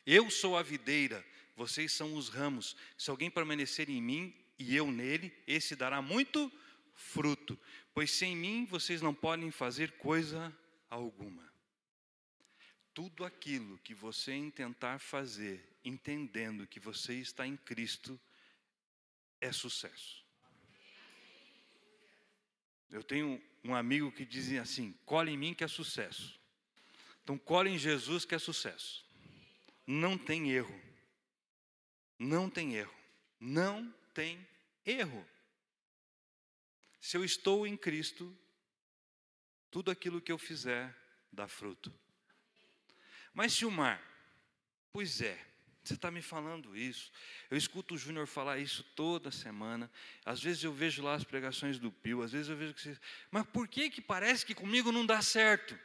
Eu 0.05 0.29
sou 0.29 0.57
a 0.57 0.63
videira, 0.63 1.25
vocês 1.55 1.91
são 1.91 2.15
os 2.15 2.29
ramos. 2.29 2.75
Se 2.97 3.09
alguém 3.09 3.29
permanecer 3.29 3.89
em 3.89 4.01
mim 4.01 4.33
e 4.57 4.75
eu 4.75 4.91
nele, 4.91 5.33
esse 5.45 5.75
dará 5.75 6.01
muito 6.01 6.51
fruto, 6.93 7.59
pois 7.93 8.11
sem 8.11 8.35
mim 8.35 8.65
vocês 8.65 9.01
não 9.01 9.13
podem 9.13 9.51
fazer 9.51 9.91
coisa 9.93 10.55
alguma. 10.89 11.43
Tudo 12.93 13.25
aquilo 13.25 13.77
que 13.79 13.93
você 13.93 14.33
intentar 14.33 14.99
fazer, 14.99 15.77
entendendo 15.83 16.65
que 16.65 16.79
você 16.79 17.15
está 17.15 17.45
em 17.45 17.57
Cristo, 17.57 18.19
é 19.45 19.51
sucesso. 19.51 20.23
Eu 22.89 23.03
tenho 23.03 23.41
um 23.63 23.75
amigo 23.75 24.11
que 24.11 24.25
dizia 24.25 24.61
assim: 24.61 24.93
colhe 25.05 25.31
em 25.31 25.37
mim 25.37 25.53
que 25.53 25.63
é 25.63 25.67
sucesso. 25.67 26.39
Então, 27.23 27.37
colhe 27.37 27.71
em 27.71 27.77
Jesus 27.77 28.23
que 28.23 28.35
é 28.35 28.39
sucesso. 28.39 29.05
Não 29.85 30.17
tem 30.17 30.51
erro. 30.51 30.79
Não 32.19 32.49
tem 32.49 32.75
erro. 32.75 32.95
Não 33.39 33.93
tem 34.13 34.47
erro. 34.85 35.25
Se 37.01 37.17
eu 37.17 37.23
estou 37.25 37.67
em 37.67 37.75
Cristo, 37.75 38.35
tudo 39.69 39.91
aquilo 39.91 40.21
que 40.21 40.31
eu 40.31 40.37
fizer 40.37 40.95
dá 41.31 41.47
fruto. 41.47 41.93
Mas 43.33 43.53
se 43.53 43.65
o 43.65 43.71
mar, 43.71 44.01
pois 44.93 45.21
é, 45.21 45.37
você 45.87 45.93
está 45.93 46.09
me 46.09 46.21
falando 46.21 46.75
isso. 46.75 47.11
Eu 47.49 47.57
escuto 47.57 47.95
o 47.95 47.97
Júnior 47.97 48.27
falar 48.27 48.57
isso 48.57 48.83
toda 48.95 49.31
semana. 49.31 49.89
Às 50.25 50.41
vezes 50.41 50.63
eu 50.63 50.73
vejo 50.73 51.03
lá 51.03 51.13
as 51.13 51.23
pregações 51.23 51.77
do 51.77 51.91
Pio, 51.91 52.21
às 52.21 52.31
vezes 52.31 52.49
eu 52.49 52.57
vejo 52.57 52.73
que 52.73 52.81
você. 52.81 52.97
Mas 53.29 53.45
por 53.47 53.67
que, 53.67 53.89
que 53.89 54.01
parece 54.01 54.45
que 54.45 54.55
comigo 54.55 54.91
não 54.91 55.05
dá 55.05 55.21
certo? 55.21 55.77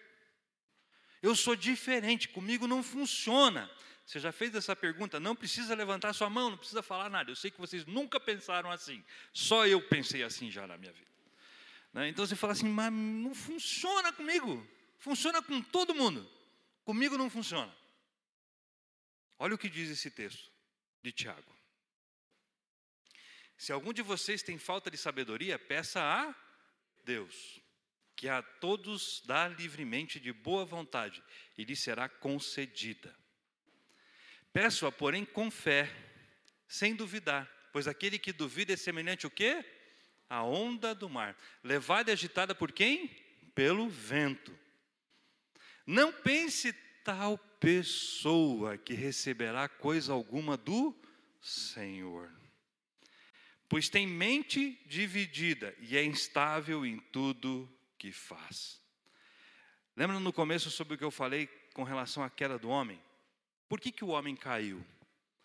Eu 1.22 1.36
sou 1.36 1.54
diferente, 1.54 2.28
comigo 2.28 2.66
não 2.66 2.82
funciona. 2.82 3.70
Você 4.06 4.18
já 4.18 4.32
fez 4.32 4.54
essa 4.54 4.74
pergunta? 4.74 5.20
Não 5.20 5.36
precisa 5.36 5.74
levantar 5.74 6.12
sua 6.12 6.30
mão, 6.30 6.50
não 6.50 6.58
precisa 6.58 6.82
falar 6.82 7.08
nada. 7.08 7.30
Eu 7.30 7.36
sei 7.36 7.50
que 7.50 7.60
vocês 7.60 7.86
nunca 7.86 8.18
pensaram 8.18 8.70
assim. 8.70 9.04
Só 9.32 9.66
eu 9.66 9.80
pensei 9.80 10.22
assim 10.22 10.50
já 10.50 10.66
na 10.66 10.76
minha 10.76 10.92
vida. 10.92 11.10
Né? 11.92 12.08
Então 12.08 12.26
você 12.26 12.34
fala 12.34 12.52
assim, 12.52 12.68
mas 12.68 12.92
não 12.92 13.34
funciona 13.34 14.12
comigo. 14.12 14.66
Funciona 14.98 15.42
com 15.42 15.60
todo 15.60 15.94
mundo. 15.94 16.28
Comigo 16.84 17.16
não 17.16 17.30
funciona. 17.30 17.72
Olha 19.42 19.54
o 19.54 19.58
que 19.58 19.70
diz 19.70 19.88
esse 19.88 20.10
texto 20.10 20.50
de 21.02 21.10
Tiago. 21.10 21.56
Se 23.56 23.72
algum 23.72 23.90
de 23.90 24.02
vocês 24.02 24.42
tem 24.42 24.58
falta 24.58 24.90
de 24.90 24.98
sabedoria, 24.98 25.58
peça 25.58 25.98
a 25.98 26.34
Deus, 27.06 27.58
que 28.14 28.28
a 28.28 28.42
todos 28.42 29.22
dá 29.24 29.48
livremente 29.48 30.20
de 30.20 30.30
boa 30.30 30.66
vontade, 30.66 31.24
e 31.56 31.64
lhe 31.64 31.74
será 31.74 32.06
concedida. 32.06 33.16
Peço-a, 34.52 34.92
porém, 34.92 35.24
com 35.24 35.50
fé, 35.50 35.90
sem 36.68 36.94
duvidar, 36.94 37.50
pois 37.72 37.88
aquele 37.88 38.18
que 38.18 38.34
duvida 38.34 38.74
é 38.74 38.76
semelhante 38.76 39.26
o 39.26 39.30
quê? 39.30 39.64
A 40.28 40.44
onda 40.44 40.94
do 40.94 41.08
mar, 41.08 41.34
levada 41.64 42.10
e 42.10 42.12
agitada 42.12 42.54
por 42.54 42.72
quem? 42.72 43.08
Pelo 43.54 43.88
vento. 43.88 44.54
Não 45.86 46.12
pense 46.12 46.74
tal 47.04 47.38
pessoa 47.58 48.76
que 48.78 48.94
receberá 48.94 49.68
coisa 49.68 50.12
alguma 50.12 50.56
do 50.56 50.94
Senhor. 51.40 52.30
Pois 53.68 53.88
tem 53.88 54.06
mente 54.06 54.80
dividida 54.86 55.74
e 55.78 55.96
é 55.96 56.04
instável 56.04 56.84
em 56.84 56.98
tudo 56.98 57.70
que 57.96 58.10
faz. 58.10 58.80
Lembra 59.96 60.18
no 60.18 60.32
começo 60.32 60.70
sobre 60.70 60.94
o 60.94 60.98
que 60.98 61.04
eu 61.04 61.10
falei 61.10 61.46
com 61.74 61.84
relação 61.84 62.22
à 62.22 62.30
queda 62.30 62.58
do 62.58 62.68
homem? 62.68 63.00
Por 63.68 63.80
que, 63.80 63.92
que 63.92 64.04
o 64.04 64.08
homem 64.08 64.34
caiu? 64.34 64.84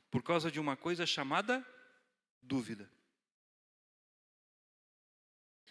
Por 0.10 0.24
causa 0.24 0.50
de 0.50 0.60
uma 0.60 0.76
coisa 0.76 1.06
chamada 1.06 1.66
dúvida. 2.42 2.90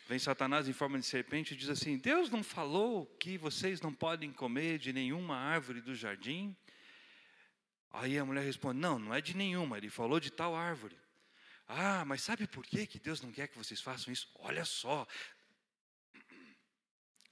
Vem 0.06 0.18
Satanás 0.18 0.68
em 0.68 0.72
forma 0.72 0.98
de 0.98 1.06
serpente 1.06 1.54
e 1.54 1.56
diz 1.56 1.68
assim: 1.68 1.96
Deus 1.96 2.28
não 2.28 2.42
falou 2.42 3.06
que 3.18 3.38
vocês 3.38 3.80
não 3.80 3.92
podem 3.92 4.30
comer 4.30 4.78
de 4.78 4.92
nenhuma 4.92 5.36
árvore 5.36 5.80
do 5.80 5.94
jardim? 5.94 6.54
Aí 7.90 8.18
a 8.18 8.24
mulher 8.24 8.44
responde: 8.44 8.80
Não, 8.80 8.98
não 8.98 9.14
é 9.14 9.20
de 9.20 9.34
nenhuma, 9.34 9.78
ele 9.78 9.88
falou 9.88 10.20
de 10.20 10.30
tal 10.30 10.54
árvore. 10.54 10.96
Ah, 11.66 12.04
mas 12.04 12.20
sabe 12.20 12.46
por 12.46 12.64
que, 12.66 12.86
que 12.86 12.98
Deus 12.98 13.22
não 13.22 13.32
quer 13.32 13.48
que 13.48 13.56
vocês 13.56 13.80
façam 13.80 14.12
isso? 14.12 14.28
Olha 14.34 14.66
só, 14.66 15.06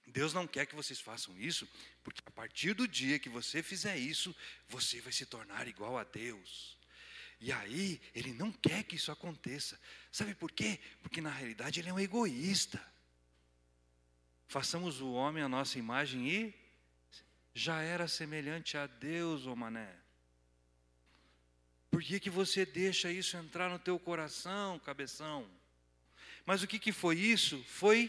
Deus 0.07 0.33
não 0.33 0.47
quer 0.47 0.67
que 0.67 0.75
vocês 0.75 1.01
façam 1.01 1.39
isso, 1.39 1.69
porque 2.03 2.23
a 2.25 2.31
partir 2.31 2.75
do 2.75 2.89
dia 2.89 3.19
que 3.19 3.29
você 3.29 3.63
fizer 3.63 3.97
isso, 3.99 4.35
você 4.69 5.01
vai 5.01 5.13
se 5.13 5.27
tornar 5.27 5.69
igual 5.69 5.99
a 5.99 6.05
Deus. 6.05 6.79
E 7.43 7.51
aí, 7.51 8.01
ele 8.15 8.33
não 8.33 8.53
quer 8.53 8.85
que 8.85 8.95
isso 8.95 9.11
aconteça. 9.11 9.77
Sabe 10.13 10.33
por 10.33 10.53
quê? 10.53 10.79
Porque 11.03 11.21
na 11.21 11.29
realidade 11.29 11.81
ele 11.81 11.89
é 11.89 11.93
um 11.93 11.99
egoísta. 11.99 12.81
Façamos 14.47 15.01
o 15.01 15.11
homem 15.11 15.43
a 15.43 15.49
nossa 15.49 15.77
imagem 15.77 16.31
e 16.31 16.55
já 17.53 17.83
era 17.83 18.07
semelhante 18.07 18.77
a 18.77 18.87
Deus, 18.87 19.45
ô 19.45 19.57
mané. 19.57 19.93
Por 21.91 22.01
que, 22.01 22.21
que 22.21 22.31
você 22.31 22.65
deixa 22.65 23.11
isso 23.11 23.37
entrar 23.37 23.69
no 23.69 23.79
teu 23.81 23.99
coração, 23.99 24.79
cabeção? 24.79 25.51
Mas 26.47 26.63
o 26.63 26.69
que, 26.69 26.79
que 26.79 26.93
foi 26.93 27.19
isso? 27.19 27.61
Foi 27.65 28.09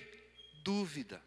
dúvida. 0.63 1.19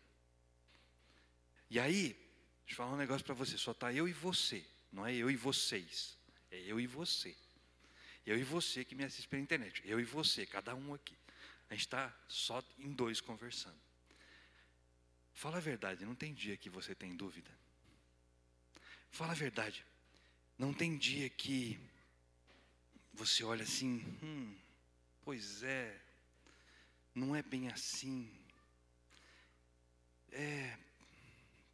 E 1.69 1.81
aí, 1.81 2.17
deixa 2.65 2.71
eu 2.71 2.77
falar 2.77 2.93
um 2.93 2.97
negócio 2.97 3.27
para 3.27 3.35
você: 3.35 3.59
só 3.59 3.73
está 3.73 3.93
eu 3.93 4.07
e 4.07 4.13
você, 4.13 4.65
não 4.93 5.05
é 5.05 5.13
eu 5.13 5.29
e 5.29 5.35
vocês, 5.35 6.17
é 6.53 6.61
eu 6.61 6.79
e 6.79 6.87
você. 6.87 7.37
Eu 8.27 8.37
e 8.37 8.43
você 8.43 8.85
que 8.85 8.95
me 8.95 9.05
assiste 9.05 9.29
pela 9.29 9.41
internet. 9.41 9.83
Eu 9.85 10.01
e 10.01 10.05
você, 10.05 10.45
cada 10.45 10.75
um 10.75 10.93
aqui. 10.93 11.17
A 11.71 11.75
gente 11.75 11.87
está 11.87 12.15
só 12.29 12.63
em 12.79 12.93
dois 12.93 13.21
conversando. 13.21 13.79
Fala 15.33 15.59
a 15.59 15.61
verdade, 15.61 16.05
não 16.05 16.15
tem 16.15 16.35
dia 16.35 16.57
que 16.57 16.69
você 16.69 16.95
tem 16.95 17.15
dúvida. 17.15 17.51
Fala 19.11 19.33
a 19.33 19.35
verdade. 19.35 19.85
Não 20.59 20.73
tem 20.73 20.97
dia 20.97 21.29
que 21.29 21.79
você 23.13 23.45
olha 23.45 23.63
assim, 23.63 24.03
hum, 24.23 24.57
pois 25.23 25.63
é, 25.63 26.01
não 27.15 27.37
é 27.37 27.43
bem 27.43 27.69
assim. 27.69 28.31
É, 30.33 30.79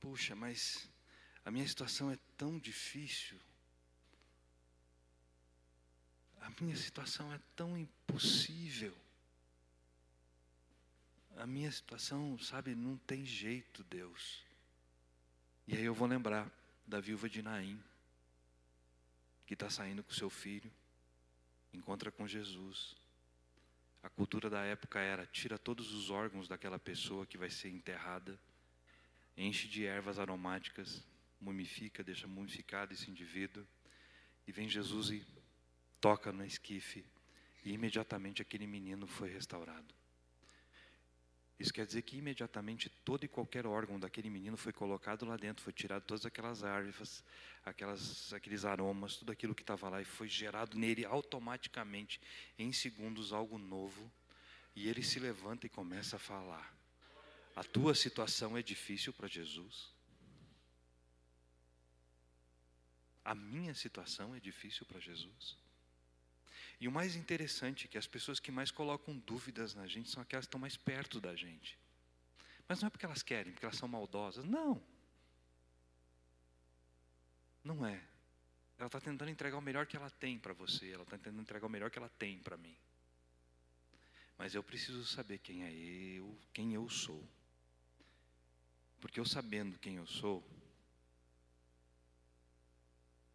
puxa, 0.00 0.34
mas 0.34 0.88
a 1.44 1.50
minha 1.50 1.66
situação 1.66 2.10
é 2.10 2.18
tão 2.36 2.58
difícil. 2.58 3.38
A 6.42 6.50
minha 6.60 6.76
situação 6.76 7.32
é 7.32 7.40
tão 7.56 7.78
impossível. 7.78 8.94
A 11.36 11.46
minha 11.46 11.70
situação, 11.70 12.38
sabe, 12.38 12.74
não 12.74 12.96
tem 12.98 13.24
jeito, 13.24 13.82
Deus. 13.84 14.42
E 15.66 15.76
aí 15.76 15.84
eu 15.84 15.94
vou 15.94 16.06
lembrar 16.06 16.50
da 16.86 17.00
viúva 17.00 17.28
de 17.28 17.42
Naim, 17.42 17.82
que 19.46 19.54
está 19.54 19.70
saindo 19.70 20.02
com 20.02 20.12
seu 20.12 20.28
filho, 20.28 20.70
encontra 21.72 22.10
com 22.10 22.26
Jesus. 22.26 22.96
A 24.02 24.10
cultura 24.10 24.50
da 24.50 24.62
época 24.62 24.98
era: 24.98 25.24
tira 25.26 25.56
todos 25.56 25.92
os 25.92 26.10
órgãos 26.10 26.48
daquela 26.48 26.78
pessoa 26.78 27.24
que 27.24 27.38
vai 27.38 27.50
ser 27.50 27.70
enterrada, 27.70 28.38
enche 29.36 29.68
de 29.68 29.84
ervas 29.84 30.18
aromáticas, 30.18 31.02
mumifica, 31.40 32.02
deixa 32.02 32.26
mumificado 32.26 32.92
esse 32.92 33.10
indivíduo, 33.10 33.66
e 34.46 34.52
vem 34.52 34.68
Jesus 34.68 35.10
e 35.10 35.24
toca 36.02 36.32
no 36.32 36.44
esquife, 36.44 37.04
e 37.64 37.72
imediatamente 37.72 38.42
aquele 38.42 38.66
menino 38.66 39.06
foi 39.06 39.30
restaurado. 39.30 39.94
Isso 41.60 41.72
quer 41.72 41.86
dizer 41.86 42.02
que 42.02 42.16
imediatamente 42.16 42.88
todo 43.04 43.22
e 43.24 43.28
qualquer 43.28 43.68
órgão 43.68 44.00
daquele 44.00 44.28
menino 44.28 44.56
foi 44.56 44.72
colocado 44.72 45.24
lá 45.24 45.36
dentro, 45.36 45.62
foi 45.62 45.72
tirado 45.72 46.02
todas 46.02 46.26
aquelas 46.26 46.64
árvores, 46.64 47.22
aquelas, 47.64 48.32
aqueles 48.32 48.64
aromas, 48.64 49.14
tudo 49.14 49.30
aquilo 49.30 49.54
que 49.54 49.62
estava 49.62 49.88
lá 49.88 50.02
e 50.02 50.04
foi 50.04 50.26
gerado 50.26 50.76
nele 50.76 51.04
automaticamente, 51.04 52.20
em 52.58 52.72
segundos, 52.72 53.32
algo 53.32 53.56
novo. 53.56 54.10
E 54.74 54.88
ele 54.88 55.04
se 55.04 55.20
levanta 55.20 55.66
e 55.66 55.70
começa 55.70 56.16
a 56.16 56.18
falar. 56.18 56.76
A 57.54 57.62
tua 57.62 57.94
situação 57.94 58.56
é 58.56 58.62
difícil 58.62 59.12
para 59.12 59.28
Jesus? 59.28 59.92
A 63.24 63.36
minha 63.36 63.72
situação 63.72 64.34
é 64.34 64.40
difícil 64.40 64.84
para 64.84 64.98
Jesus? 64.98 65.61
E 66.82 66.88
o 66.88 66.90
mais 66.90 67.14
interessante 67.14 67.84
é 67.84 67.88
que 67.88 67.96
as 67.96 68.08
pessoas 68.08 68.40
que 68.40 68.50
mais 68.50 68.72
colocam 68.72 69.16
dúvidas 69.16 69.72
na 69.72 69.86
gente 69.86 70.10
são 70.10 70.20
aquelas 70.20 70.46
que 70.46 70.48
estão 70.48 70.60
mais 70.60 70.76
perto 70.76 71.20
da 71.20 71.32
gente. 71.36 71.78
Mas 72.66 72.80
não 72.80 72.88
é 72.88 72.90
porque 72.90 73.06
elas 73.06 73.22
querem, 73.22 73.52
porque 73.52 73.64
elas 73.64 73.76
são 73.76 73.86
maldosas. 73.86 74.44
Não. 74.44 74.82
Não 77.62 77.86
é. 77.86 78.02
Ela 78.76 78.88
está 78.88 79.00
tentando 79.00 79.30
entregar 79.30 79.56
o 79.58 79.60
melhor 79.60 79.86
que 79.86 79.96
ela 79.96 80.10
tem 80.10 80.40
para 80.40 80.52
você. 80.52 80.90
Ela 80.90 81.04
está 81.04 81.16
tentando 81.16 81.40
entregar 81.40 81.64
o 81.64 81.70
melhor 81.70 81.88
que 81.88 82.00
ela 82.00 82.08
tem 82.18 82.40
para 82.40 82.56
mim. 82.56 82.76
Mas 84.36 84.56
eu 84.56 84.62
preciso 84.64 85.04
saber 85.04 85.38
quem 85.38 85.62
é 85.62 85.72
eu, 85.72 86.36
quem 86.52 86.74
eu 86.74 86.90
sou. 86.90 87.24
Porque 89.00 89.20
eu 89.20 89.24
sabendo 89.24 89.78
quem 89.78 89.98
eu 89.98 90.06
sou, 90.08 90.44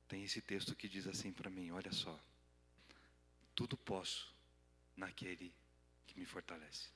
tem 0.06 0.26
esse 0.26 0.42
texto 0.42 0.76
que 0.76 0.90
diz 0.90 1.08
assim 1.08 1.32
para 1.32 1.50
mim: 1.50 1.72
olha 1.72 1.94
só 1.94 2.20
tudo 3.58 3.76
posso 3.76 4.32
naquele 4.96 5.52
que 6.06 6.20
me 6.20 6.28
fortalece. 6.28 6.90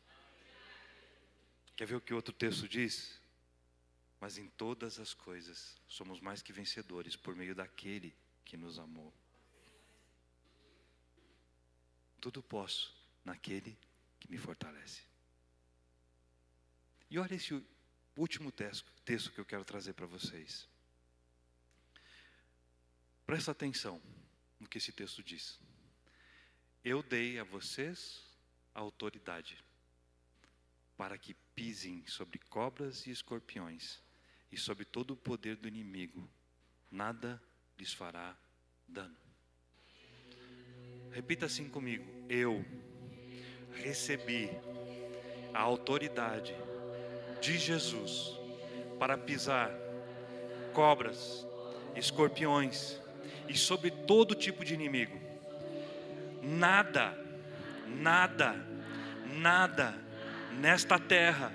Quer 1.75 1.87
ver 1.87 1.95
o 1.95 2.01
que 2.01 2.13
outro 2.13 2.31
texto 2.31 2.69
diz? 2.69 3.19
Mas 4.19 4.37
em 4.37 4.47
todas 4.47 4.99
as 4.99 5.11
coisas 5.11 5.81
somos 5.87 6.21
mais 6.21 6.43
que 6.43 6.53
vencedores 6.53 7.15
por 7.15 7.35
meio 7.35 7.55
daquele 7.55 8.15
que 8.45 8.55
nos 8.55 8.77
amou. 8.77 9.11
Tudo 12.21 12.43
posso 12.43 12.95
naquele 13.25 13.75
que 14.19 14.29
me 14.29 14.37
fortalece. 14.37 15.01
E 17.09 17.17
olha 17.17 17.33
esse 17.33 17.59
último 18.15 18.51
texto, 18.51 18.93
texto 19.03 19.31
que 19.31 19.39
eu 19.39 19.45
quero 19.45 19.65
trazer 19.65 19.93
para 19.93 20.05
vocês. 20.05 20.69
Presta 23.25 23.49
atenção 23.49 23.99
no 24.59 24.69
que 24.69 24.77
esse 24.77 24.91
texto 24.91 25.23
diz. 25.23 25.59
Eu 26.83 27.03
dei 27.03 27.37
a 27.37 27.43
vocês 27.43 28.23
a 28.73 28.79
autoridade 28.79 29.55
para 30.97 31.15
que 31.15 31.35
pisem 31.53 32.03
sobre 32.07 32.39
cobras 32.49 33.05
e 33.05 33.11
escorpiões 33.11 34.01
e 34.51 34.57
sobre 34.57 34.83
todo 34.83 35.11
o 35.11 35.15
poder 35.15 35.57
do 35.57 35.67
inimigo, 35.67 36.27
nada 36.89 37.39
lhes 37.77 37.93
fará 37.93 38.35
dano. 38.87 39.15
Repita 41.11 41.45
assim 41.45 41.69
comigo: 41.69 42.03
Eu 42.27 42.65
recebi 43.73 44.49
a 45.53 45.59
autoridade 45.59 46.55
de 47.39 47.59
Jesus 47.59 48.39
para 48.97 49.19
pisar 49.19 49.71
cobras, 50.73 51.45
escorpiões 51.95 52.99
e 53.47 53.55
sobre 53.55 53.91
todo 53.91 54.33
tipo 54.33 54.65
de 54.65 54.73
inimigo 54.73 55.30
nada, 56.41 57.17
nada, 57.87 58.55
nada 59.25 59.95
nesta 60.59 60.99
terra 60.99 61.53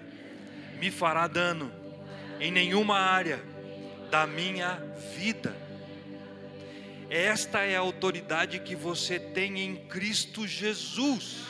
me 0.79 0.91
fará 0.91 1.27
dano 1.27 1.73
em 2.41 2.51
nenhuma 2.51 2.99
área 2.99 3.43
da 4.11 4.27
minha 4.27 4.75
vida. 5.15 5.57
Esta 7.09 7.61
é 7.61 7.77
a 7.77 7.81
autoridade 7.81 8.59
que 8.61 8.75
você 8.75 9.19
tem 9.19 9.61
em 9.61 9.77
Cristo 9.87 10.47
Jesus. 10.47 11.45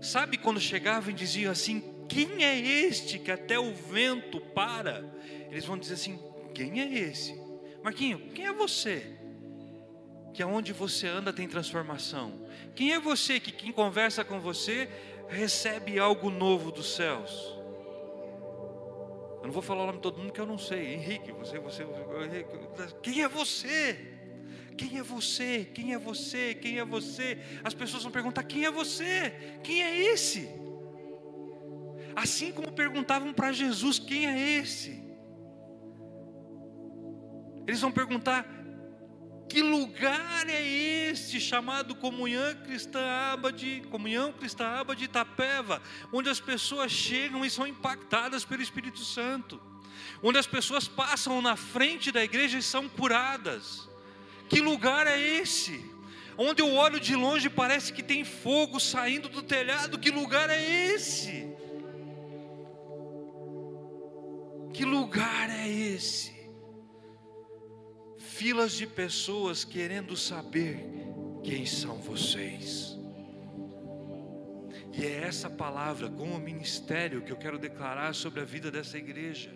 Sabe 0.00 0.36
quando 0.36 0.60
chegavam 0.60 1.10
e 1.10 1.14
diziam 1.14 1.50
assim: 1.50 1.82
Quem 2.08 2.44
é 2.44 2.58
este 2.58 3.18
que 3.18 3.30
até 3.30 3.58
o 3.58 3.74
vento 3.74 4.40
para? 4.40 5.04
Eles 5.50 5.64
vão 5.64 5.78
dizer 5.78 5.94
assim: 5.94 6.18
Quem 6.54 6.80
é 6.80 6.98
esse? 6.98 7.34
Marquinho, 7.82 8.18
quem 8.34 8.46
é 8.46 8.52
você? 8.52 9.16
Que 10.36 10.42
aonde 10.42 10.70
você 10.70 11.06
anda 11.06 11.32
tem 11.32 11.48
transformação. 11.48 12.30
Quem 12.74 12.92
é 12.92 13.00
você 13.00 13.40
que 13.40 13.50
quem 13.50 13.72
conversa 13.72 14.22
com 14.22 14.38
você 14.38 14.86
recebe 15.30 15.98
algo 15.98 16.28
novo 16.28 16.70
dos 16.70 16.94
céus? 16.94 17.32
Eu 19.40 19.44
não 19.44 19.50
vou 19.50 19.62
falar 19.62 19.84
o 19.84 19.86
nome 19.86 19.96
de 19.96 20.02
todo 20.02 20.18
mundo 20.18 20.34
que 20.34 20.40
eu 20.40 20.44
não 20.44 20.58
sei. 20.58 20.92
Henrique, 20.92 21.32
você, 21.32 21.58
você, 21.58 21.86
quem 23.02 23.22
é 23.22 23.28
você? 23.28 23.98
Quem 24.76 24.98
é 24.98 25.02
você? 25.02 25.64
Quem 25.72 25.94
é 25.94 25.98
você? 25.98 26.54
Quem 26.54 26.78
é 26.80 26.84
você? 26.84 27.38
As 27.64 27.72
pessoas 27.72 28.02
vão 28.02 28.12
perguntar: 28.12 28.42
quem 28.42 28.66
é 28.66 28.70
você? 28.70 29.32
Quem 29.64 29.82
é 29.82 30.12
esse? 30.12 30.50
Assim 32.14 32.52
como 32.52 32.70
perguntavam 32.72 33.32
para 33.32 33.52
Jesus: 33.52 33.98
quem 33.98 34.26
é 34.26 34.38
esse? 34.58 35.02
Eles 37.66 37.80
vão 37.80 37.90
perguntar: 37.90 38.55
que 39.48 39.62
lugar 39.62 40.48
é 40.48 40.62
este 40.62 41.40
chamado 41.40 41.94
Comunhão 41.94 42.54
Cristã 42.64 43.00
Aba 43.32 43.52
de 43.52 43.82
Comunhão 43.90 44.32
Cristã 44.32 44.66
Aba 44.66 44.94
de 44.94 45.04
Itapeva, 45.04 45.80
onde 46.12 46.28
as 46.28 46.40
pessoas 46.40 46.90
chegam 46.90 47.44
e 47.44 47.50
são 47.50 47.66
impactadas 47.66 48.44
pelo 48.44 48.62
Espírito 48.62 49.00
Santo, 49.00 49.60
onde 50.22 50.38
as 50.38 50.46
pessoas 50.46 50.88
passam 50.88 51.40
na 51.40 51.56
frente 51.56 52.10
da 52.10 52.22
igreja 52.22 52.58
e 52.58 52.62
são 52.62 52.88
curadas. 52.88 53.88
Que 54.48 54.60
lugar 54.60 55.06
é 55.06 55.20
esse? 55.20 55.84
Onde 56.38 56.60
eu 56.60 56.74
olho 56.74 57.00
de 57.00 57.14
longe 57.16 57.48
parece 57.48 57.92
que 57.92 58.02
tem 58.02 58.24
fogo 58.24 58.78
saindo 58.78 59.28
do 59.28 59.42
telhado. 59.42 59.98
Que 59.98 60.10
lugar 60.10 60.50
é 60.50 60.62
esse? 60.92 61.48
Que 64.74 64.84
lugar 64.84 65.48
é 65.48 65.66
esse? 65.66 66.35
Filas 68.36 68.72
de 68.72 68.86
pessoas 68.86 69.64
querendo 69.64 70.14
saber 70.14 70.86
quem 71.42 71.64
são 71.64 71.96
vocês. 71.96 72.94
E 74.92 75.06
é 75.06 75.22
essa 75.22 75.48
palavra, 75.48 76.10
como 76.10 76.38
ministério, 76.38 77.22
que 77.22 77.32
eu 77.32 77.36
quero 77.38 77.58
declarar 77.58 78.14
sobre 78.14 78.40
a 78.40 78.44
vida 78.44 78.70
dessa 78.70 78.98
igreja. 78.98 79.50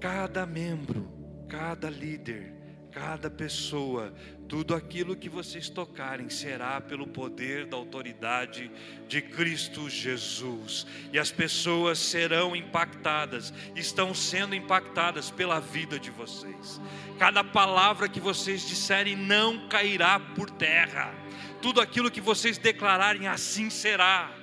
Cada 0.00 0.46
membro, 0.46 1.10
cada 1.46 1.90
líder, 1.90 2.54
cada 2.92 3.30
pessoa, 3.30 4.12
tudo 4.48 4.74
aquilo 4.74 5.14
que 5.14 5.28
vocês 5.28 5.68
tocarem 5.68 6.28
será 6.28 6.80
pelo 6.80 7.06
poder 7.06 7.66
da 7.66 7.76
autoridade 7.76 8.70
de 9.06 9.22
Cristo 9.22 9.88
Jesus, 9.88 10.86
e 11.12 11.18
as 11.18 11.30
pessoas 11.30 11.98
serão 11.98 12.56
impactadas, 12.56 13.52
estão 13.76 14.12
sendo 14.12 14.54
impactadas 14.54 15.30
pela 15.30 15.60
vida 15.60 15.98
de 15.98 16.10
vocês. 16.10 16.80
Cada 17.18 17.44
palavra 17.44 18.08
que 18.08 18.18
vocês 18.18 18.66
disserem 18.66 19.14
não 19.14 19.68
cairá 19.68 20.18
por 20.18 20.50
terra, 20.50 21.14
tudo 21.62 21.80
aquilo 21.80 22.10
que 22.10 22.20
vocês 22.20 22.58
declararem, 22.58 23.28
assim 23.28 23.70
será 23.70 24.34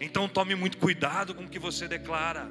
Então 0.00 0.28
tome 0.28 0.54
muito 0.54 0.76
cuidado 0.76 1.34
com 1.34 1.44
o 1.44 1.48
que 1.48 1.58
você 1.58 1.86
declara. 1.86 2.50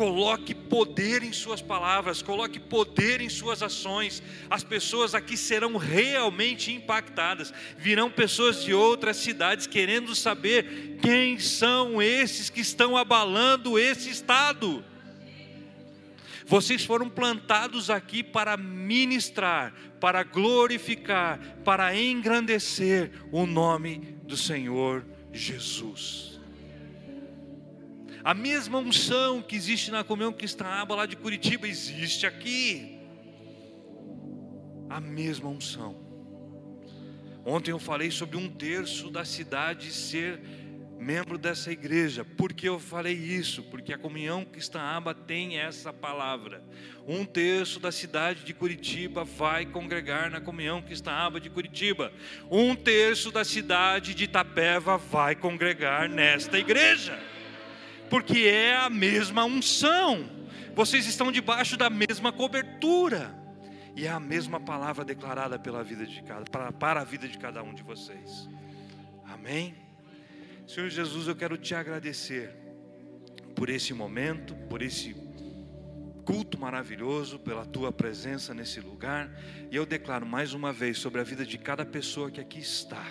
Coloque 0.00 0.54
poder 0.54 1.22
em 1.22 1.30
suas 1.30 1.60
palavras, 1.60 2.22
coloque 2.22 2.58
poder 2.58 3.20
em 3.20 3.28
suas 3.28 3.62
ações. 3.62 4.22
As 4.48 4.64
pessoas 4.64 5.14
aqui 5.14 5.36
serão 5.36 5.76
realmente 5.76 6.72
impactadas. 6.72 7.52
Virão 7.76 8.10
pessoas 8.10 8.64
de 8.64 8.72
outras 8.72 9.18
cidades 9.18 9.66
querendo 9.66 10.14
saber 10.14 10.96
quem 11.02 11.38
são 11.38 12.00
esses 12.00 12.48
que 12.48 12.62
estão 12.62 12.96
abalando 12.96 13.78
esse 13.78 14.08
estado. 14.08 14.82
Vocês 16.46 16.82
foram 16.82 17.10
plantados 17.10 17.90
aqui 17.90 18.22
para 18.22 18.56
ministrar, 18.56 19.74
para 20.00 20.22
glorificar, 20.22 21.38
para 21.62 21.94
engrandecer 21.94 23.10
o 23.30 23.44
nome 23.44 24.16
do 24.24 24.34
Senhor 24.34 25.04
Jesus. 25.30 26.29
A 28.22 28.34
mesma 28.34 28.78
unção 28.78 29.40
que 29.40 29.56
existe 29.56 29.90
na 29.90 30.04
comunhão 30.04 30.32
cristã 30.32 30.84
lá 30.88 31.06
de 31.06 31.16
Curitiba 31.16 31.66
existe 31.66 32.26
aqui. 32.26 32.98
A 34.88 35.00
mesma 35.00 35.48
unção. 35.48 35.96
Ontem 37.44 37.70
eu 37.70 37.78
falei 37.78 38.10
sobre 38.10 38.36
um 38.36 38.48
terço 38.48 39.10
da 39.10 39.24
cidade 39.24 39.90
ser 39.90 40.38
membro 40.98 41.38
dessa 41.38 41.72
igreja. 41.72 42.22
Por 42.22 42.52
que 42.52 42.68
eu 42.68 42.78
falei 42.78 43.14
isso? 43.14 43.62
Porque 43.62 43.92
a 43.92 43.98
comunhão 43.98 44.44
cristã 44.44 44.80
aba 44.80 45.14
tem 45.14 45.58
essa 45.58 45.90
palavra. 45.90 46.62
Um 47.08 47.24
terço 47.24 47.80
da 47.80 47.90
cidade 47.90 48.44
de 48.44 48.52
Curitiba 48.52 49.24
vai 49.24 49.64
congregar 49.64 50.30
na 50.30 50.42
comunhão 50.42 50.82
cristã 50.82 51.12
aba 51.12 51.40
de 51.40 51.48
Curitiba. 51.48 52.12
Um 52.50 52.76
terço 52.76 53.30
da 53.30 53.44
cidade 53.44 54.14
de 54.14 54.24
Itapeva 54.24 54.98
vai 54.98 55.34
congregar 55.34 56.06
nesta 56.06 56.58
igreja. 56.58 57.18
Porque 58.10 58.40
é 58.40 58.74
a 58.76 58.90
mesma 58.90 59.44
unção. 59.44 60.28
Vocês 60.74 61.06
estão 61.06 61.30
debaixo 61.30 61.76
da 61.76 61.88
mesma 61.88 62.32
cobertura. 62.32 63.32
E 63.94 64.04
é 64.04 64.10
a 64.10 64.18
mesma 64.18 64.58
palavra 64.58 65.04
declarada 65.04 65.58
pela 65.58 65.84
vida 65.84 66.04
de 66.04 66.20
cada, 66.22 66.44
para, 66.50 66.72
para 66.72 67.00
a 67.00 67.04
vida 67.04 67.28
de 67.28 67.38
cada 67.38 67.62
um 67.62 67.72
de 67.72 67.84
vocês. 67.84 68.48
Amém? 69.24 69.74
Senhor 70.66 70.88
Jesus, 70.88 71.28
eu 71.28 71.36
quero 71.36 71.56
te 71.56 71.74
agradecer 71.74 72.50
por 73.54 73.68
esse 73.68 73.94
momento, 73.94 74.54
por 74.68 74.82
esse 74.82 75.14
culto 76.24 76.58
maravilhoso, 76.58 77.38
pela 77.38 77.64
tua 77.64 77.92
presença 77.92 78.52
nesse 78.52 78.80
lugar. 78.80 79.30
E 79.70 79.76
eu 79.76 79.86
declaro 79.86 80.26
mais 80.26 80.52
uma 80.52 80.72
vez 80.72 80.98
sobre 80.98 81.20
a 81.20 81.24
vida 81.24 81.44
de 81.44 81.58
cada 81.58 81.84
pessoa 81.84 82.30
que 82.30 82.40
aqui 82.40 82.58
está, 82.58 83.06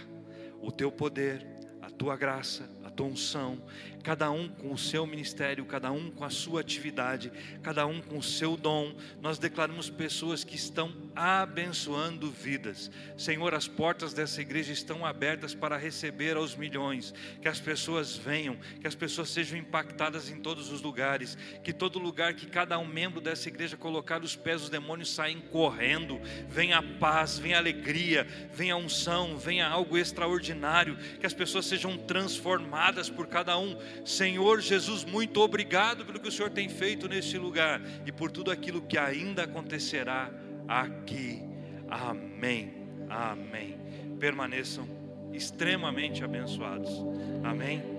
o 0.62 0.72
teu 0.72 0.92
poder, 0.92 1.46
a 1.82 1.90
tua 1.90 2.16
graça, 2.16 2.70
tua 3.00 3.08
unção, 3.08 3.62
cada 4.04 4.32
um 4.32 4.48
com 4.48 4.72
o 4.74 4.78
seu 4.78 5.06
ministério, 5.06 5.66
cada 5.66 5.92
um 5.92 6.10
com 6.10 6.24
a 6.24 6.30
sua 6.30 6.62
atividade, 6.62 7.32
cada 7.62 7.86
um 7.86 8.02
com 8.02 8.18
o 8.18 8.24
seu 8.24 8.56
dom. 8.56 8.96
Nós 9.22 9.38
declaramos 9.38 9.90
pessoas 9.90 10.44
que 10.44 10.56
estão 10.56 10.94
abençoando 11.16 12.32
vidas. 12.32 12.90
Senhor, 13.18 13.54
as 13.54 13.68
portas 13.68 14.14
dessa 14.14 14.42
igreja 14.42 14.72
estão 14.72 15.06
abertas 15.06 15.54
para 15.54 15.78
receber 15.78 16.38
aos 16.38 16.56
milhões. 16.56 17.14
Que 17.42 17.48
as 17.48 17.60
pessoas 17.60 18.16
venham, 18.16 18.58
que 18.80 18.88
as 18.88 18.96
pessoas 18.96 19.30
sejam 19.30 19.58
impactadas 19.58 20.30
em 20.30 20.38
todos 20.38 20.72
os 20.72 20.82
lugares, 20.82 21.38
que 21.64 21.74
todo 21.74 22.00
lugar 22.00 22.34
que 22.34 22.46
cada 22.46 22.78
um 22.80 22.86
membro 22.86 23.22
dessa 23.22 23.50
igreja 23.50 23.78
colocar 23.78 24.24
os 24.24 24.36
pés, 24.36 24.64
os 24.64 24.70
demônios 24.70 25.14
saem 25.14 25.40
correndo. 25.40 26.20
Venha 26.48 26.82
paz, 26.82 27.38
venha 27.38 27.58
alegria, 27.58 28.26
venha 28.54 28.78
unção, 28.78 29.38
venha 29.38 29.68
algo 29.68 29.98
extraordinário, 29.98 30.98
que 31.20 31.26
as 31.26 31.34
pessoas 31.34 31.66
sejam 31.66 31.98
transformadas 31.98 33.10
por 33.10 33.28
cada 33.28 33.58
um. 33.58 33.78
Senhor 34.06 34.62
Jesus, 34.62 35.04
muito 35.04 35.42
obrigado 35.42 36.06
pelo 36.06 36.20
que 36.20 36.28
o 36.28 36.32
Senhor 36.32 36.50
tem 36.50 36.70
feito 36.70 37.08
neste 37.08 37.38
lugar 37.38 37.82
e 38.06 38.12
por 38.12 38.32
tudo 38.32 38.52
aquilo 38.52 38.82
que 38.82 38.98
ainda 38.98 39.44
acontecerá 39.44 40.32
aqui. 40.68 41.42
Amém. 41.90 42.74
Amém. 43.10 43.78
Permaneçam 44.20 44.88
extremamente 45.34 46.24
abençoados. 46.24 46.92
Amém. 47.44 47.99